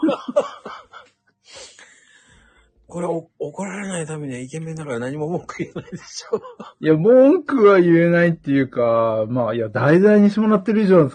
[2.86, 6.40] これお怒られないためにはイケメンだから何も文句言えないでしょ。
[6.80, 11.12] いや、文句は言えないっていうか、まあ、いや、題材にしてもらってる以上は、い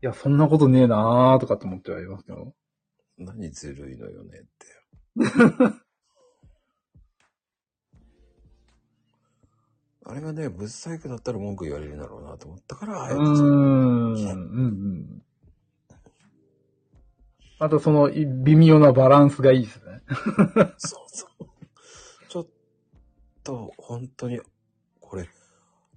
[0.00, 2.54] や、そんなことねえなーとかって思ってはいますけど。
[3.18, 4.48] 何ずるいのよねって。
[10.06, 14.34] あれがね、ブサイクだったら文句言われるんだろうなと思ったから、あえてうーん、うん、う
[14.68, 15.22] ん。
[17.58, 20.02] あと、その、い微妙なバランスがいいですね。
[20.76, 21.46] そうそう。
[22.28, 22.46] ちょっ
[23.42, 24.40] と、本当に、
[25.00, 25.26] これ、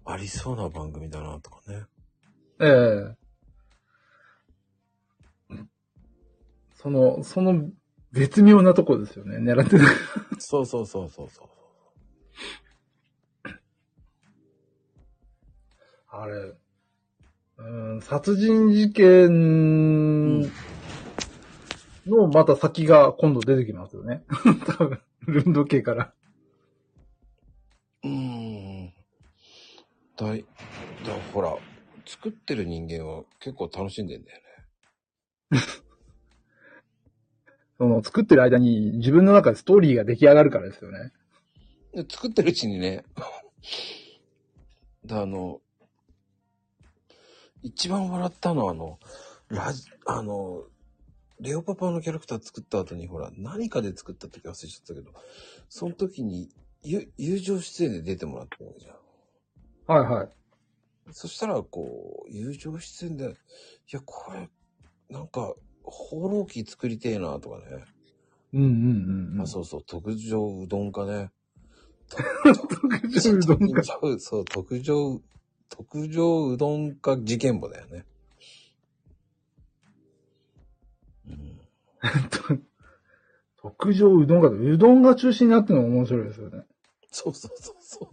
[0.06, 1.86] ありそうな番組だなとかね。
[2.62, 3.27] ええ
[6.78, 7.70] その、その、
[8.12, 9.86] 絶妙なとこですよね、狙ってる。
[10.40, 11.48] そうそうそうそうそう。
[16.10, 16.54] あれ、
[17.58, 20.42] うん、殺人事件
[22.06, 24.24] のまた先が今度出てきますよね。
[24.78, 26.14] 多分、ルンド系から。
[28.04, 28.94] うーん。
[30.16, 30.46] だい、
[31.06, 31.56] だほら、
[32.06, 34.40] 作ってる人間は結構楽しんでんだよ
[35.52, 35.60] ね。
[37.78, 41.12] その、作ってる間に自分の中でストーリーが出来上がるからですよね。
[41.94, 43.04] で作ってるうちにね、
[45.04, 45.62] であの、
[47.64, 49.00] 一番笑ったのはあの、
[49.50, 50.66] ラジ、あの、
[51.40, 55.12] レオパパのキャラクター作った後にほら、何かで作った時忘れちゃったけど、
[55.70, 56.50] その時に、
[56.84, 59.98] ゆ友情出演で出てもらったわけじゃん。
[60.00, 60.30] はいはい。
[61.12, 63.34] そしたら、こう、友情出演で、い
[63.92, 64.50] や、これ、
[65.10, 65.54] なんか、
[65.90, 67.86] 放浪記作りてえな、とかね。
[68.54, 69.42] うんうんうんうん。
[69.42, 71.32] あ、そうそう、特上うどんかね。
[72.10, 73.84] 特上うどんか。
[74.20, 75.22] そう、特上、
[75.70, 78.06] 特上うどんか事件簿だよね。
[81.28, 81.60] うん。
[83.58, 86.64] 特上うどんが、うどんが中心になってるのが面白いですよね。
[87.12, 88.08] そうそうそうそう。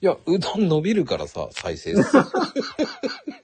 [0.00, 2.18] いや、うどん伸びるからさ、再生数。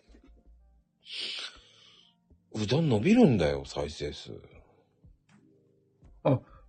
[2.63, 4.33] うどん伸びるんだよ、再生数。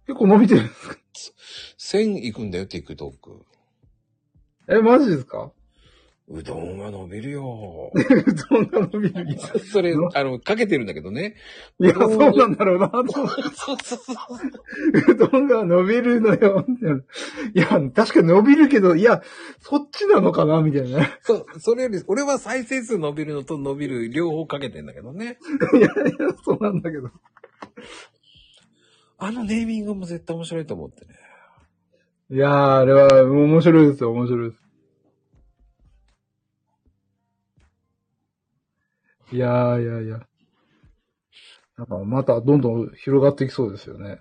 [0.07, 0.61] 結構伸びてる。
[1.77, 3.11] 1000いくんだよ、TikTok。
[4.69, 5.51] え、マジですか？
[6.33, 7.91] うどんは伸びるよ。
[7.93, 7.99] う
[8.49, 9.33] どんが伸びる。
[9.33, 11.35] いそれ、あの、かけてるんだけどね。
[11.79, 13.11] や、そうなんだろうなと。
[13.11, 15.11] そうそうそう。
[15.11, 16.65] うどんが伸びるのよ。
[17.53, 19.21] いや、確かに伸びるけど、いや、
[19.59, 21.19] そっちなのかなみたいなね。
[21.21, 25.37] そう、それより、俺は再生数伸びるのと伸びる両方かけてんだけどね。
[25.73, 25.91] いやいや、
[26.45, 27.09] そうなんだけど。
[29.17, 31.13] あのネーミングも絶対面白いと思ってね。
[32.31, 34.60] いやー、あれは面白いですよ、面白いです。
[39.31, 40.19] いやー、いやいや。
[41.77, 44.19] なんか、またどんどん広がっていきそうですよね。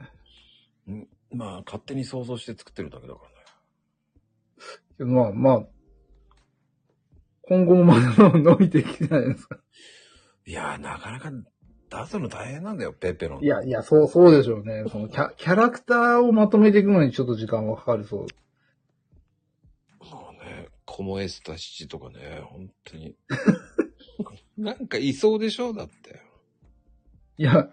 [0.89, 3.20] うんまあ、勝手に想像して作ってるだけだか
[4.99, 5.12] らね。
[5.12, 5.66] まあ、まあ、
[7.43, 9.59] 今後もまだ伸びていくじゃないですか。
[10.47, 13.45] いやー、なかなか出すの大変なんだよ、ペペロン。
[13.45, 14.85] いや、いや、そう、そうでしょうね。
[14.91, 18.20] そのキャ、キャラクターをまとめていくのにちょっと時間がかかりそう。
[20.09, 23.16] もうね、コモエスタ七とかね、本当に。
[24.61, 25.73] なんかいそうでしょ？
[25.73, 26.20] だって。
[27.39, 27.70] いや、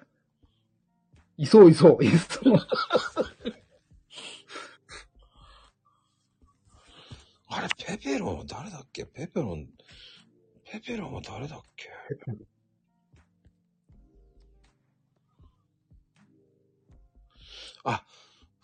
[1.37, 2.53] いそういそう、いそう。
[7.49, 9.05] あれ、ペペロンは誰だっけ？
[9.05, 9.67] ペペロン、
[10.63, 11.89] ペペロンは誰だっけ？
[17.83, 18.05] あ、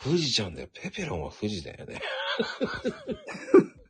[0.01, 0.69] 富士ちゃんだよ。
[0.73, 2.01] ペペロンは富士だよね。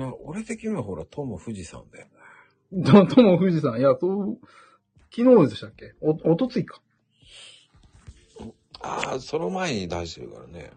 [0.00, 2.06] いや、俺的にはほら、トモ富士山だよ
[2.72, 2.84] ね。
[2.86, 3.78] と、とも富士山。
[3.78, 4.38] いや、そう、
[5.14, 5.92] 昨日でしたっけ？
[6.00, 6.80] お、おとついか。
[8.80, 10.70] ああ、その前に出してるからね。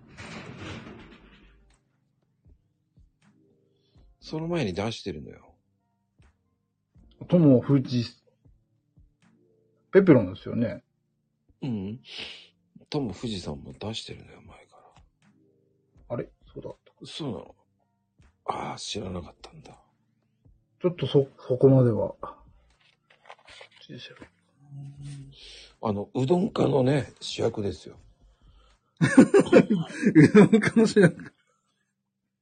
[4.20, 5.56] その前に出してるのよ。
[7.30, 8.22] 友富士、
[9.94, 10.84] ペペロンですよね。
[11.62, 12.02] うん。
[12.90, 15.04] 多分富士山も出してるんだよ、前から。
[16.10, 16.30] あれ？
[16.54, 16.92] そうだった。
[17.06, 17.56] そうなの。
[18.46, 19.72] ああ、知らなかったんだ。
[20.82, 22.14] ちょっとそ、そこまでは。
[25.82, 27.98] あの、うどん家のね、主役ですよ。
[29.04, 31.16] うどんかもしれない。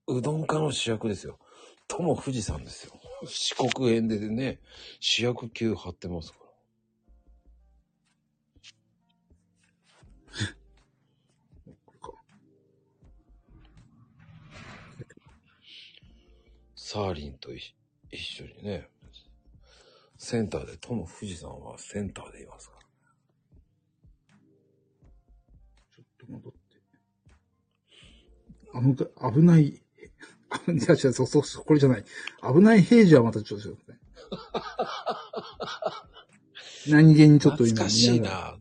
[0.07, 1.40] うどん家の主役ですよ。
[1.88, 2.94] 友富士山ですよ。
[3.26, 4.60] 四国園でね、
[4.99, 6.40] 主役級張ってますか
[16.93, 17.73] サーリンと一
[18.11, 18.89] 一緒にね、
[20.18, 22.81] センターで、友富士山はセンターでいますから。
[25.95, 26.59] ちょっと戻って。
[28.73, 28.93] あの、
[29.31, 29.81] 危ない、
[30.49, 32.03] あ、じゃあ、じゃあ、そう、そう、そうこれじゃない。
[32.53, 33.97] 危ない平時はまたちょっとですね。
[36.91, 38.19] 何気にちょっと今懐かしい。
[38.19, 38.57] な。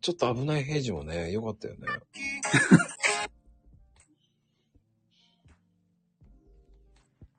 [0.00, 1.88] ちょっと危ない平時もね、良かったよね。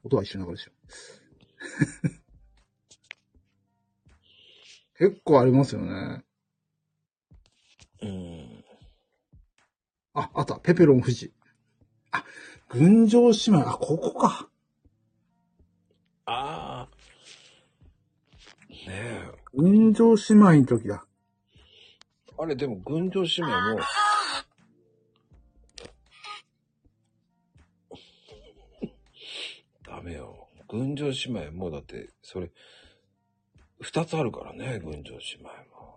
[0.04, 0.72] 音は一緒ながらでしょ。
[4.98, 6.24] 結構ありますよね。
[8.02, 8.64] うん。
[10.14, 10.60] あ、あった。
[10.60, 11.34] ペペロン富士。
[12.12, 12.24] あ、
[12.70, 13.70] 群青姉妹。
[13.70, 14.50] あ、ここか。
[16.26, 16.90] ああ。
[18.70, 19.32] ねえ。
[19.54, 21.06] 群青姉妹の時だ。
[22.38, 23.80] あれ、でも、群青姉妹も、
[29.92, 30.48] ダメよ。
[30.70, 32.50] 群青姉妹も、だって、それ、
[33.82, 35.04] 二つあるからね、群青姉
[35.38, 35.92] 妹も。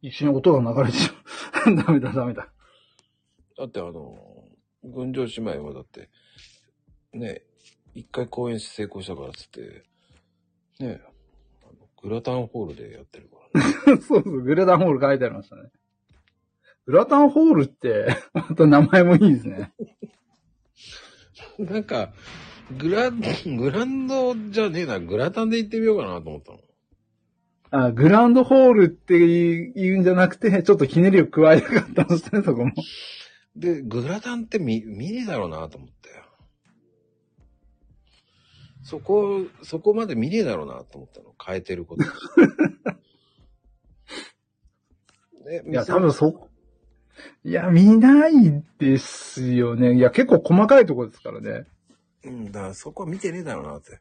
[0.00, 1.76] 一緒に音が流れてしまう。
[1.84, 2.48] ダメだ、ダメだ。
[3.58, 4.48] だって、あの、
[4.84, 6.08] 群青姉妹はだって、
[7.14, 7.42] ね、
[7.94, 9.82] 一回公演成功したからっつって、
[10.78, 11.00] ね、
[12.00, 14.00] グラタンホールでやってるからね。
[14.06, 15.62] そうそう、グラタンホール書いてありましたね。
[16.86, 19.72] グラタンホールって、また名前もいいですね。
[21.58, 22.12] なんか、
[22.78, 26.58] グラ、グランドじゃねえな、グラタンで行ってみようかなと思ったの。
[27.70, 29.18] あグランドホールって
[29.74, 32.72] 言うんじゃなくて、ちょっとひねりを加えたかったんですね、そこも。
[33.56, 35.94] で、グラタンって見、見ねえだろうなと思って。
[38.82, 41.34] そこ、そこまで見ねえだろうなと思ったの。
[41.44, 42.04] 変えてること。
[45.44, 46.48] ね、いや、多分そ、
[47.44, 48.32] いや、見ない
[48.78, 49.94] ですよね。
[49.94, 51.66] いや、結構細かいところですからね。
[52.24, 54.00] うん、だからそこは見てねえだろうなって。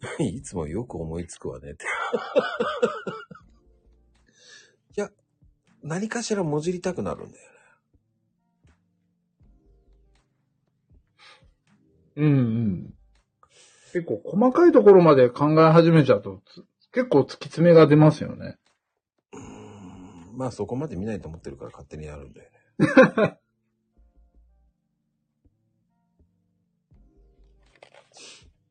[0.24, 1.84] いつもよく思いつくわねって。
[4.96, 5.10] いや、
[5.82, 7.58] 何かしらもじりたくなるんだよね。
[12.16, 12.94] うんうん。
[13.92, 18.56] 結構細かいところまで考え始めちゃうと、つ結構突き詰めが出ますよね。
[20.38, 22.58] まあそこまで見ないと思ってるから勝手にやるんだよね。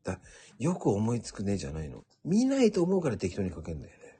[0.02, 0.18] だ
[0.58, 2.06] よく思いつくねじゃないの。
[2.24, 4.18] 見ないと思うから適当に書けんだよね。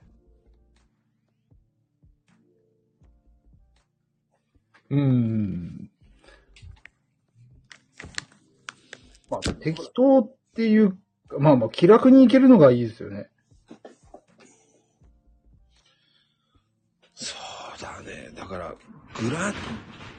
[4.91, 5.91] うん。
[9.31, 10.99] まあ、適当っていう
[11.29, 13.31] か、まあまあ、気楽にいけるのがいいですよね。
[18.49, 18.75] から、
[19.21, 19.55] グラ、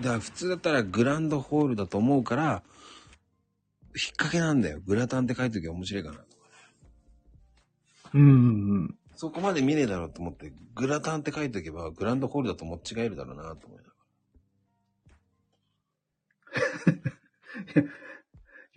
[0.01, 2.63] だ普通だったらグランドホールだと思うから、
[3.95, 4.79] 引っ掛けなんだよ。
[4.85, 6.27] グラタンって書いときゃ面白いかなとか。
[8.13, 8.25] うんう
[8.85, 13.83] んそこまで見ねえだろうと思って、グラタンって書いとけば、グランドホールだと思っ違えるだろうなと思いな
[17.75, 17.81] が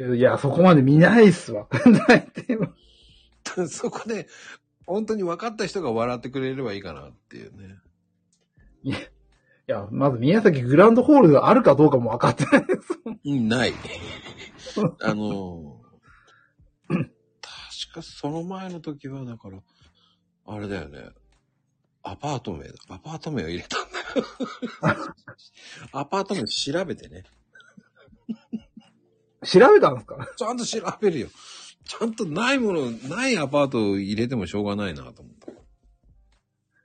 [0.01, 0.16] うん。
[0.19, 1.69] いや、そこまで見ないっすわ。
[2.09, 2.74] 大体は。
[3.57, 3.69] ら。
[3.70, 4.27] そこで、
[4.85, 7.77] 本当に分かった人が笑ってくれればいいかなっていうね。
[8.83, 8.99] いや、
[9.91, 12.81] まず宮崎グランドホールがあるかどうかも分かってないです。
[13.25, 13.73] うんない。
[15.03, 19.59] あのー、確かその前の時は、だから、
[20.47, 21.11] あれだよね。
[22.03, 22.75] アパート名だ。
[22.89, 25.15] アパート名を入れたんだよ。
[25.93, 27.25] アパート名調べてね。
[29.45, 30.29] 調べたんですか？
[30.37, 31.29] ちゃんと調べるよ。
[31.85, 35.53] ちゃんとないもの、ないアパートを入れてもしょうがないなと思った。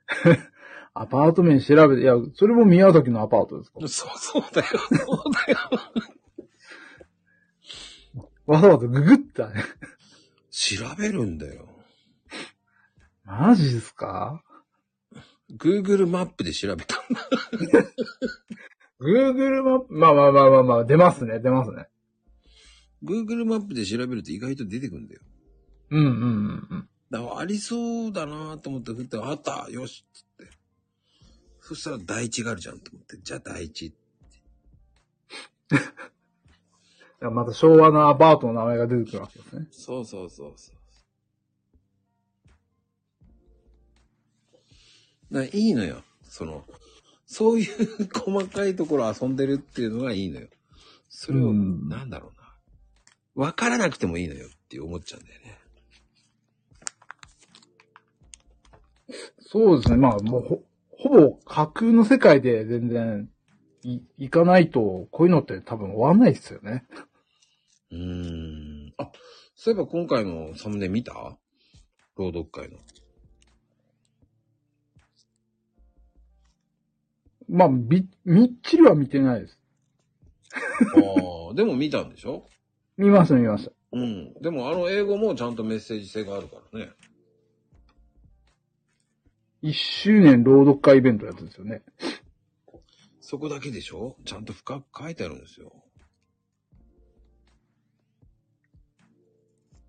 [1.00, 3.80] アパート名調べて、いや、それも宮崎のアパートですか？
[3.86, 4.66] そうそうだよ。
[4.78, 5.58] そうだよ。
[8.46, 9.62] わざわざググったね。
[10.50, 11.68] 調べるんだよ。
[13.24, 14.42] マジですか
[15.56, 17.28] ？Google マップで調べたんだ。
[19.00, 21.88] ?Google マップ、まあまあまあまあまあ、出ますね、出ますね。
[23.04, 25.20] Google マップで調べると意外と出てくるんだよ。
[25.90, 26.88] うんうんうんうん。
[27.10, 30.27] だからありそうだなと思って振って、あったよしっつって。
[31.68, 33.92] そしたら第一があるじゃんと思って、じゃあ第一。
[37.20, 39.66] また昭和のアパートの名前が出てくるわけですね。
[39.70, 40.72] そうそうそうそ
[45.30, 45.44] う。
[45.44, 46.02] いいのよ。
[46.22, 46.64] その、
[47.26, 50.48] そういう細かいところ遊んでるっていうのがいいのよ。
[51.10, 53.44] それを、うんなんだろうな。
[53.44, 55.58] わからなくてもいいのよって思っちゃうんだよね。
[59.40, 59.98] そうですね。
[59.98, 60.64] まあ、もう
[60.98, 63.28] ほ、ほぼ架空の世界で全然、
[63.82, 66.84] い、行かないと、こういうのって多分終わんないですよね。
[67.90, 68.94] うーん。
[68.98, 69.10] あ、
[69.54, 71.38] そういえば今回のサムネ見た？
[72.16, 72.78] 朗読会の。
[77.48, 79.58] まあ、び、みっちりは見てないです。
[80.52, 82.46] ああ、でも見たんでしょ？
[82.96, 83.72] 見ました見ました。
[83.92, 84.34] うん。
[84.42, 86.90] でもあの英語もちゃんとメッセージ性があるからね。
[89.60, 91.82] 一周年朗読会イベントやつですよね。
[93.20, 94.16] そこだけでしょ？
[94.24, 95.72] ちゃんと深く書いてあるんですよ。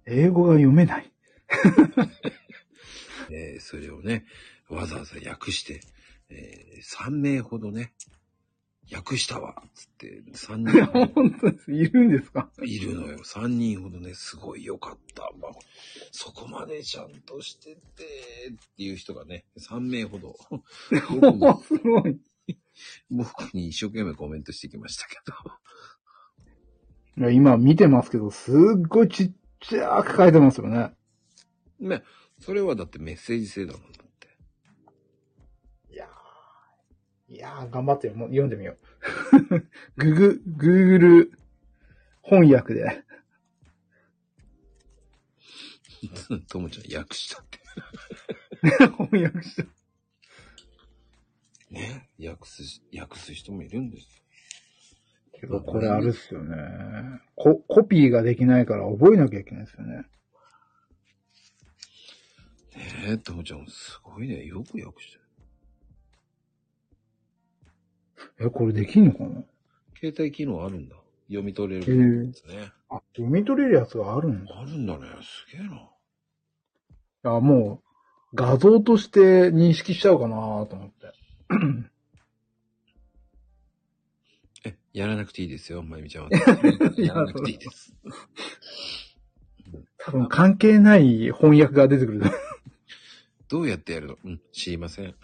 [0.06, 1.12] 英語が読めない。
[3.32, 4.26] えーそれをね、
[4.70, 5.82] わざわざ訳して、
[6.30, 7.94] えー3名ほどね、
[8.92, 11.72] 訳したわつって、3人 本当です。
[11.72, 12.50] いるんですか？
[12.64, 13.20] いるのよ。
[13.20, 15.32] 3人ほどね、すごい良かった。
[15.40, 15.52] まあ、
[16.12, 17.80] そこまでちゃんとしてて、
[18.52, 20.36] っていう人がね、3名ほど、
[20.90, 22.20] 僕にすごい。
[23.12, 25.34] 僕に一生懸命コメントしてきましたけど。
[27.18, 28.56] いや今見てますけど、すっ
[28.88, 30.94] ごいちっちゃく書いてますよね。
[31.80, 32.04] ね、
[32.40, 33.99] それはだってメッセージ性だもんだ
[37.30, 39.60] いやー、頑張ってよもう読んでみよう。
[39.98, 41.32] ググ、グーグル
[42.24, 43.04] 翻訳で。
[46.50, 47.60] ともちゃん訳したって。
[49.08, 49.64] 翻訳した。
[51.70, 54.24] ね、訳すし、訳す人もいるんですよ。
[55.40, 56.58] けど、これあるっすよね。
[57.36, 59.98] コ、コピーができないから覚えなきゃいけないですよね。
[59.98, 60.08] ね
[63.08, 64.46] え、ともちゃんすごいね。
[64.46, 65.19] よく訳して
[68.40, 69.44] え、これできんのかな？
[70.00, 70.96] 携帯機能あるんだ。
[71.28, 72.72] 読み取れへるえやつね。
[72.90, 74.60] あ、読み取れるやつがあるんだ。
[74.60, 75.06] あるんだね。
[75.22, 75.76] すげえな。
[75.76, 75.80] い
[77.24, 77.84] や、も
[78.32, 81.12] う、画像として認識しちゃうかなと思って。
[84.66, 86.30] え、やらなくていいですよ、まゆみちゃんは。
[86.98, 87.94] やらなくていいです。
[89.98, 92.22] 多分関係ない翻訳が出てくる。
[93.50, 94.18] どうやってやるの？
[94.24, 95.16] うん、知りません。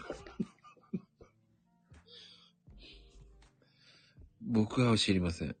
[4.46, 5.56] 僕は知りません。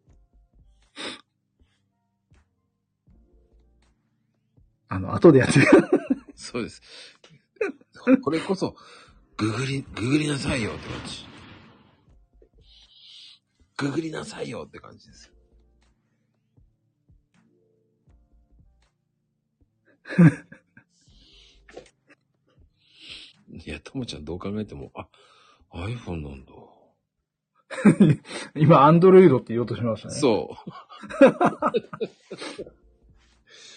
[4.88, 5.82] あの、後でやってくる。
[6.36, 6.80] そうです。
[8.22, 8.76] これこそ、
[9.36, 11.26] ググり、ググりなさいよって感じ。
[13.76, 15.32] ググりなさいよって感じですよ。
[23.50, 25.08] いや、ともちゃんどう考えても、あ、
[25.72, 26.75] iPhone なんだ。
[28.54, 30.14] 今、アンドロイドって言おうとしましたね。
[30.14, 30.56] そ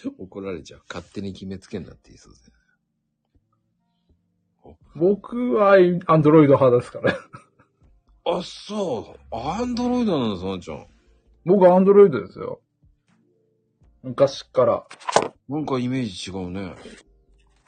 [0.04, 0.12] う。
[0.22, 0.82] 怒られちゃう。
[0.88, 2.40] 勝手に決めつけんなって言いそうで。
[4.94, 7.16] 僕はアンドロイド派ですから。
[8.24, 9.34] あ、そう。
[9.34, 10.86] アンドロイドなんだ、そのちゃん。
[11.44, 12.60] 僕はアンドロイドですよ。
[14.02, 14.86] 昔から。
[15.48, 16.74] なんかイメージ違うね。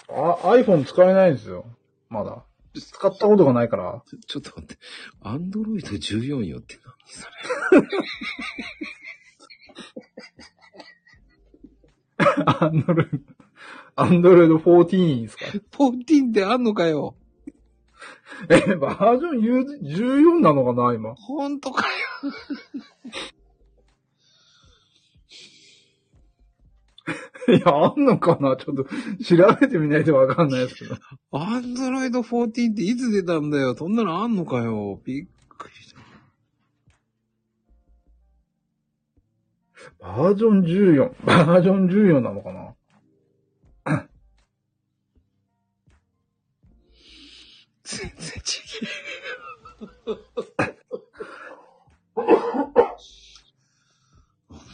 [0.09, 1.65] あ、iPhone 使えないんですよ。
[2.09, 2.45] まだ。
[2.74, 4.03] 使ったことがないから。
[4.27, 4.78] ちょっと待って。
[5.23, 7.27] アンドロイド14よって何そ
[12.20, 12.27] れ。
[12.47, 13.19] アンドロイド。
[13.94, 17.15] アンドロイド14ですか？14ってあんのかよ。
[18.49, 21.15] え、バージョン10 14なのかな今？
[21.15, 21.93] ほんとかよ。
[27.48, 28.56] いや、あんのかな？
[28.56, 30.97] ちょっと調べてみないとわかんないですけど。
[31.32, 33.74] アンドロイド14っていつ出たんだよ。
[33.74, 35.01] そんなのあんのかよ。
[35.05, 36.01] びっくりした。
[39.98, 41.27] バージョン14。
[41.27, 42.74] バージョン14なのかな？
[47.85, 48.51] 全然違
[49.85, 50.19] う。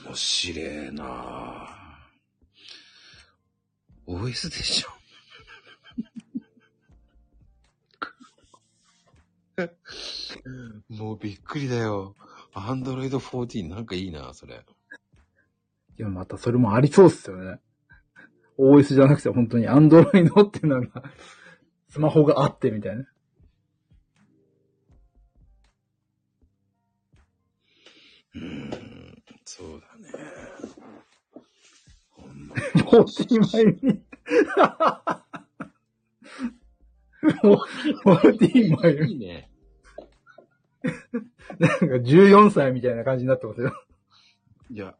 [0.07, 1.58] 面白えなぁ。
[4.09, 4.89] OS でしょ。
[10.89, 12.17] もうびっくりだよ。
[12.55, 14.65] アンドロイド14なんかいいな、それ。
[15.99, 17.61] いや、またそれもありそうっすよね。
[18.57, 21.03] OS じゃなくて本当に Android っていうのが、
[21.91, 23.03] スマホがあってみたいな。
[28.35, 29.88] うーん、そうだ
[32.55, 32.63] ね。
[32.85, 34.03] ほんまもう今に。
[37.43, 39.51] もう、もう今いいね。
[41.59, 43.73] なんか14歳みたいな感じになってますよ。
[44.71, 44.95] いや、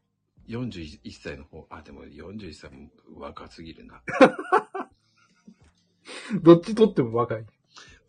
[0.49, 4.03] 41歳の方、あ、でも41歳も若すぎるな。
[6.43, 7.47] どっちとっても若い。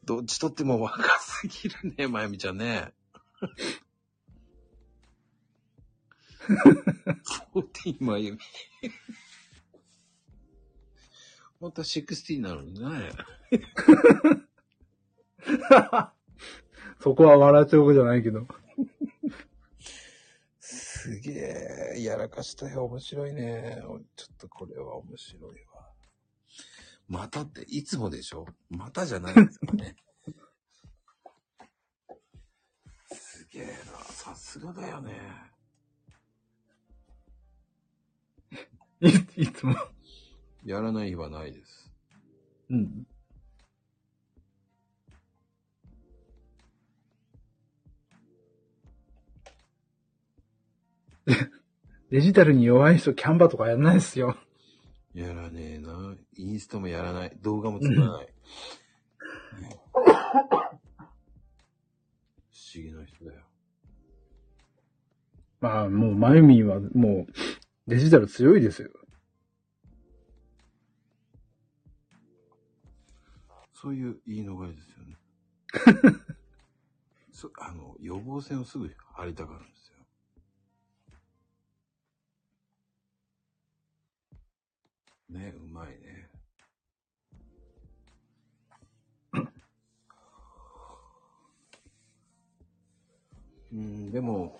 [0.05, 2.93] どっちとっても若すぎるね、まゆみちゃんね。
[7.53, 8.39] 14まゆみ。
[11.59, 13.11] また16なのにね。
[17.01, 18.47] そこは笑っちゃうことじゃないけど。
[20.59, 21.31] すげ
[21.97, 22.85] え、やらかしたよ。
[22.85, 23.81] 面白いね。
[24.15, 25.91] ちょっとこれは面白いわ。
[27.07, 28.45] またって、いつもでしょ？
[28.69, 29.95] またじゃないですよね。
[33.11, 33.71] すげえな。
[34.03, 35.13] さすがだよね。
[39.01, 39.09] い
[39.43, 39.75] いつも。
[40.69, 41.91] やらない日はないです。
[42.69, 43.07] うん。
[52.11, 54.37] デジタルに弱い人、キャンバとかやんないっすよ。
[55.15, 56.15] やらねえな。
[56.35, 57.35] インスタもやらない。
[57.41, 58.27] 動画も作らない。
[58.27, 58.33] ね
[59.91, 60.07] 不思
[62.75, 63.41] 議な人だよ。
[65.61, 67.33] まあ、もう、マユミンは、もう、
[67.87, 68.91] デジタル強いですよ。
[73.81, 75.15] そういう言い逃れですよね。
[77.31, 79.95] そあの、予防線をすぐ張りたがるんですよ。
[85.29, 86.29] ね、うまいね。
[93.71, 94.59] うん、でも、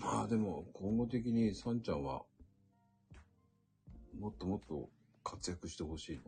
[0.00, 2.24] まあでも、今後的にサンちゃんは、
[4.18, 4.90] もっともっと
[5.22, 6.24] 活躍してほしいの。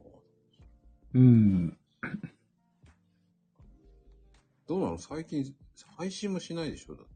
[1.14, 1.78] うん。
[4.66, 4.98] どうなの？
[4.98, 5.54] 最近、
[5.96, 6.96] 配信もしないでしょ？
[6.96, 7.10] だって。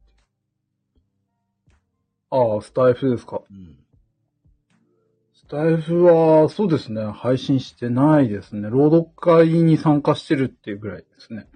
[2.30, 3.42] ああ、スタイフですか。
[3.50, 3.84] うん。
[5.34, 8.70] スタイフは、そうですね、配信してないですね。
[8.70, 11.48] 朗読会に参加してるっていうぐらいですね。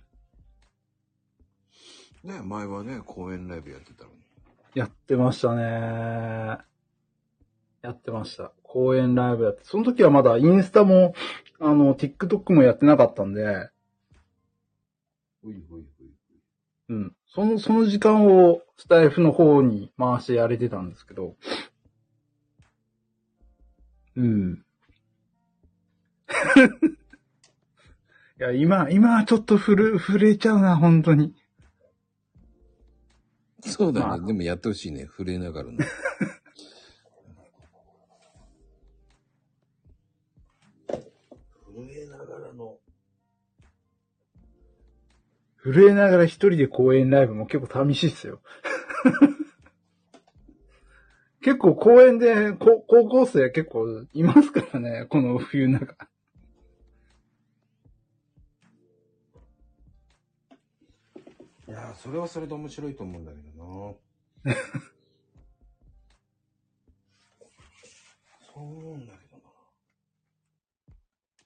[2.24, 4.16] ね、前はね、公演ライブやってたのに。
[4.74, 6.58] やってましたね。
[7.82, 8.52] やってました。
[8.74, 9.60] 公演ライブやって。
[9.62, 11.14] その時はまだインスタも、
[11.60, 13.70] あの、TikTok もやってなかったんで、
[15.44, 16.08] ほいほいほい。
[16.88, 17.14] うん。
[17.28, 21.36] その、その時間をスタイフの方に回してやれてたんですけど。
[24.16, 24.64] うん。
[28.40, 31.32] いや、今、今はちょっと震、震えちゃうな、本当に。
[33.60, 34.06] そうだね。
[34.06, 35.06] まあでもやってほしいね。
[35.06, 35.78] 震えながらね。
[45.64, 48.42] 震えながら一人で公演ライブも結構寂しいっすよ。
[51.40, 56.06] 結構公園で、こ高校生結構いますからね、この冬の中。
[61.66, 63.98] いやー、それはそれで面白いと思うんだけど
[64.44, 64.54] な。
[68.54, 69.13] そう思うんだ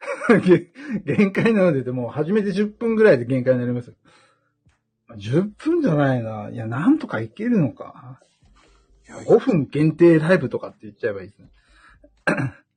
[1.04, 3.94] 限界なので、でも初めて10分ぐらいで限界になりますよ。
[5.06, 6.50] まあ10分じゃないな。
[6.50, 8.20] いや、なんとかいけるのか。
[9.08, 11.50] いや、5分限定ライブとかって言っちゃえばいいですね。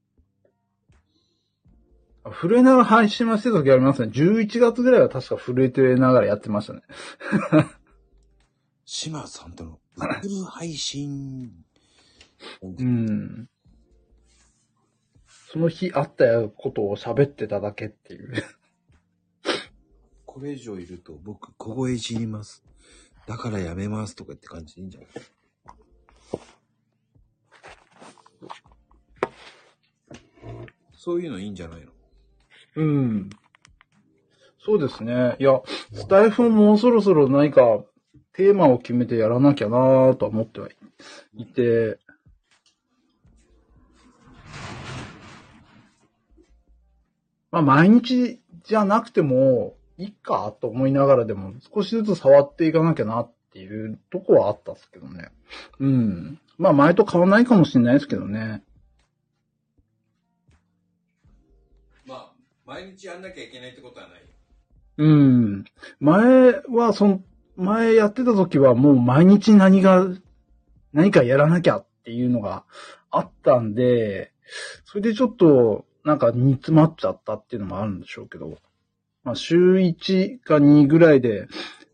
[2.24, 4.12] 震えながら配信はしてた時ありますね。
[4.14, 6.82] 11月ぐらいは確か震えてながらやってましたね。
[8.86, 11.52] 島さんとのウップル配信。
[12.62, 13.50] うん。
[15.52, 18.32] その日あったことを喋ってただけっていう。
[20.26, 22.64] これ以上いると僕、凍え死にます。
[23.28, 25.10] だからやめますとかって感じでいいんじゃない？
[30.96, 31.92] そういうのいいんじゃないの？
[32.76, 33.30] うん。
[34.64, 35.36] そうですね。
[35.38, 35.62] いや、
[35.92, 37.84] スタイフももうそろそろ何か
[38.32, 40.70] テーマを決めてやらなきゃなぁとは思っては
[41.36, 42.00] いて、
[47.52, 55.30] まあ毎日じゃなくてもいいかと思いながらでも少しずつ触っていかなきゃなっていうとこはあったんですけどね。
[55.80, 56.40] うん。
[56.58, 58.64] まあ前と変わらないかもしれないですけどね。
[62.06, 62.34] まあ、
[62.66, 64.22] 毎日やんなきゃいけないってことはない。
[64.98, 65.66] うん。
[66.00, 67.22] 前は、その、
[67.56, 70.08] 前やってた時はもう毎日何が、
[70.94, 72.66] 何かやらなきゃっていうのが
[73.10, 74.32] あったんで、
[74.86, 78.58] それでちょっと、なんか煮詰まっちゃったっていうのもあるんでしょうけど、
[79.24, 81.48] まあ週1か2ぐらいで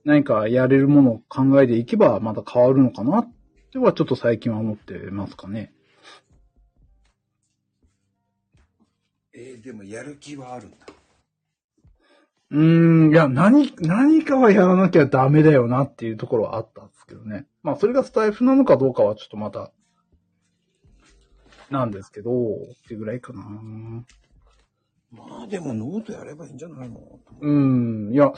[0.06, 3.30] 何かやれるものを考えていけばまた変わるのかなっ
[3.72, 5.74] てはちょっと最近は思ってますかね。
[9.34, 10.78] えー、でもやる気はあるんだ。
[12.50, 17.46] うーん、いや、何、何かはやらなきゃダメだよなっていうところはあったんですけどね。
[17.62, 19.72] まあ、それがスタイフなのかどうかはちょっとまた、
[21.70, 23.42] なんですけど、ってぐらいかな。
[25.12, 27.00] まあでもノートやればいいんじゃないの？
[27.40, 28.34] うーん、いや、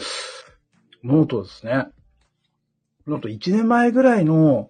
[1.04, 1.88] ノートですね。
[3.08, 4.70] note1年前ぐらいの、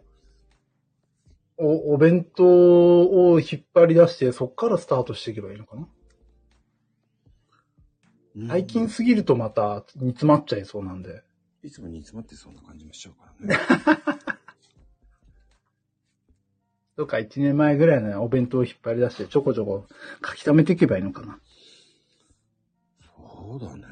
[1.58, 2.46] お、お弁当
[3.32, 5.88] を引っ張り出して、そっからスタートしていけばいいのかな。
[8.48, 11.24] 最近すぎるとまた煮詰まっちゃいそうなんで。
[11.64, 13.60] いつも煮詰まってそんな感じもしちゃうからね。
[17.00, 19.86] どっか1年前ぐらいのお弁当を引っ張り出してちょこちょこ
[20.28, 21.40] 書き溜めていけばいいのかな。
[23.02, 23.86] そうだね。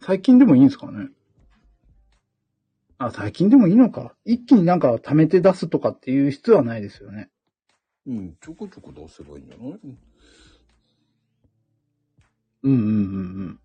[0.00, 1.10] 最近でもいいんですかね
[2.96, 4.14] あ、最近でもいいのか。
[4.24, 7.28] 一気になんか溜めて出すとかっていう必要はないですよね。
[8.06, 9.78] うん、ちょこちょこ出せばいいんじゃない？
[12.62, 12.88] うんうんうんう
[13.50, 13.60] ん。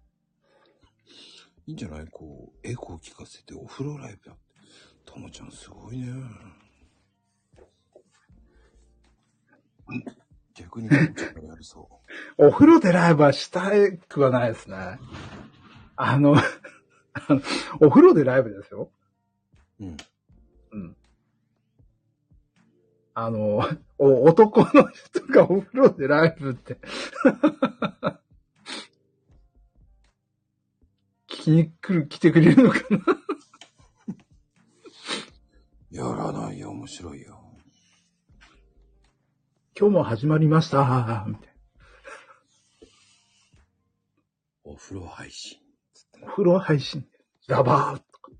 [1.68, 2.08] いいんじゃない？
[2.12, 4.44] こう、エコー聞かせてお風呂ライブやって。
[5.06, 6.08] ともちゃんすごいね。
[10.56, 11.90] 逆にちゃんがやりそ
[12.38, 12.48] う。
[12.48, 13.72] お風呂でライブはした
[14.08, 15.00] くはないですね。
[15.96, 16.36] あの、
[17.80, 18.92] お風呂でライブですよ。
[19.80, 19.98] うん。
[20.72, 20.98] うん。
[23.14, 23.64] あの、
[23.98, 26.78] お男の人がお風呂でライブって。
[31.28, 33.00] 聞きに来る、来てくれるのかな
[36.10, 37.35] やらないよ、面白いよ。
[39.78, 41.26] 今日も始まりました。
[41.28, 41.54] みたい
[44.64, 45.58] お風呂配信。
[46.22, 46.28] な。
[46.28, 47.06] お風呂配信。
[47.50, 48.32] ダバーとか。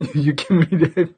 [0.18, 1.10] 湯煙で。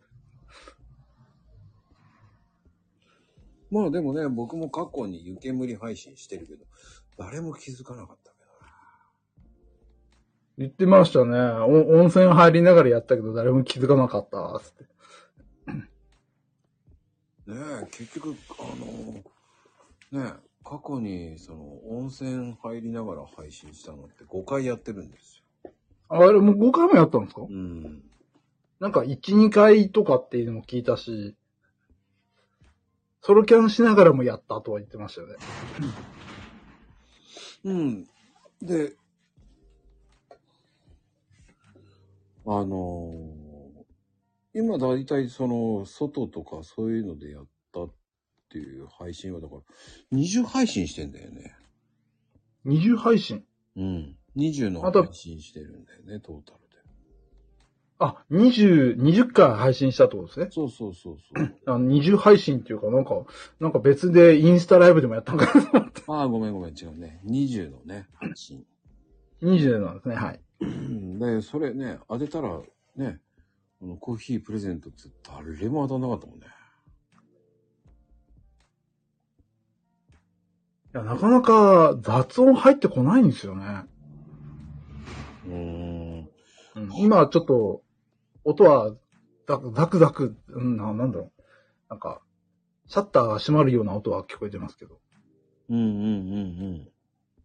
[3.71, 6.67] まあでもね、僕も過去に湯煙配信してるけど、
[7.17, 8.37] 誰も気づかなかったけ
[10.59, 11.39] 言ってましたね。
[11.39, 14.61] お温泉入りながらやったけど誰も気づかなかった。
[14.65, 15.00] つってど。
[17.51, 18.63] ねえ、結局、あ
[20.17, 25.73] の、ねえ、過去にその温泉入りながら配信したのって5回やってるんですよ。
[26.09, 27.43] あれ、もう5回もやったんですか？
[27.43, 28.03] うん。
[28.79, 31.37] なんか1、2回とかっていうのも聞いたし、
[33.23, 35.35] ソロキャンしながらもやったとは言ってましたよね。
[37.65, 38.05] うん。
[38.63, 38.95] で、
[42.47, 43.40] あのー
[44.55, 47.93] 今だいたいその、外とかそういうのでやったっ
[48.51, 49.61] ていう配信はだから、
[50.19, 51.55] 20配信してんだよね。
[52.67, 53.45] 20配信？
[53.77, 54.17] うん。
[54.37, 56.77] 20のまた配信してるんだよね、トータルで。
[57.99, 60.49] あ、20、20回配信したってことですね？
[60.51, 61.55] そうそうそうそう。
[61.67, 63.25] あ20配信っていうか、なんか、
[63.61, 65.63] なんか別でインスタライブでもやったんかな？
[65.63, 66.03] と思って。
[66.09, 67.21] ああ、ごめんごめん、違うね。
[67.27, 68.65] 20のね、配信。
[69.43, 70.41] 20なんですね、はい。
[70.61, 72.61] うんで、それね、当てたら、
[72.97, 73.21] ね、
[73.83, 76.47] あのコーヒープレゼントって誰も当たんなかったもんね。
[80.93, 83.65] いや、なかなか雑音入ってこないんですよね。
[85.47, 86.29] うーん。
[86.77, 87.83] うん、今ちょっと、
[88.45, 88.95] 音は
[89.47, 91.43] ザクザクザク、うん、ななんだろう。
[91.89, 92.21] なんか、
[92.87, 94.99] シャッターが閉まるような音は聞こえてますけど。
[95.69, 96.47] うんうんうんう
[96.83, 96.89] ん。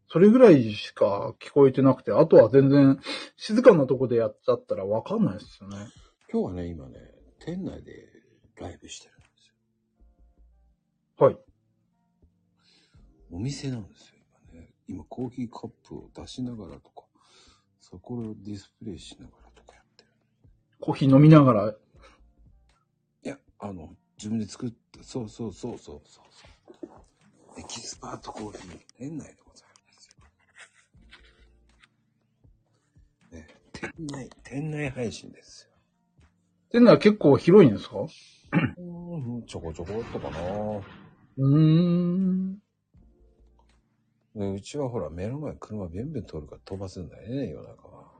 [0.07, 2.99] それぐらいしか聞こえてなくて、あとは全然
[3.37, 5.77] 静かなとこでやっちゃったらわかんないですよね。
[6.35, 6.99] 今日はね、今ね、
[7.39, 8.11] 店内で
[8.59, 9.53] ライブしてるんです
[11.17, 11.31] はい。
[11.31, 11.39] よ。
[13.31, 14.15] お店なんですよ、
[14.51, 14.73] 今ね。
[14.85, 17.05] 今コーヒーカップを出しながらとか、
[17.79, 20.09] そこをディスプレイしながらとかやってる。
[20.81, 21.75] コーヒー飲みながら、い
[23.23, 26.49] や、あの、自分で作った、そうそうそうそうそうそ
[27.55, 27.59] う。
[27.61, 30.09] エキスパートコーヒー、店内でございます
[33.31, 33.39] よ。
[33.39, 35.74] ね、店内、店内配信ですよ。
[36.75, 37.99] ってのは結構広いんですか？
[38.77, 40.39] うん、ちょこちょこっとかな。
[41.37, 42.55] うーん。
[44.35, 48.11] でうちはほら、目の前車ビュンビュン通るから飛ばすんだよね、夜中は。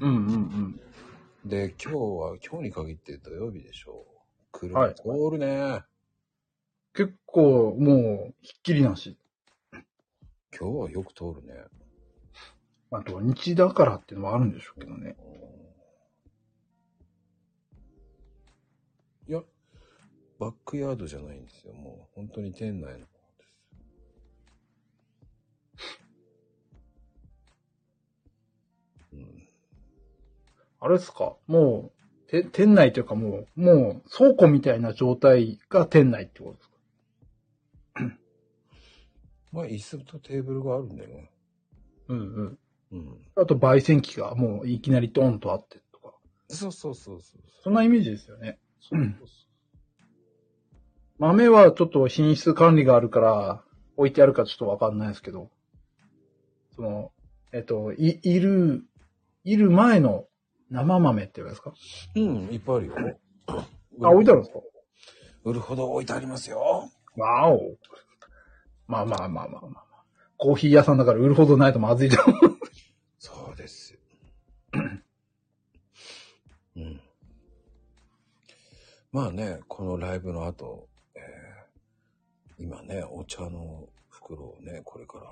[0.00, 0.80] うんうんうん。
[1.48, 4.72] で、今日は、今日に限って土曜日でしょう。
[4.72, 5.02] はい車通
[5.32, 5.82] るね。
[6.92, 9.18] 結構、もう、ひっきりなし。
[10.56, 11.54] 今日はよく通るね。
[12.90, 15.16] まあ、土日だからっていうのはあるんでしょうけどね。
[15.30, 15.43] いや、
[20.38, 21.72] バックヤードじゃないんですよ。
[21.74, 23.08] もう本当に店内の方です。
[29.12, 29.48] うん、
[30.80, 31.36] あれですか？
[31.46, 31.92] も
[32.26, 36.74] う、て店内というかもう、もう、倉庫みたいな状態が店内ってことですか？
[39.52, 41.30] まあ、椅子とテーブルがあるんだよね。
[42.08, 42.58] うんうん。
[42.90, 43.18] うん。
[43.36, 46.12] あと、焙煎機がもういきなりドンとあってとか。
[46.48, 47.40] そうそうそうそう。
[47.62, 48.58] そんなイメージですよね。
[48.80, 49.28] そうそうそう
[51.18, 53.62] 豆はちょっと品質管理があるから、
[53.96, 55.50] 置いてあるかちょっとわかんないですけど、
[56.74, 57.12] その、
[57.52, 58.82] えっと、い、いる、
[59.44, 60.26] いる前の
[60.70, 61.72] 生豆って言うんですか？
[62.16, 62.94] うん、いっぱいあるよ。
[63.46, 64.60] あ、置いてあるんですか？
[65.44, 66.90] 売るほど置いてありますよ。
[67.16, 67.76] わお。
[68.88, 69.84] まあまあまあまあまあまあ。
[70.36, 72.58] コーヒー屋さんだから売るほどないとまずいと思う。
[73.18, 73.96] そうです。
[76.76, 77.00] うん。
[79.12, 80.93] まあね、このライブの後、えー
[82.64, 85.24] 今ね、お茶の袋をね、これから、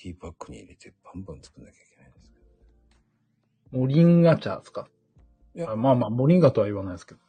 [0.00, 2.30] ティーパックに入れてバンバン作んなきゃいけないんです
[3.72, 4.88] けモリンガ茶ですか
[5.56, 7.20] いやあまあまあ、モリンガとは言わないですけど。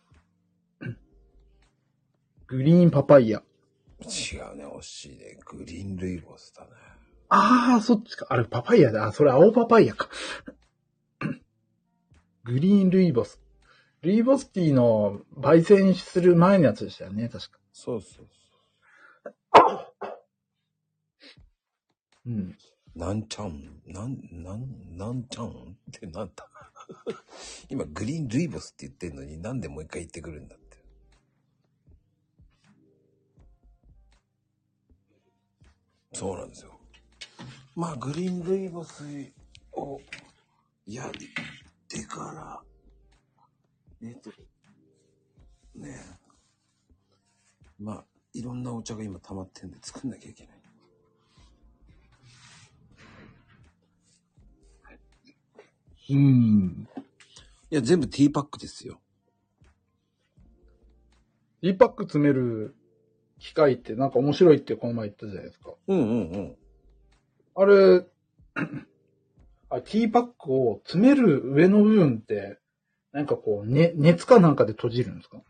[2.46, 3.42] グリーンパパイヤ。
[4.00, 4.08] ど。
[4.08, 5.40] 違うね、惜しいね。
[5.48, 6.70] グリーンルイボスだね。
[7.30, 8.28] ああ、そっちか。
[8.30, 9.08] あれ、パパイヤだ。
[9.08, 10.08] あ、それ青パパイヤか。
[12.46, 13.42] グリーンルイボス。
[14.04, 17.60] ルイボスティーの焙煎する前のやつでしたよね、確か。
[17.82, 19.80] そうそうそう
[22.26, 22.58] うん。
[22.94, 25.52] なんちゃん、なん、なん、なんちゃんっ
[25.90, 26.50] てなんだ
[27.70, 30.78] 今、グリーンルイボスって言ってんのになんでもう一回言ってくるんだって。
[36.12, 36.78] そうなんですよ。
[37.78, 39.06] まあ、グリーンルイボス
[39.72, 40.02] を
[40.86, 41.12] やっ
[41.88, 42.62] てか
[44.02, 44.32] ら、えっと、
[45.76, 46.19] ねえ。
[47.80, 50.60] まあ、いろんなお茶が今溜まってんで作んなきゃいけない。
[56.12, 56.88] うん。
[57.70, 59.00] いや、全部ティーパックですよ。
[61.62, 62.76] ティーパック詰める
[63.38, 65.74] 機械ってなんか面白いってこの前言ったじゃないですか。
[65.88, 66.56] うんうんうん。
[67.56, 68.06] あれ、
[69.70, 72.58] あティーパックを詰める上の部分って、
[73.12, 75.42] なんかこう、ね、熱かなんかで閉じるんですか？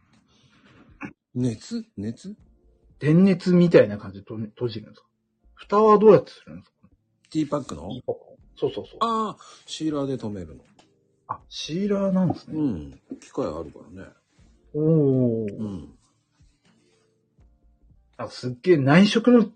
[1.36, 1.86] 熱？
[1.98, 2.36] 熱？
[3.00, 5.08] 電熱みたいな感じで閉閉じるんですか？
[5.56, 6.76] 蓋はどうやってするんですか？
[7.32, 7.90] ティーパックの？
[8.56, 8.98] そうそうそう。
[9.02, 10.64] ああ、シーラーで止めるの。
[11.28, 12.58] あ、シーラーなんですね。
[12.58, 13.00] うん。
[13.20, 14.10] 機械あるからね。
[14.74, 15.96] おお、うん。
[18.18, 19.50] あすっげえ内職の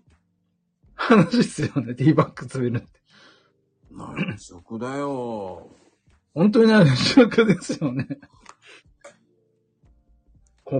[0.94, 3.00] 話ですよね、 ティーバッグ詰めるって。
[3.90, 5.68] 内職だよ。
[6.32, 8.06] 本当に内職ですよね。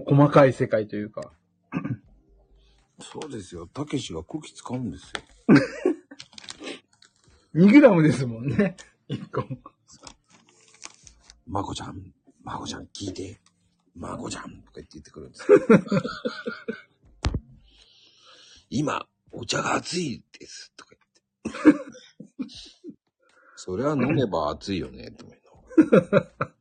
[0.00, 1.32] こ細かい世界というか。
[3.00, 3.66] そうですよ。
[3.66, 5.22] たけしが空気使うんですよ。
[7.54, 8.76] 2グラムですもんね。
[9.08, 9.44] 1個。
[11.46, 13.40] まこちゃん、まこちゃん聞いて。
[13.94, 15.58] まこちゃんとか言って言ってくるんですよ。
[18.70, 20.72] 今、お茶が熱いです。
[20.76, 20.94] とか
[21.44, 21.84] 言って。
[23.56, 25.38] それは飲めば熱いよね、と思い
[25.92, 26.53] ながら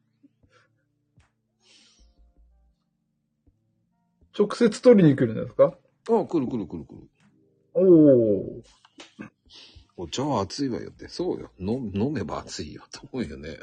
[4.38, 5.78] 直接取りに来るんですか？
[6.10, 7.10] あ、来る来る来る来る。
[7.76, 8.64] おお。
[9.96, 11.08] お茶は熱いわよって。
[11.08, 11.52] そうよ。
[11.60, 12.84] 飲飲めば熱いよ。
[12.92, 13.58] と思うよね。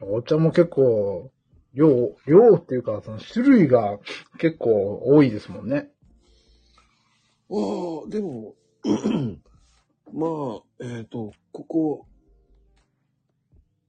[0.00, 1.30] お茶も結構、
[1.74, 3.98] 量、量っていうか、その種類が
[4.38, 5.90] 結構多いですもんね。
[7.50, 7.54] あ
[8.06, 8.54] あ、でも、
[10.12, 10.26] ま
[10.58, 12.06] あ、えっ、と、ここ、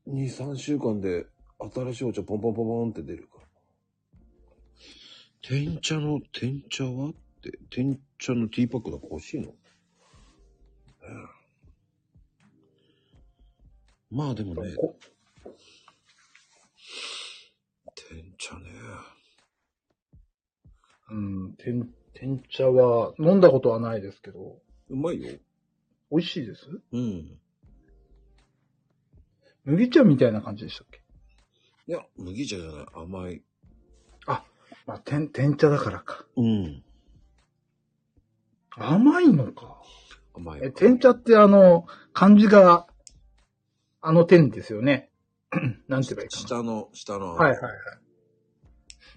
[0.08, 1.26] 2、3週間で
[1.74, 3.30] 新しいお茶ポンポンポンポンって出る。
[5.46, 7.10] 天茶の、天茶は？
[7.10, 9.56] って、天茶のティーパックなんか欲しいの、うん
[14.10, 14.96] まあでもね、こ
[17.96, 18.66] 天茶ね。
[21.10, 25.32] うん、天、天茶は飲んだことはないですけど、うまいよ。
[26.12, 26.68] 美味しいです？
[26.92, 27.40] うん。
[29.66, 31.02] 麦茶みたいな感じでしたっけ？
[31.88, 32.86] いや、麦茶じゃない。
[32.94, 33.42] 甘い。
[34.86, 36.26] まあ、天、天茶だからか。
[36.36, 36.84] うん。
[38.76, 39.82] 甘いのか。
[40.34, 40.62] 甘い。
[40.64, 42.88] え、天茶ってあの、漢字が、
[44.02, 45.10] あの天ですよね。
[45.88, 46.48] なんて言えばいいかな。
[46.48, 47.36] 下の、下の。
[47.36, 47.74] はいはいはい。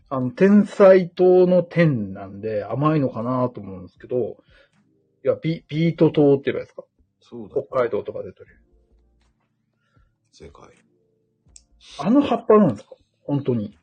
[0.09, 4.37] あの、天才糖の天なんで甘いのかなと思うんですけど、
[5.25, 6.85] いや、ビビート糖って言えばいいですか？
[7.21, 7.57] そうだ。
[7.69, 8.63] 北海道とかで取れる。
[10.31, 10.69] 正解。
[11.99, 12.95] あの葉っぱなんですか？
[13.25, 13.77] 本当に。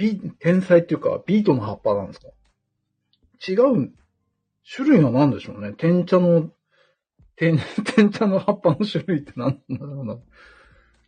[0.00, 2.28] ビ、天才っていうか、ビートの葉っぱなんですか？
[3.46, 3.52] 違
[3.84, 3.92] う、
[4.74, 5.74] 種類が何でしょうね。
[5.74, 6.50] 天茶の、
[7.36, 7.58] 天、
[7.94, 10.18] 天茶の葉っぱの種類って何なんだろうな。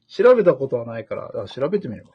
[0.09, 2.10] 調べたことはないから、あ調べてみれば。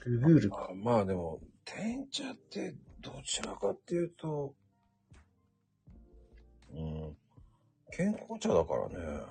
[0.00, 0.68] ググールか。
[0.70, 4.54] あまあでも、天茶ってどちらかっていうと、
[6.72, 7.16] うん、
[7.92, 9.22] 健康茶だからね。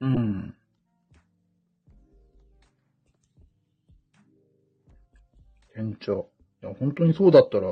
[0.00, 0.57] うん。
[5.78, 6.12] 天茶。
[6.12, 6.16] い
[6.62, 7.68] や、本当にそうだったら、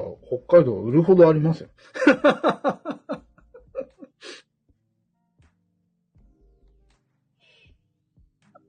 [0.46, 1.70] 北海道は売るほどありますよ。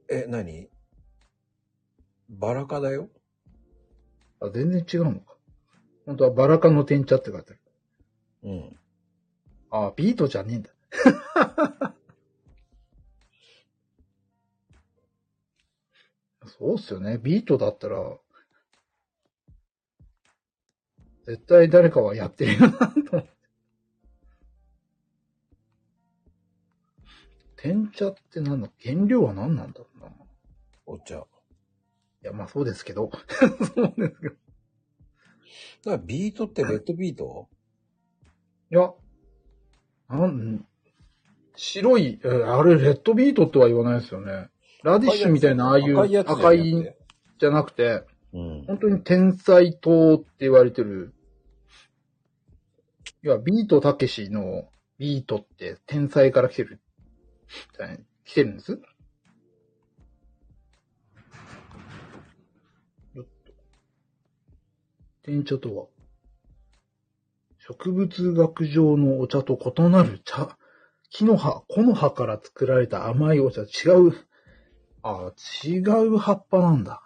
[0.10, 0.70] え、何？
[2.30, 3.12] バラ科だよ？
[4.40, 5.38] あ、全然違うのか。
[6.08, 7.60] 本当はバラ科の天茶って書いてある。
[8.44, 8.76] うん。
[9.70, 10.72] あ、ビートじゃねえんだ。
[16.48, 17.20] そうっすよね。
[17.20, 18.18] ビートだったら、
[21.28, 23.28] 絶対誰かはやってるよな、と。
[27.58, 28.72] 天茶って何だ？
[28.82, 30.08] 原料は何なんだろうな。
[30.08, 30.12] い
[30.86, 31.16] お茶。
[31.16, 31.28] だか
[32.28, 33.12] や、まあそうですけど。
[33.76, 34.36] そうですけど。
[35.86, 37.50] らビートってレッドビート？
[38.70, 38.94] いや、
[40.10, 40.66] なん、
[41.56, 44.50] 白い、えあれ、レッドビートっては言わないですよね。
[44.84, 46.96] ラディッシュみたいな、ああいう赤い
[47.40, 48.64] じゃなくて、うん。
[48.68, 51.14] 本当に天才糖って言われてる。
[53.28, 56.80] いや、ビートたけしのビートって天才から来てる。
[58.24, 58.72] 来てるんです？
[63.14, 63.52] よっと。
[65.24, 65.88] 天茶とは、
[67.58, 70.58] 植物学上のお茶と異なる茶、
[71.10, 73.66] 木の葉、木の葉から作られた甘いお茶、違
[74.08, 74.14] う、
[75.04, 75.34] あ
[75.66, 77.04] 違う葉っぱなんだ。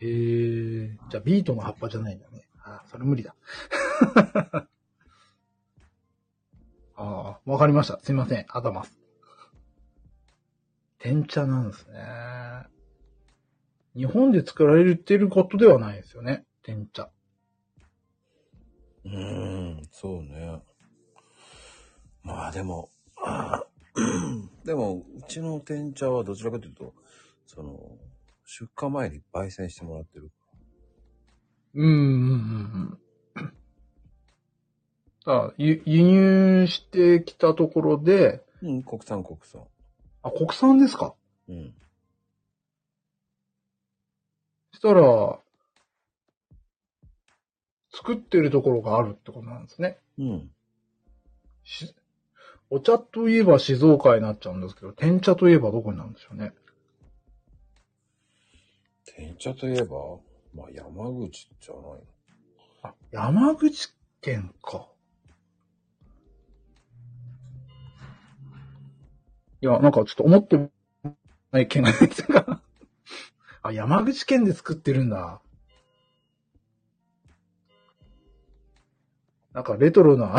[0.00, 0.96] へえ。
[1.10, 2.43] じゃあビートの葉っぱじゃないんだね。
[2.64, 3.34] あそれ無理だ。
[6.96, 7.98] ああ、わかりました。
[8.00, 8.46] すいません。
[8.48, 8.98] あざます。
[10.98, 12.00] 天茶なんですね。
[13.94, 16.46] 日本で作られてることではないですよね。
[16.62, 17.10] 天茶。
[19.04, 20.62] うーん、そうね。
[22.22, 22.90] まあでも、
[24.64, 26.94] でも、うちの天茶はどちらかというと、
[27.46, 27.78] その、
[28.46, 30.30] 出荷前に焙煎してもらってる。
[31.74, 32.98] うん、うん、うん
[33.36, 33.52] うん。
[35.26, 39.62] あ輸輸入してきたところで、うん、国産国産。
[40.22, 41.14] あ、国産ですか？
[41.48, 41.74] うん。
[44.72, 45.38] したら、
[47.92, 49.98] 作ってるところがあるってことなんですね。
[50.18, 50.50] うん。
[51.64, 51.94] し
[52.70, 56.52] お茶といえば静岡になっちゃうんですけど、天茶といえばどこになるんでしょうね。
[59.04, 60.18] 天茶といえば、
[60.54, 62.00] まあ山口じゃないの？
[62.82, 64.88] あ、山口県か。
[69.60, 70.70] いや、なんかちょっと思って
[71.50, 72.60] ない県が出てきたから。
[73.62, 75.40] あ、山口県で作ってるんだ。
[79.52, 80.36] なんかレトロな、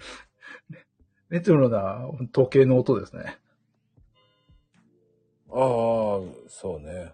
[1.28, 3.38] レトロな時計の音ですね。
[5.50, 5.56] ああ、
[6.48, 7.12] そうね。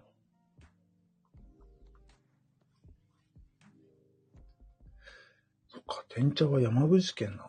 [5.87, 7.43] か、天茶は山口県なんだ。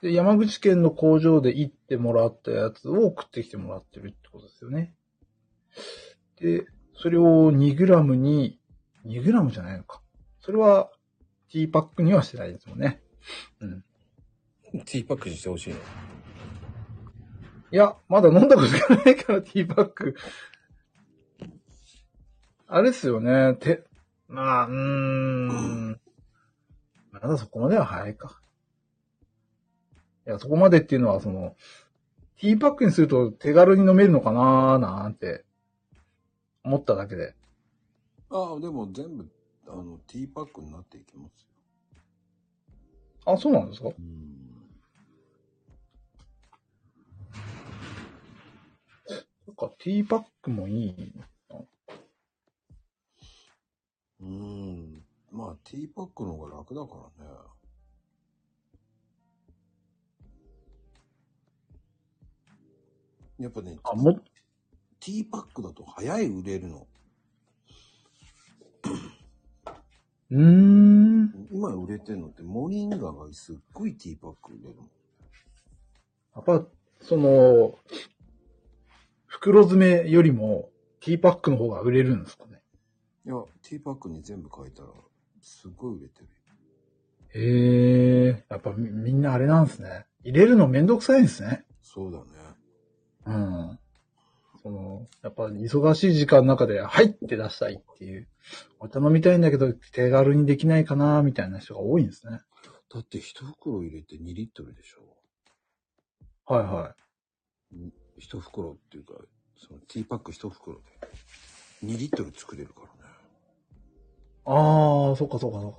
[0.00, 4.94] で、山口県の工場で行ってもらったやつを送ってきてもらってるってことですよね。
[6.40, 6.66] で、
[6.96, 8.60] それを 2g に、
[9.04, 10.00] 2g じゃないのか。
[10.40, 10.90] それは、
[11.50, 13.02] ティーパックにはしてないですもんね。
[13.60, 13.84] うん。
[14.84, 15.80] ティーパックにしてほしいの？
[15.80, 15.80] い
[17.76, 20.14] や、まだ飲んだことがないから、ティーパック。
[22.70, 23.82] あれですよね、て、
[24.28, 26.00] まあ、うーん。
[27.12, 28.42] まだそこまでは早いか。
[30.26, 31.56] いや、そこまでっていうのは、その、
[32.38, 35.46] ティーパックにすると手軽に飲めるのかなーなんて、
[36.62, 37.34] 思っただけで。
[38.28, 39.26] ああ、でも全部、
[39.66, 41.48] あの、ティーパックになっていきますよ。
[43.32, 43.88] あ、そうなんですか？
[43.88, 44.68] うん。
[49.46, 51.14] そっか、ティーパックもいい。
[54.20, 55.04] うん。
[55.30, 57.30] まあ、ティーパックの方が楽だからね。
[63.38, 64.14] やっぱね、あ、も、
[65.00, 66.86] ティーパックだと早い売れるの。
[70.30, 71.48] うーん。
[71.50, 74.90] 今売れてるのってモリンガがすっごいティーパック売れるもん。
[76.34, 76.66] やっぱ、
[77.00, 77.78] その、
[79.26, 80.70] 袋詰めよりも、
[81.00, 82.57] ティーパックの方が売れるんですかね。
[83.28, 84.88] いや、ティーパックに全部書いたら、
[85.42, 86.28] すっごい売れてる。
[87.34, 90.06] へえ、やっぱみみんなあれなんですね。
[90.24, 91.66] 入れるのめんどくさいんですね。
[91.82, 92.24] そうだね。
[93.26, 93.78] うん。
[94.62, 98.28] その、やっぱ忙しい時間の中で、はいって出したいっていう。
[98.80, 102.40] お茶飲みたいんだけど、手軽にできないかな、みたいな人が多いんですね。
[102.90, 105.02] だって一袋入れて2リットルでしょ。
[106.46, 106.94] はいは
[107.76, 107.92] い。
[108.16, 109.12] 一袋っていうか、
[109.58, 110.82] そのティーパック一袋で
[111.84, 112.97] 2リットル作れるからね。
[114.50, 115.78] ああ、そっかそっかそっか。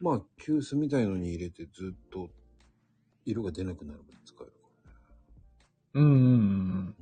[0.00, 2.30] まあ、急須みたいのに入れてずっと
[3.24, 4.96] 色が出なくなるまで使えるからね。
[5.94, 6.96] うんうんうん。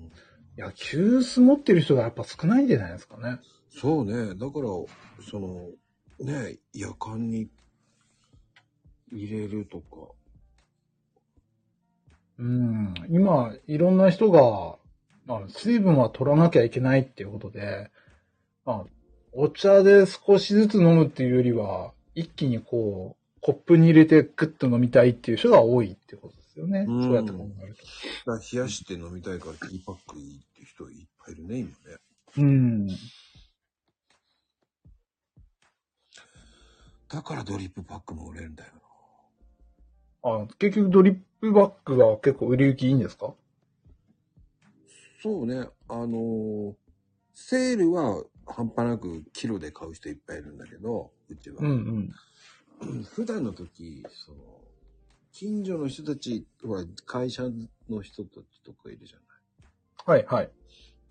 [0.56, 3.38] いや、急須持ってる人がやっぱ少ないんじゃないですかね。
[3.70, 4.34] そうね。
[4.34, 4.68] だから、
[5.30, 5.68] その、
[6.20, 7.50] ね、夜間に
[9.12, 10.12] 入れるとか。
[12.38, 12.94] うん。
[13.10, 14.78] 今、いろんな人が、
[15.26, 17.90] まあ、水分は取らなきゃいけないっていうことで、
[18.64, 18.99] まあ、
[19.32, 26.84] お茶で少しずつ飲むっていうよりは、一気にこう、コップに入れてグッと飲みたいっていう人が多いってことですよね。
[26.88, 27.82] うんそうやって考えると。
[28.32, 31.74] だから冷やして飲みたいからティーパックいいって人いっぱいいるね、今ね。
[32.36, 32.88] うん。
[37.08, 38.70] だからドリップパックも売れるんだよ
[40.22, 43.32] あ、結局ドリップバッグは結構売れ行きいいんですか？
[45.22, 45.66] そうね。
[45.88, 46.74] あのー
[47.32, 48.22] セールは
[48.52, 51.56] 半端なくキロで買う人いっぱいいるんだけど、うちは。
[51.60, 52.10] うん
[52.80, 53.04] うん。
[53.04, 54.38] 普段の時、その、
[55.32, 57.44] 近所の人たち、ほら、会社
[57.88, 59.26] の人たちとかいるじゃない。
[60.04, 60.50] はいはい。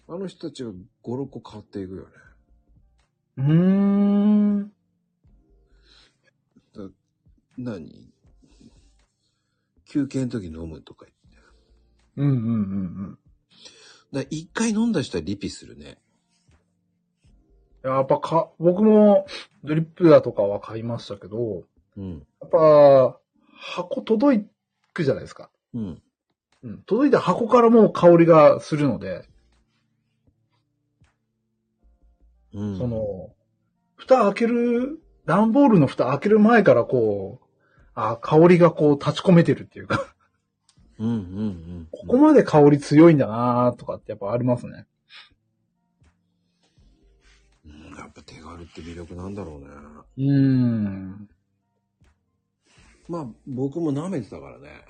[0.08, 2.10] あの人たちが5、6個買っていくよね。
[3.38, 4.74] うーん。
[6.74, 6.90] だ
[7.58, 8.12] 何？
[9.86, 11.42] 休憩の時飲むとか言って。
[12.18, 12.54] うんうんうんう
[13.12, 13.20] ん。
[14.12, 15.98] だ一回飲んだ人はリピするね。
[17.96, 19.26] やっぱか、僕も
[19.64, 21.64] ドリップだとかは買いましたけど、
[21.98, 22.26] うん。
[22.42, 23.20] やっぱ、
[23.58, 24.46] 箱届
[24.94, 25.50] くじゃないですか。
[25.74, 26.02] うん。
[26.64, 26.82] うん。
[26.84, 29.28] 届いた箱からもう香りがするので、
[32.54, 32.78] うん。
[32.78, 33.30] その、
[33.96, 37.46] 蓋開ける、段ボールの蓋開ける前からこう、
[37.94, 40.14] あ香りがこう立ち込めてるっていうか、
[40.98, 41.88] うんうんうん。
[41.92, 44.86] ここまで香り強いんだなとかってやっぱありますね。
[48.00, 49.68] やっぱ手軽って魅力なんだろうね。
[50.18, 51.30] うーん。
[53.08, 54.86] まあ、僕も舐めてたからね。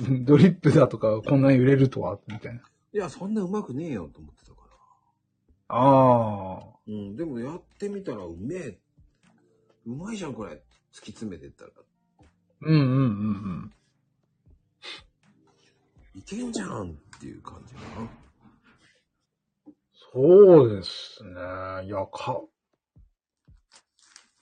[0.24, 2.62] ドリップだとかこんなに売れるとは、みたいな。
[2.92, 4.62] いや、そんなうまくねえよと思ってたか
[5.68, 5.76] ら。
[5.76, 6.78] ああ。
[6.86, 8.78] うん、でもやってみたらうめえ。
[9.86, 10.62] うまいじゃん、これ。
[10.92, 11.70] 突き詰めてったら。
[12.62, 13.00] うんうんうんう
[13.66, 13.72] ん。
[16.14, 18.27] いけんじゃんっていう感じかな。
[20.12, 21.30] そうですね。
[21.86, 22.40] いや、か、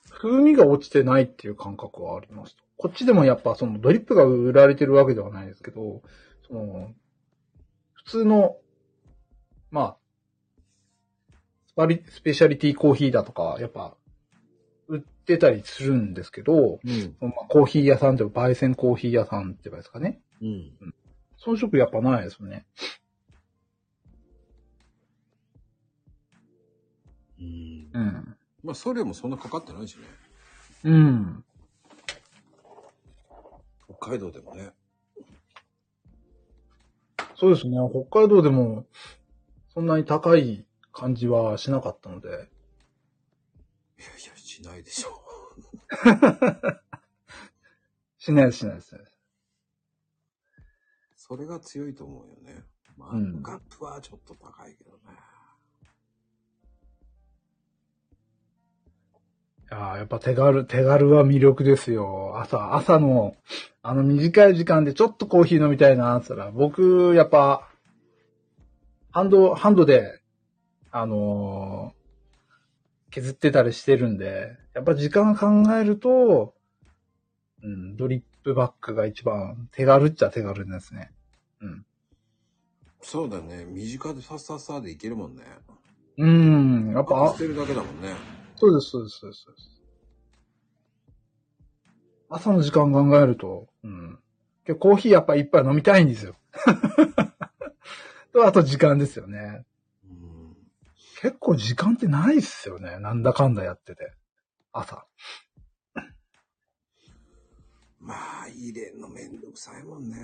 [0.09, 2.63] 風味が落ちてないっていう感覚はありました。
[2.77, 6.01] こっちでもやっぱそのドリップが売られてるわけではないですけど、
[6.47, 6.93] その、
[7.93, 8.57] 普通の、
[9.69, 9.97] まあ、
[11.67, 13.97] スパリ、スペシャリティコーヒーだとか、やっぱ、
[14.87, 17.15] 売ってたりするんですけど、うん。
[17.19, 20.21] まあ、コーヒー屋さんでも焙煎コーヒー屋さんって言えばですかね。
[20.41, 20.71] うん。
[21.45, 22.65] 遜色やっぱないですよね。
[27.39, 27.89] うん。
[27.93, 28.37] うん。
[28.63, 30.03] まあ、送料もそんなかかってないしね。
[30.83, 31.43] うん。
[33.99, 34.71] 北海道でもね。
[37.35, 37.77] そうですね。
[38.09, 38.85] 北海道でも、
[39.73, 42.29] そんなに高い感じはしなかったので。
[42.29, 42.49] いやいや、
[44.35, 45.23] しないでしょ。
[48.17, 48.87] しないです、しないです。
[48.87, 49.17] しないです
[51.15, 52.63] それが強いと思うよね。
[52.95, 54.97] まあ、うんガップはちょっと高いけどね。
[55.11, 55.36] い
[59.69, 62.33] やーやっぱ手軽、手軽は魅力ですよ。
[62.37, 63.35] 朝、朝の、
[63.81, 67.67] あの短い時間でちょっとコーヒー飲みたいなって言ったら、僕、やっぱ、
[69.11, 70.21] ハンド、ハンドで、
[70.91, 71.97] あのー
[73.09, 76.53] 削ってたりしてるんで、やっぱ時間考えると、
[77.63, 81.11] うん、ドリップバッグが一番手軽っちゃ手軽ですね。
[81.61, 81.85] うん。
[83.01, 83.65] そうだね。
[83.65, 85.43] 身近でさっさっさでいけるもんね。
[86.17, 86.91] うん。
[86.93, 88.13] やっぱ、あ捨てるだけだもんね。
[88.57, 89.77] そうです、そうです、そうです。
[92.29, 94.19] 朝の時間考えると、うん。
[94.65, 96.35] けどコーヒーやっぱ一杯飲みたいんですよ。
[98.33, 99.65] と、あと時間ですよね。
[100.03, 100.57] うん。
[101.21, 102.99] 結構時間ってないっすよね。
[102.99, 104.13] なんだかんだやってて。
[104.71, 105.05] 朝。
[107.99, 110.17] まあ、入れんのめんどくさいもんね。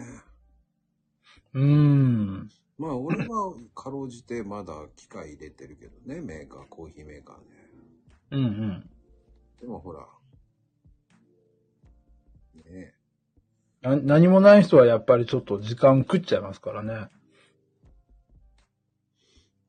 [1.54, 2.50] うーん。
[2.78, 7.63] まあ、俺はかろうじてまだ機械入れてるけどね、メーカー、コーヒーメーカーね。
[8.34, 8.90] うんうん。
[9.62, 10.08] でもほら。
[12.66, 12.94] ね
[13.82, 17.10] な何もない人はやっぱりちょっと時間食っちゃいますからね。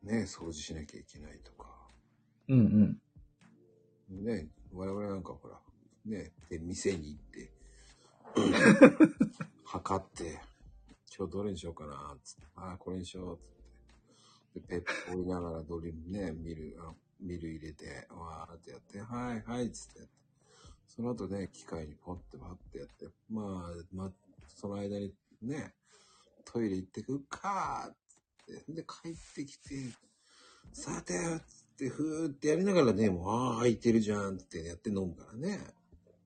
[0.07, 1.69] え、ねえ、掃除しなきゃいけないとか。
[2.49, 2.99] うん
[4.11, 4.24] うん。
[4.24, 5.59] ねえ、我々なんかほら、
[6.07, 7.51] ねえ、で、店に行って、
[9.65, 10.41] 測って、
[11.16, 14.78] 今日どれにしようかな、つって、ああ、これにしよう、つって。
[14.78, 20.15] で、ペット折りながらドリルね、ミル、あミル入れて、わーってやって、はい、はい、つってやって。
[20.86, 24.12] その後ね、機械にポッてパッてやって、まあ、ま、
[24.49, 25.12] その間に
[25.43, 25.74] ね、
[26.45, 27.97] トイレ行ってくるかーっ
[28.66, 28.73] て。
[28.73, 29.74] で、帰ってきて、
[30.73, 35.59] さて、つって、ふーってやりながらね、もう、ああ、空いてるじゃんってやって飲むからね。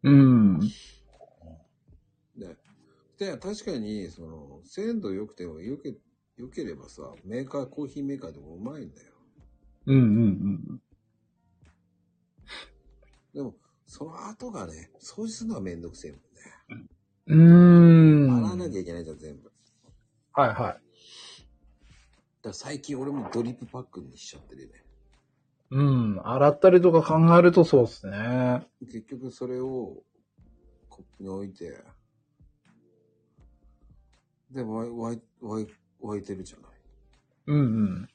[0.03, 0.61] うん。
[2.37, 2.57] で、
[3.19, 5.97] で確かに、その、鮮度良くても、よけ、
[6.37, 9.18] 良ければさ、メーカー、コーヒーメーカーでもうまいんだよ。
[9.89, 10.05] うんうんう
[10.75, 10.83] ん。
[13.33, 13.55] でも、
[13.87, 16.89] その後がね、掃除するのはめんどくせえもんね。
[17.27, 18.37] うーん。
[18.39, 19.51] 洗わなきゃいけないじゃん、全部。
[20.37, 20.57] だはいはい。
[22.43, 24.85] から最近俺もドリップパックにしちゃってるね。
[25.71, 26.21] うん。
[26.23, 28.67] 洗ったりとか考えるとそうですね。
[28.81, 30.03] 結局それを
[30.89, 31.83] コップに置いて、
[34.51, 35.67] で、わい、わい、わい、
[36.03, 36.71] 沸いてるじゃない。
[37.47, 38.09] うんうん。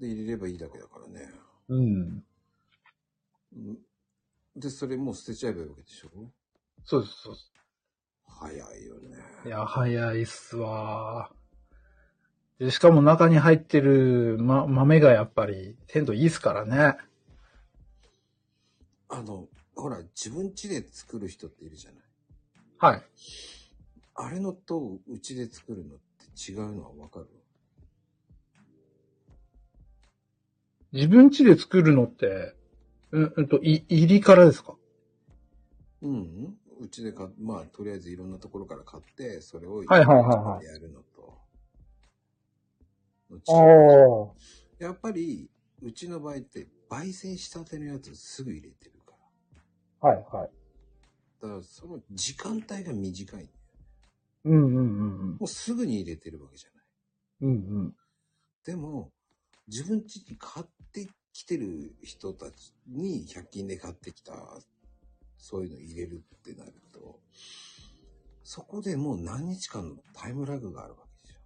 [0.00, 1.30] で、入れればいいだけだからね。
[1.68, 2.24] うん。
[3.52, 3.78] うん
[4.56, 6.08] で、それもう捨てちゃえばいいわけでしょ？
[6.84, 7.52] そうです、そうです。
[8.26, 9.16] 早いよね。
[9.44, 11.30] いや、早いっすわ
[12.58, 12.70] で。
[12.70, 16.96] しかも中に入ってる、ま、豆がやっぱり鮮度いいっすからね。
[19.08, 22.02] あの、ほら、自分家で作る人っているじゃない？
[22.78, 23.02] はい。
[24.14, 25.98] あれのとうちで作るのっ
[26.34, 27.26] て違うのはわかる？
[30.92, 32.54] 自分家で作るのって、
[33.12, 34.74] うん、うんと、い、入りからですか？
[36.02, 41.38] うん、うちで買っまあ、とりあえずいろんなところから買って、それをはいはいはいはいやるのと。
[43.48, 44.32] あ
[44.80, 44.84] あ。
[44.84, 45.48] やっぱり、
[45.82, 49.14] うちの場合って、焙煎したてのやつすぐ入れてるか
[50.00, 50.50] はいはい。
[51.42, 51.48] ら。
[51.48, 53.48] だから、その時間帯が短い
[54.44, 55.36] うんうんうん。
[55.36, 56.84] もうすぐに入れてるわけじゃない。
[57.42, 57.94] うんうん。
[58.64, 59.12] でも、
[59.70, 64.32] 自分家に買ってきてる人たちに100均で買ってきた、
[65.38, 67.20] そういうの入れるってなると、
[68.42, 71.40] そこでもう何日間のタイムラグがあるわけでしょ。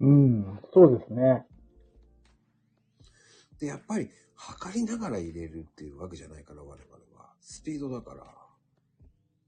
[0.00, 1.44] うん、そうですね。
[3.58, 7.34] で、やっぱり測りながら入れるっていうわけじゃないから、我々は。
[7.40, 8.24] スピードだから、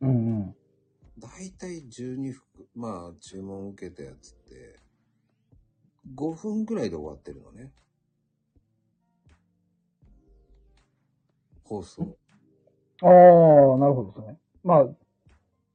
[0.01, 0.13] うんう
[0.47, 0.57] ん。
[1.17, 4.81] だいたい12服、まあ注文受けたやつって、
[6.15, 7.73] 5分ぐらいで終わってるのね。
[11.65, 12.17] 放送。
[13.03, 14.39] ああ、なるほどですね。
[14.63, 14.87] まあ、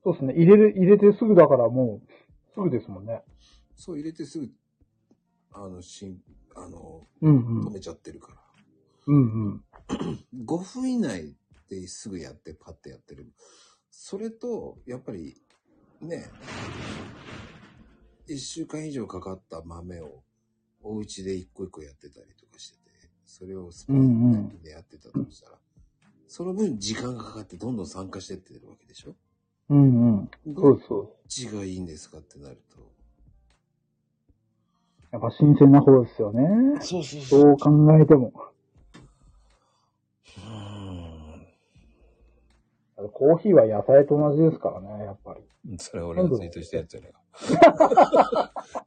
[0.03, 0.33] そうですね。
[0.33, 3.23] 入れる、入れてすぐだからもう、すぐですもんね。
[3.75, 4.49] そう入れてすぐ、
[5.51, 6.17] あの、しん、
[6.55, 8.37] あの、うん止めちゃってるから。
[9.07, 9.63] うんうん。
[10.45, 11.35] 5分以内
[11.69, 13.31] ですぐやってパッてやってる。
[13.89, 15.35] それと、やっぱり、
[16.01, 16.25] ね、
[18.27, 20.23] 1週間以上かかった豆を、
[20.81, 22.91] お家で一個一個やってたりとかしてて、
[23.25, 25.57] それをスパうんうんンでやってたとしたら、
[26.29, 29.15] その分時間がかかってどんどん参加してってるわけでしょ？
[29.69, 30.29] うんうん。
[30.45, 31.41] どっそうそうです。
[31.47, 32.77] ちがいいんですかってなると。
[35.11, 36.79] やっぱ新鮮な方ですよね。
[36.81, 38.31] そうそうどう考えても。
[40.37, 43.09] うーん。
[43.11, 45.77] コーヒーは野菜と同じですからね、やっぱり。
[45.79, 47.19] それは俺がツイートしたやつじゃないか。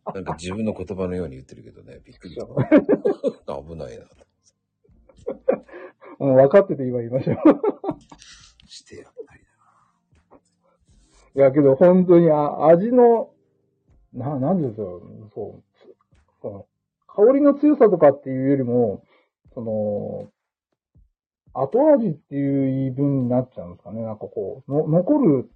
[0.15, 2.47] なんか自分の言葉のように言ってるけどね、びっくりした。
[3.61, 4.05] 危ないな。
[6.23, 7.43] もう分かってて今言いましたよ。
[8.67, 9.41] してやっぱり
[11.35, 13.31] いや、けど本当にあ味の、
[14.13, 15.01] な、なんですよ、
[15.35, 15.63] そう、
[16.41, 16.67] その、
[17.09, 19.03] 香りの強さとかっていうよりも、
[19.55, 20.31] その、
[21.55, 24.03] 後味っていう言い分になっちゃうんですかね。
[24.03, 25.51] なんかこう、の残る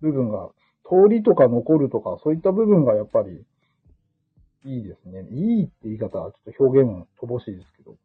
[0.00, 0.50] 部分が、
[0.84, 3.44] 通りとか残るとか、そういった部分がやっぱり、
[4.64, 5.26] いいですね。
[5.30, 7.96] いいって言い方はちょっと表現も乏しいですけど。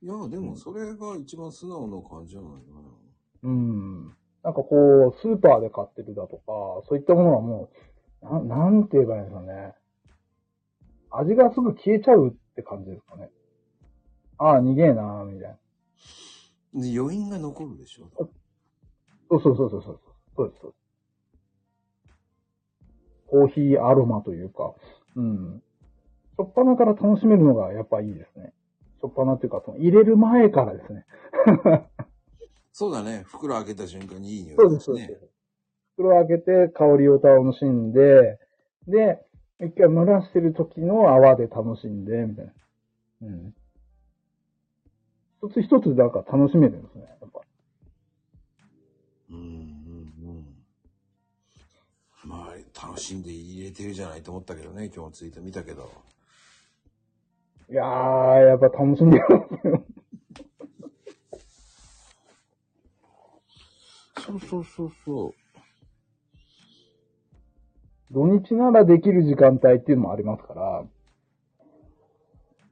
[0.00, 3.50] いや、でもそれが一番素直な感じじゃないかな。
[3.50, 4.04] うん。
[4.44, 6.42] なんかこう、スーパーで買ってるだとか、
[6.88, 7.70] そういったものはも
[8.22, 9.74] う、ななんて言えばいいんですかね。
[11.10, 13.30] 味がすぐ消えちゃうって感じですかね。
[14.38, 15.58] ああ、逃げえなみたいな。
[16.82, 18.08] で余韻が残るでしょ？
[19.30, 20.00] そうそうそうそうそう。
[20.36, 20.78] そうです、そうです。
[23.26, 24.74] コーヒーアロマというか、
[25.16, 25.62] うん。
[26.36, 28.52] しょっぱなから楽しめるのがやっぱいいですね。
[29.00, 31.06] しょっぱなというか、その入れる前からですね。
[32.72, 33.24] そうだね。
[33.26, 35.06] 袋開けた瞬間にいい匂いそうです、そうで。
[35.06, 35.28] す。
[35.96, 38.38] 袋を開けて香りを楽しんで、
[38.86, 39.20] で、
[39.60, 42.52] 一回蒸らしてる時の泡で楽しんで、みたいな。
[43.22, 43.54] うん。
[45.42, 47.40] 一つ一つなんか楽しめるんですね、やっぱ。
[49.30, 50.46] うんうんうん。
[52.24, 55.90] まあ、楽しんで入れてるじゃないと思ったけどね、今日ツイート見たけど。
[57.70, 57.86] いやー、
[58.46, 59.26] やっぱ楽しんでま
[59.60, 59.84] すよ。
[64.18, 65.34] そうそうそうそう。
[68.10, 70.84] 土日ならできる時間帯っていうのもありますから、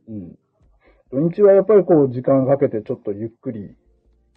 [0.09, 0.39] うん。
[1.11, 3.77] 土日はやっぱりこう時間かけてちょっとゆっくり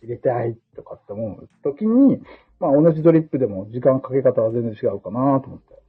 [0.01, 2.21] 入れたいとかって思う時に、
[2.59, 5.81] まあ同じドリップでも時間かけ方は全然違うかなと思って。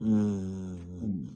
[0.00, 1.35] うーん。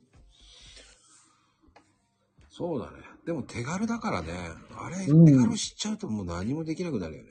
[2.61, 2.99] そうだね。
[3.25, 4.29] でも手軽だからね。
[4.77, 7.31] あれ、うん手軽知っちゃうともう何もできなくなるよね。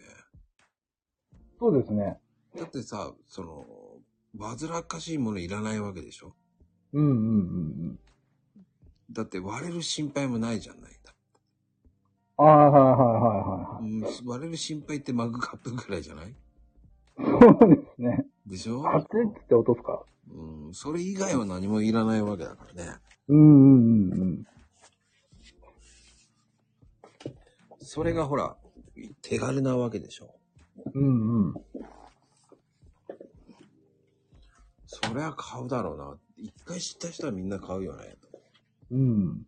[1.59, 2.17] そうですね。
[2.57, 3.63] だってさ、その、
[4.39, 6.33] 煩わしいものいらないわけでしょ？
[6.93, 7.19] うんうんう
[7.91, 7.99] ん
[9.11, 11.13] だって割れる心配もないじゃないだ。
[12.39, 12.47] うん。
[12.47, 13.41] ああ、はいはいはい
[13.75, 16.25] はうん、割れる心配ってマグカップぐらいじゃない？
[16.29, 16.33] い
[17.21, 17.59] はい。
[17.59, 18.25] そうですね。
[18.47, 18.83] でしょ？
[18.87, 19.91] 熱いって落とすか？
[19.91, 20.03] ら。
[20.31, 22.93] うん、それ以外は何もいらないわけだからね。
[23.27, 24.45] うんうんうんうん。
[27.91, 28.55] それがほら、
[29.23, 30.35] 手軽なわけでしょ。
[30.93, 31.53] うんうん。
[34.85, 36.15] そりゃ買うだろうな。
[36.37, 38.15] 一回知った人はみんな買うよね。
[38.91, 39.47] うん。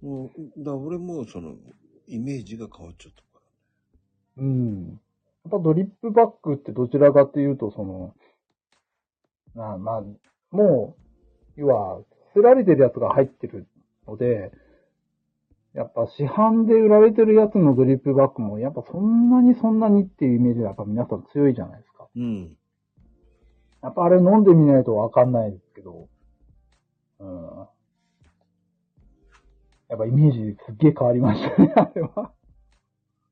[0.00, 1.56] もう、だ俺もその、
[2.06, 3.40] イメージが変わっちゃったか
[4.36, 4.44] ら。
[4.44, 4.86] うん。
[4.90, 8.14] やっぱドリップバッグってどちらかっていうと、その、
[9.56, 10.02] まあまあ、
[10.52, 10.94] も
[11.56, 13.66] う、要は、捨てられてるやつが入ってる
[14.08, 14.50] ので、
[15.74, 22.08] やっぱ市販で売られてるやつのドリップバッグも、やっぱそんなにそんなにっていうイメージがやっぱ皆さん強いじゃないですか。
[22.16, 22.56] うん。
[23.82, 26.08] やっぱあれ飲んでみないとわかんないですけど、
[27.20, 27.66] うん。
[29.88, 32.32] やっぱイメージすっげえ変わりましたね、 あれは。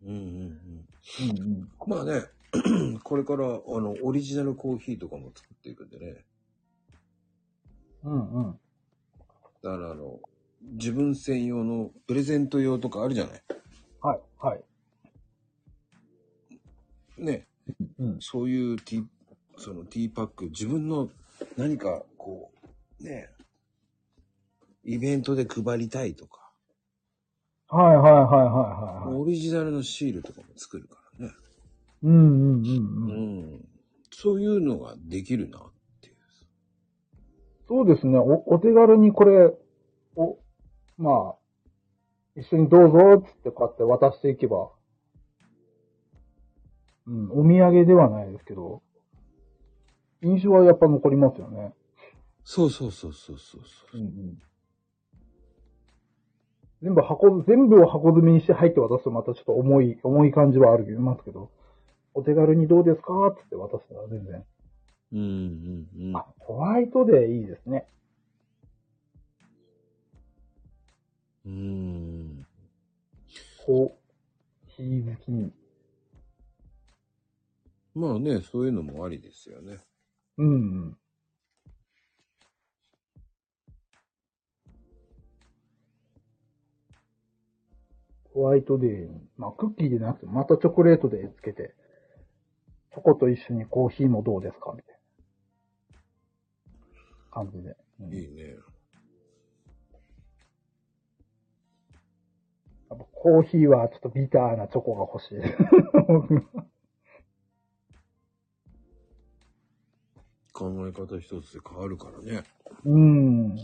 [0.03, 0.87] うんうんうん。
[1.31, 1.69] うんうん。
[1.87, 2.23] まあね、
[3.03, 6.25] これから、あの、オリジナルコーヒーとかも作っていくんでね。
[8.05, 8.61] うんうん。
[9.63, 10.21] だからあの、
[10.73, 13.43] 自分専用のプレゼント用とかあるじゃない？
[14.01, 14.65] はい、はい。
[17.19, 17.47] ね、
[17.99, 18.17] うん。
[18.21, 19.05] そういうティー、
[19.57, 21.09] そのティーパック、自分の
[21.57, 22.51] 何かこ
[23.01, 23.31] う、ね、
[24.85, 26.53] イベントで配りたいとか、
[27.69, 29.21] はいはいはいはいはいはい。
[29.21, 31.33] オリジナルのシールとかも作るからね。
[32.03, 33.55] うんうんうんううん。
[33.57, 33.69] ん。
[34.13, 35.63] そういうのができるなっ
[36.01, 36.17] ていう。
[37.67, 38.19] そうですね。
[38.19, 39.59] お、お手軽にこれ、お、
[40.99, 41.37] まあ、
[42.37, 44.71] 一緒にどうぞっつってこうやって渡していけば、
[47.07, 48.83] うん、お土産ではないですけど、
[50.23, 51.75] 印象はやっぱ残りますよね。
[52.45, 53.99] そうそうそうそうそうそう。
[53.99, 54.43] うんうん。
[56.83, 61.51] 全部箱、全部を箱詰めにして入って渡すとまたちょっと重い、重い感じはあるますけど、
[62.15, 64.45] お手軽にどうですかっつって渡すのは全然。
[65.13, 66.17] うんうんうん。
[66.17, 67.87] あ、ホワイトデーいいですね。
[71.47, 72.47] うーん。
[73.65, 73.91] コー
[74.67, 75.53] ヒー好きに。
[77.95, 79.79] まあね、そういうのもありですよね。
[80.37, 80.55] うんう
[80.89, 80.97] ん。
[88.35, 91.75] ホワイトデーに、まあクッキーでなくて、またチョコレートでつけて、
[92.93, 94.95] チョコと一緒にコーヒーもどうですかみたい
[95.95, 97.77] な感じで。
[98.01, 98.57] うんいいね。
[103.13, 105.39] コーヒーはちょっとビターなチョコが欲しい。
[110.53, 112.43] 考え方一つで変わるからね。
[112.85, 113.57] うん。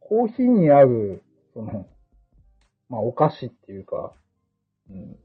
[0.00, 1.22] コーヒーに合う、
[1.54, 1.88] その、
[2.90, 4.12] まあ、お菓子っていうか、
[4.90, 5.18] うん。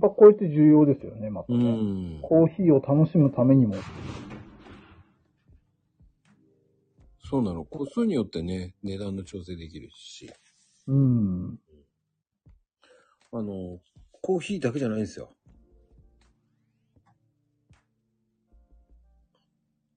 [0.00, 1.64] ぱこれって重要ですよね、またうね。
[2.18, 2.20] ん。
[2.22, 3.74] コーヒーを楽しむためにも。
[7.28, 7.64] そうなの。
[7.64, 10.32] 個数によってね、値段の調整できるし。
[10.86, 11.58] うん。
[13.32, 13.80] あの、
[14.22, 15.30] コーヒーだけじゃないんですよ。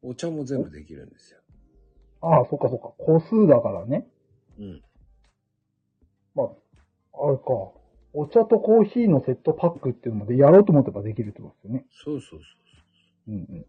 [0.01, 1.39] お茶も全部できるんですよ。
[2.21, 2.93] ああ、そっかそっか。
[2.97, 4.07] 個数だからね。
[4.59, 4.81] うん。
[6.35, 7.43] まあ、あれか。
[8.13, 11.85] お茶とコーヒーのセットパックっていうのでやろうと思ってばできるってことですよね。
[12.03, 12.45] そうそうそ
[13.27, 13.31] う。
[13.31, 13.65] うんうん。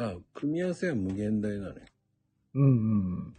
[0.00, 1.74] だから、組み合わせは無限大なのよ。
[2.54, 2.66] うんう
[3.28, 3.36] ん。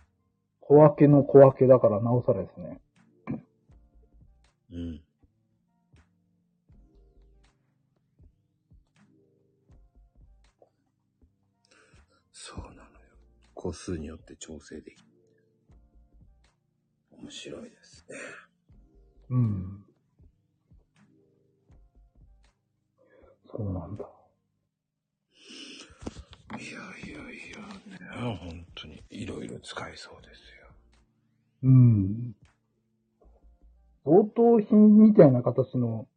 [0.59, 2.79] 小分けの小分けだからなおさらですね。
[4.71, 5.01] うん。
[12.31, 12.85] そうなのよ。
[13.55, 15.07] 個数によって調整できる。
[17.23, 18.17] 面白いですね。
[19.31, 19.83] うん。
[23.47, 24.21] そうなんだ。
[26.59, 27.21] いやいや
[28.21, 30.67] いやね、本当にいろいろ使えそうですよ。
[31.63, 32.35] うん。
[34.05, 36.07] 贈答品みたいな形の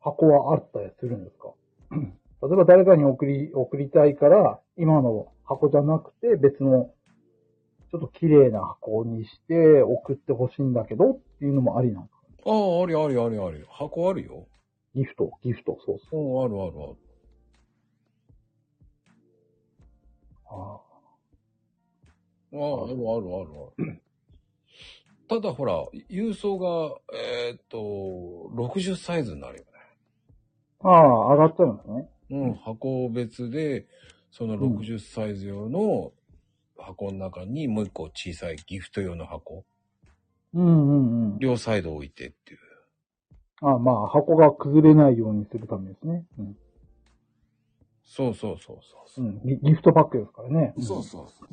[0.00, 1.52] 箱はあったりするんですか？
[2.42, 6.90] 例えば誰かに送り、送りたいから、今の箱じゃなくて別の、
[7.90, 12.50] ちょっと綺麗な箱にして送ってほしいんだけどっていうのもありなんですか？
[12.50, 13.64] ああ、ありありありあり。
[13.68, 14.48] 箱あるよ。
[14.96, 16.20] ギフト、ギフト、そうそう。
[16.20, 16.96] うん、あるあるある。
[20.52, 20.80] あ
[22.54, 24.02] ああ、あるあるあるある。
[25.28, 27.78] ただほら、郵送が、えーっと、
[28.54, 29.70] 60サイズになるよね。
[30.80, 32.08] あ、ああ上がっちゃうんですね。
[32.30, 33.86] うん、箱別で、
[34.30, 36.12] そのうん60サイズ用の
[36.78, 39.64] 箱の中にもう一個小さいギフト用の箱、
[40.54, 41.38] うんうんうん。
[41.38, 42.58] 両サイド置いてっていう。
[43.62, 46.24] あまあ、箱が崩れないようにするためですね。
[46.38, 46.56] うん。
[48.14, 49.26] そうそうそうそうう。
[49.26, 50.74] ん、ギギフトパックですからね。
[50.80, 51.46] そうそうそ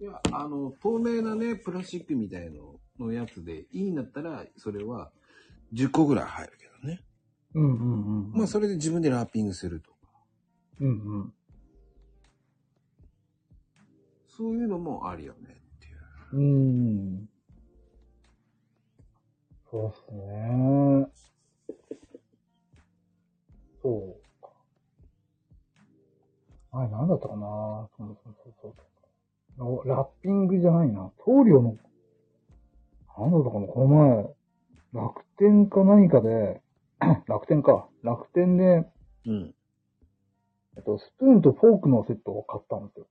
[0.00, 0.04] う。
[0.04, 5.12] いや、あの、透明なね、プラスチックみたいののやつでいいんだったら、それは
[5.72, 7.00] 10個ぐらい入るけどね。
[7.54, 8.38] うんうんうん。
[8.38, 9.96] まあ、それで自分でラッピングするとか。
[10.80, 10.92] うんう
[11.26, 11.32] ん。
[14.26, 16.38] そういうのもありよねっていう。
[16.38, 17.28] うーん。
[19.70, 21.06] そうっすね。
[23.80, 24.19] そう
[26.70, 26.78] か。
[26.78, 27.88] あれ、なんだったかな？
[27.96, 28.74] そうそうそう
[29.58, 29.88] そう。
[29.88, 31.10] ラッピングじゃないな。
[31.24, 31.76] 棟梁の、
[33.18, 33.66] なんだったかな？
[33.66, 34.34] この前、
[34.92, 36.60] 楽天か何かで、
[37.26, 37.88] 楽天か。
[38.02, 38.84] 楽天で、
[39.26, 39.54] うん。
[40.76, 43.06] えっと、スプーンとフォークのセットを買ったんですよ。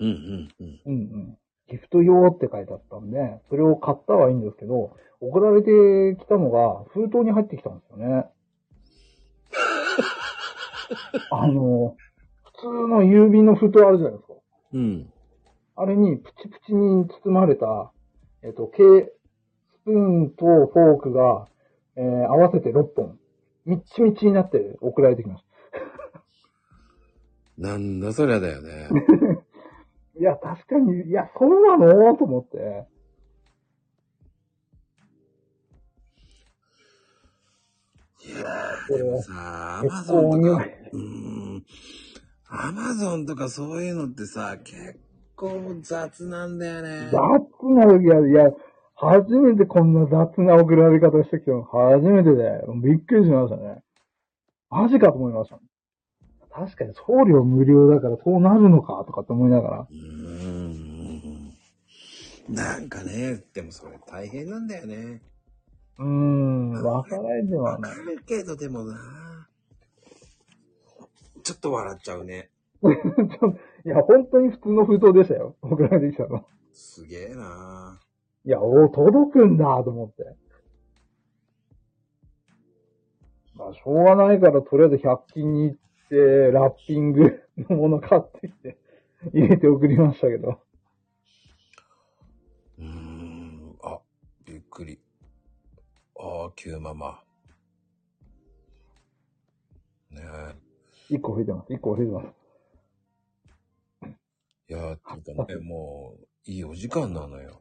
[0.00, 0.80] うんうんうん。
[0.84, 1.38] うんうん。
[1.68, 8.26] ギフト用って書いてあったんで、それを買ったはいいんですけど、送られてきたのが封筒に入ってきたんですよね。
[11.30, 12.11] あの、普
[12.62, 14.34] 通の郵便の封筒あるじゃないですか。
[14.72, 15.12] うん。
[15.76, 17.92] あれにプチプチに包まれた、
[18.42, 21.48] えっと、計、スプーンとフォークが、
[21.96, 23.18] えー合わせて6本、
[23.66, 25.44] みっちみちになって送られてきまし
[27.58, 28.88] なんだそりゃだよね。
[28.88, 28.94] た。
[30.20, 32.16] いや、確かに、いや、そうなの？
[32.16, 32.86] と思って。
[38.24, 41.00] いやー、これでもさ、アマ結ゾンとかうー
[41.56, 41.64] ん、
[42.54, 44.98] アマゾンとかそういうのってさ、結
[45.36, 47.10] 構雑なんだよね。
[47.10, 47.18] 雑
[47.70, 48.50] な時は、いや、
[48.94, 53.82] 初めてこんな雑な送られ方してきたの、初めてで、びっくりしましたね。
[54.68, 55.58] マジかと思いました。
[56.54, 59.86] 確かに送料無料だからそうなるのか、とかって思いながら。
[59.90, 61.52] うーん。
[62.50, 65.22] なんかね、でもそれ大変なんだよね。
[65.98, 67.94] うーん、わからないではわない。
[67.94, 69.21] かるけど、でもな。
[71.42, 72.50] ちょっと笑っちゃうね。
[73.84, 75.56] いや、本当に普通の封筒でしたよ。
[75.62, 76.46] 送られてきたの。
[76.72, 78.00] すげえな
[78.44, 80.36] いや、お届くんだと思って。
[83.54, 85.78] まあ、しょうがないから、とりあえず100均に行っ
[86.08, 86.16] て、
[86.50, 88.78] ラッピングのもの買ってきて、
[89.32, 90.60] 入れて送りましたけど。
[92.78, 93.76] うーん。
[93.82, 94.00] あ、
[94.44, 95.00] びっくり。
[96.18, 97.22] ああ、急ママ。
[100.10, 100.61] ね
[101.16, 101.72] 1個増えてます。
[101.72, 102.26] 1個増えてます。
[104.02, 104.74] え。
[104.74, 107.60] いやー、っていうかね、もう、いいお時間なのよ。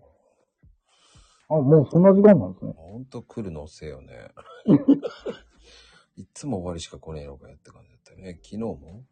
[1.49, 2.73] あ、もうそんな時間なんですね。
[2.75, 4.31] ほんと来るの遅えよね。
[6.15, 8.39] いっつも終わりしか来ねえのかよって感じだったよね。
[8.41, 9.03] 昨日も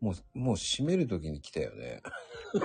[0.00, 2.02] もう、もう閉める時に来たよね。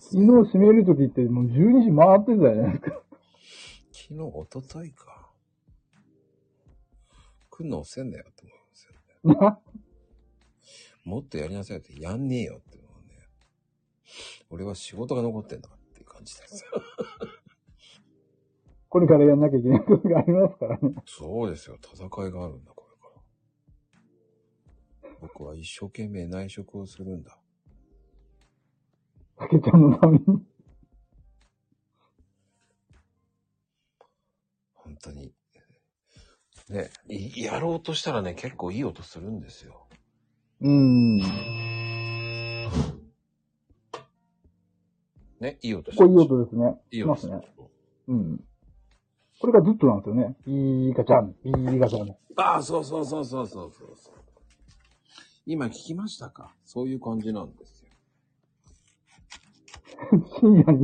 [0.00, 3.02] 昨日閉めるときってもう12時回ってたじゃないですか。
[3.92, 5.13] 昨日、おとといか。
[7.54, 9.56] 来んの遅いんだよって思いますよね。
[11.04, 13.28] もっとやりなさいってやんねえよって思うね。
[14.50, 16.70] 俺は仕事が残ってんだっていう感じですよ。
[18.88, 20.94] これからやんなきゃいけないことがありますからね。
[21.06, 21.78] そうですよ。
[21.80, 22.86] 戦いがあるんだ、こ
[25.02, 25.16] れから。
[25.20, 27.38] 僕は一生懸命内職をするんだ。
[29.36, 30.24] たけちゃんのために。
[34.74, 35.32] 本当に。
[36.70, 39.86] ね、いやろうとしたらね、結構いい音するんですよ。
[40.60, 41.18] うーん。
[45.40, 46.80] ね、いい音しこれいい音ですね。
[46.90, 47.48] いい音しますね。
[48.08, 48.44] うん。
[49.40, 50.36] これがずっとなんですよね。
[50.46, 52.16] いいガチャン、いいガチャン。
[52.36, 54.14] ああ、そうそうそうそうそうそうそう。
[55.44, 56.54] 今聞きましたか？
[56.64, 57.90] そういう感じなんですよ。
[60.40, 60.82] 深夜に。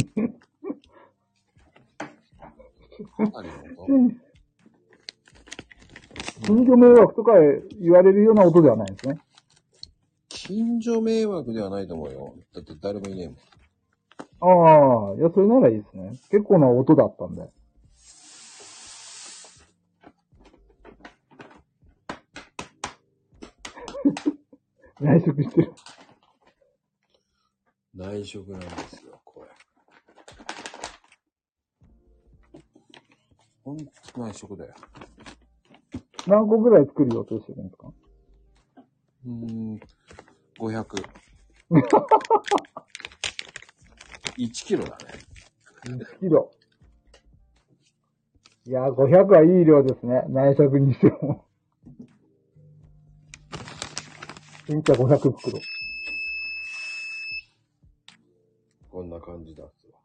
[3.34, 3.86] ありがとう。
[6.42, 7.32] 近所迷惑とか
[7.80, 9.18] 言われるような音ではないんですね。
[10.28, 12.34] 近所迷惑ではないと思うよ。
[12.54, 13.36] だって誰もいねえもん。
[14.42, 16.12] ああ、いや、それならいいですね。
[16.30, 17.42] 結構な音だったんで。
[25.00, 25.72] 内職してる。
[27.94, 29.50] 内職なんですよ、これ。
[33.62, 33.84] ほんと
[34.16, 34.72] 内職だよ。
[36.26, 37.92] 何個ぐらい作る予定してるんですか？
[39.26, 39.80] うーん、
[40.58, 40.84] 500。
[44.38, 45.04] 1キロだね。
[45.84, 46.50] 1キロ。
[48.66, 50.24] いやー、500はいい量ですね。
[50.28, 51.44] 内職にしても。
[54.66, 55.58] 新茶500袋。
[58.90, 59.98] こんな感じだっすわ。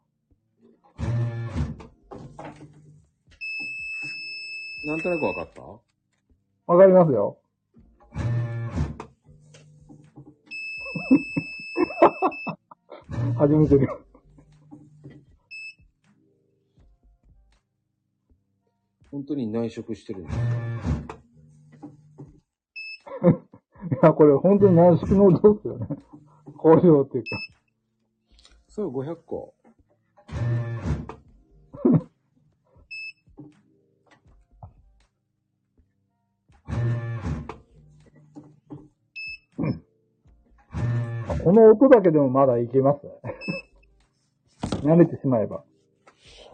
[4.86, 5.62] なんとなくわかった？
[6.66, 7.38] わかりますよ。
[13.38, 13.88] 始めてる。
[19.12, 20.40] 本当に内職してるんだよ。
[23.92, 25.86] いや、これ本当に内職の音ですよね。
[26.56, 27.38] 工場っていうか。
[28.68, 29.54] そう、500個。
[41.46, 43.12] この音だけでもまだいけますね。
[44.82, 45.62] 慣れてしまえば。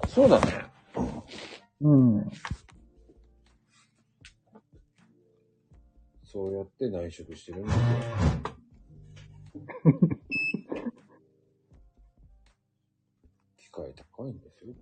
[0.07, 0.47] そうだね。
[1.81, 2.31] うん。
[6.25, 7.83] そうやって内職してるんですよ。
[13.57, 14.75] 機械高いんですよ。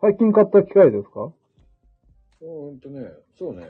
[0.00, 1.32] 最近買った機械ですか？
[2.40, 3.00] ほんとね、
[3.36, 3.68] そうね。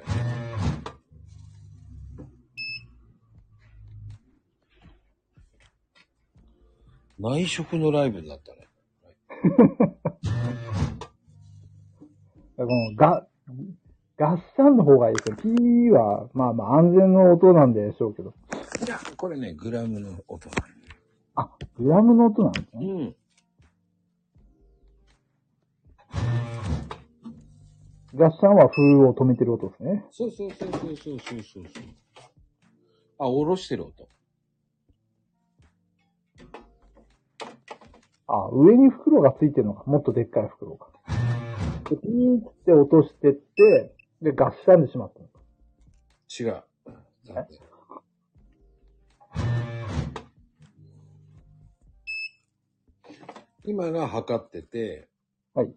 [7.18, 8.68] 内職のライブだったね。
[12.56, 13.26] このガ、
[14.18, 15.36] 合算の方がいいですよ。
[15.36, 18.34] P は、まあまあ安全の音なんでしょうけど。
[18.84, 20.74] いや、これね、グラムの音なんだよ。
[21.36, 22.86] あ、グラムの音なんですね。
[22.86, 23.16] うん。
[28.14, 30.04] 合算は風を止めてる音ですね。
[30.10, 31.64] そうそうそうそうそうそうそう。
[33.18, 34.08] あ、下ろしてる音。
[38.26, 39.84] あ、上に袋がついてるのか。
[39.86, 40.86] もっとでっかい袋が。
[41.90, 45.40] で、ピーって落としてって、で、合算でしまったのか。
[46.38, 46.64] 違う。
[53.64, 55.08] 今が測ってて、
[55.52, 55.74] はい。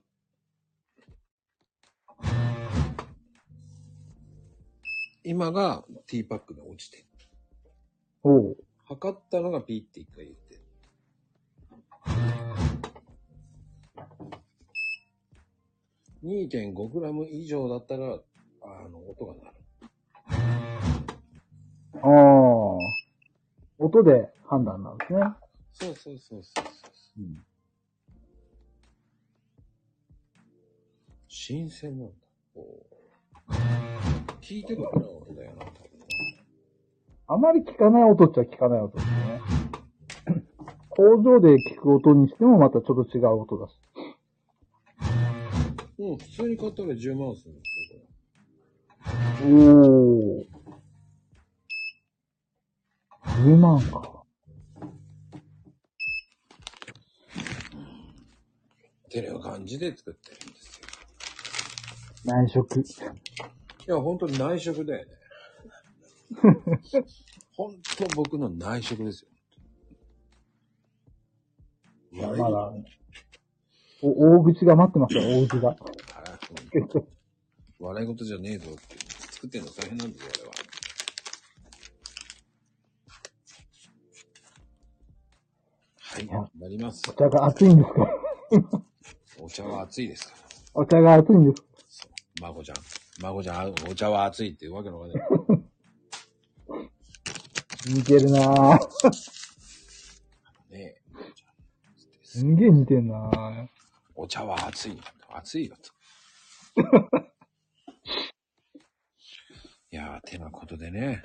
[5.24, 7.06] 今がティーパックで落ちてる。
[8.24, 8.58] おう。
[8.86, 10.52] 測ったのがピーって一回言って。
[16.24, 18.20] 2.5g 以上だったら、
[18.64, 19.56] あの、音が鳴る。
[21.96, 22.78] ああ。
[23.78, 25.20] 音で判断なんですね。
[25.74, 26.72] そうそうそうそうそ
[27.18, 27.22] う。
[27.22, 27.46] うん。
[31.28, 32.14] 新鮮なんだ。
[32.56, 34.11] おー
[34.42, 35.76] 聞いてるから音だよな、多分な。
[37.28, 39.42] あまり聞かない音っちゃ聞かない音ですね。
[40.90, 43.76] 工場で聞く音にしてもまたちょっと違う音だし。
[46.00, 48.00] うん、普通に買ったら10万するんですよ、
[49.40, 49.54] これ。
[49.54, 50.62] おー。
[53.46, 54.12] 10万か。
[59.12, 60.88] てな感じで作ってるんですよ。
[62.26, 62.84] 内職。
[63.88, 65.12] いや、本当に内職だよね。
[67.58, 69.30] 本当僕の内職ですよ。
[72.38, 72.74] まだ、
[74.02, 75.70] お大口が待ってますよ、大口が。
[75.72, 75.76] あ
[77.80, 78.98] 笑い事じゃねえぞって。
[79.34, 80.52] 作ってんの大変なんですよ、あれは。
[86.00, 87.14] はい、やなりますお。
[87.14, 88.84] 茶が熱いんですか？
[89.40, 90.82] お茶は熱いですから。
[90.82, 91.64] お茶が熱いんです。
[92.42, 92.76] 孫ちゃん。
[93.22, 95.30] 孫ちゃん、お茶は熱いっていうわけのわかんない。
[97.88, 98.80] 似てるなぁ。
[100.72, 101.02] ねえ。
[102.24, 103.68] すんげえ似てんなぁ。
[104.16, 105.00] お茶は熱い。
[105.30, 105.76] 熱いよ
[106.76, 106.82] と。
[109.92, 111.24] いやー、てなことでね。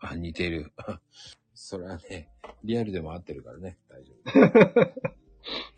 [0.00, 0.72] あ、似てる。
[1.54, 2.30] それはね、
[2.62, 5.08] リアルでも合ってるからね、大丈夫。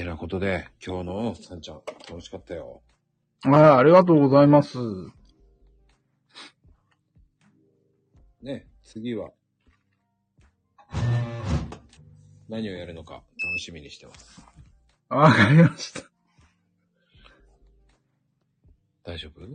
[0.00, 2.80] てなことで、今日のさんちゃん、楽しかったよ。
[3.42, 4.78] はい、ありがとうございます。
[8.40, 9.30] ね、次は、
[12.48, 14.40] 何をやるのか楽しみにしてます。
[15.10, 16.00] わかりました。
[19.04, 19.46] 大丈夫？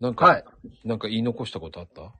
[0.00, 0.44] なんか、はい。
[0.84, 2.14] なんか言い残したことあった？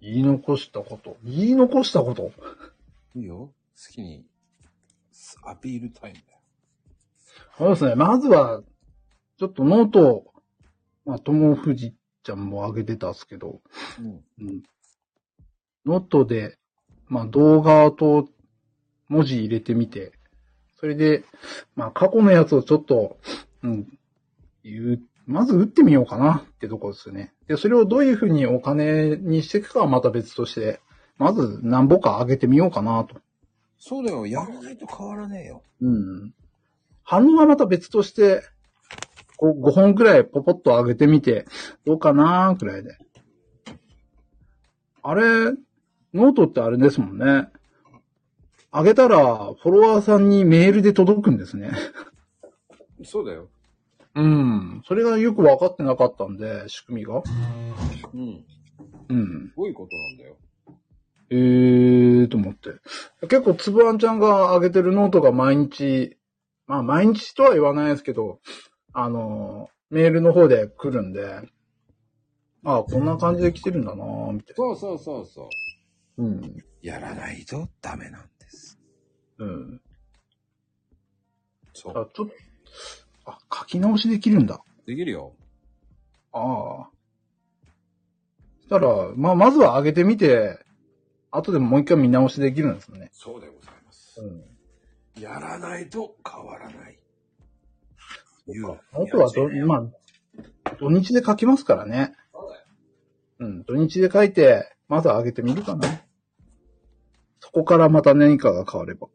[0.00, 1.16] 言い残したこと？
[1.24, 2.30] 言い残したこと？
[3.16, 3.52] いいよ。
[3.76, 4.24] 好きに、
[5.44, 6.38] アピールタイムだよ。
[7.58, 7.94] そうですね。
[7.94, 8.62] まずは、
[9.38, 10.32] ちょっと note、
[11.04, 13.60] まあ、ともふじちゃんも上げてたんですけど、
[13.98, 14.46] うん。
[14.46, 14.62] うん。
[15.84, 16.58] ノートで、
[17.06, 18.28] まあ、動画と
[19.08, 20.12] 文字入れてみて、
[20.78, 21.24] それで、
[21.76, 23.18] まあ、過去のやつをちょっと、
[23.62, 23.98] うん、
[24.64, 27.32] 言う、まず打ってみようかなってとこですよね。
[27.46, 30.80] で、それをどういうふうにお金にしていくかはまた別として、
[31.18, 33.20] まず何本か上げてみようかなと。
[33.84, 34.24] そうだよ。
[34.28, 35.60] やらないと変わらねえよ。
[35.80, 36.32] うん。
[37.02, 38.44] 反応はまた別として、
[39.36, 41.46] こう5本くらいポポッと上げてみて、
[41.84, 42.96] どうかなーくらいで。
[45.02, 45.22] あれ、
[46.14, 47.48] ノートってあれですもんね。
[48.72, 51.72] 上げたら、フォロワーさんにメールで届くんですね。
[53.02, 53.48] そうだよ。
[54.14, 54.82] うん。
[54.86, 57.24] それがよく分かってなかったんで、仕組みが。
[58.14, 58.44] うん。
[59.08, 59.48] うん。
[59.48, 60.36] すごいことなんだよ。
[61.32, 62.72] えーと思って。
[63.22, 66.18] 結構、つぶあんちゃんが上げてるノートが毎日、
[66.66, 68.40] まあ毎日とは言わないですけど、
[68.92, 71.40] あの、メールの方で来るんで、
[72.64, 75.48] ああ、こんな感じで来てるんだなぁ、みたいそうそうそうそ
[76.18, 76.22] う。
[76.22, 76.28] な。
[76.28, 76.56] うん。
[76.82, 78.78] やらないとダメなんです。
[79.38, 79.80] うん。
[81.72, 81.98] そう。
[81.98, 82.32] あちょっと、
[83.24, 84.62] あ、書き直しできるんだ。
[84.86, 85.34] できるよ。
[86.32, 86.90] ああ。
[88.60, 90.58] そしたら、まあ、まずは上げてみて、
[91.32, 93.10] 後でもう一回見直しできるんですよね。
[93.12, 94.20] そうでございます。
[94.20, 95.22] うん。
[95.22, 96.98] やらないと変わらない。
[98.48, 98.76] いうあ
[99.10, 102.12] とはど、まあ、土日で書きますからね。
[102.32, 102.54] そ
[103.40, 105.88] うん、土日で書いて、まず上げてみるかな。
[107.40, 109.08] そこからまた何かが変われば。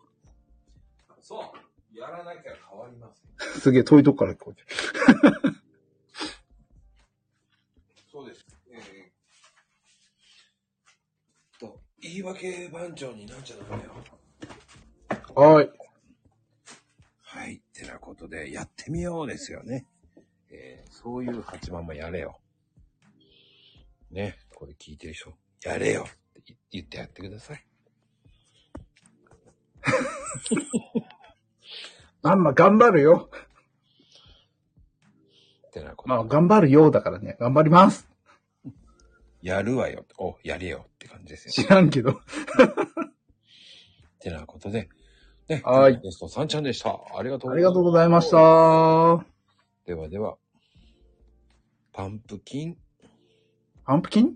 [1.21, 1.39] そう。
[1.97, 3.21] やらなきゃ変わりませ
[3.57, 3.61] ん。
[3.61, 4.67] すげえ遠いとこから聞こえてる。
[8.11, 8.45] そうです。
[8.71, 13.91] えー、と、言い訳番長になっちゃダメよ。
[15.35, 15.69] はい。
[17.21, 17.61] はい。
[17.73, 19.85] てなことで、やってみようですよね。
[20.49, 22.39] えー、そういう八番もやれよ。
[24.09, 24.37] ね。
[24.55, 26.07] これ聞いてる人、やれよ
[26.39, 27.63] って言ってやってください。
[32.23, 33.29] まあまあ、頑張るよ。
[35.71, 37.37] てなことまあ、頑張るようだからね。
[37.39, 38.06] 頑張ります。
[39.41, 40.05] やるわよ。
[40.17, 41.67] お、やれよって感じですよ。
[41.67, 42.19] 知らんけど。
[44.19, 44.89] てなことで、
[45.47, 45.61] ね。
[45.63, 46.99] はいゲストさんちゃんでした。
[47.15, 48.29] ありがとうありがとうございまし。
[48.31, 49.25] た。
[49.85, 50.37] ではでは、
[51.93, 52.77] パンプキン、
[53.85, 54.35] パンプキン？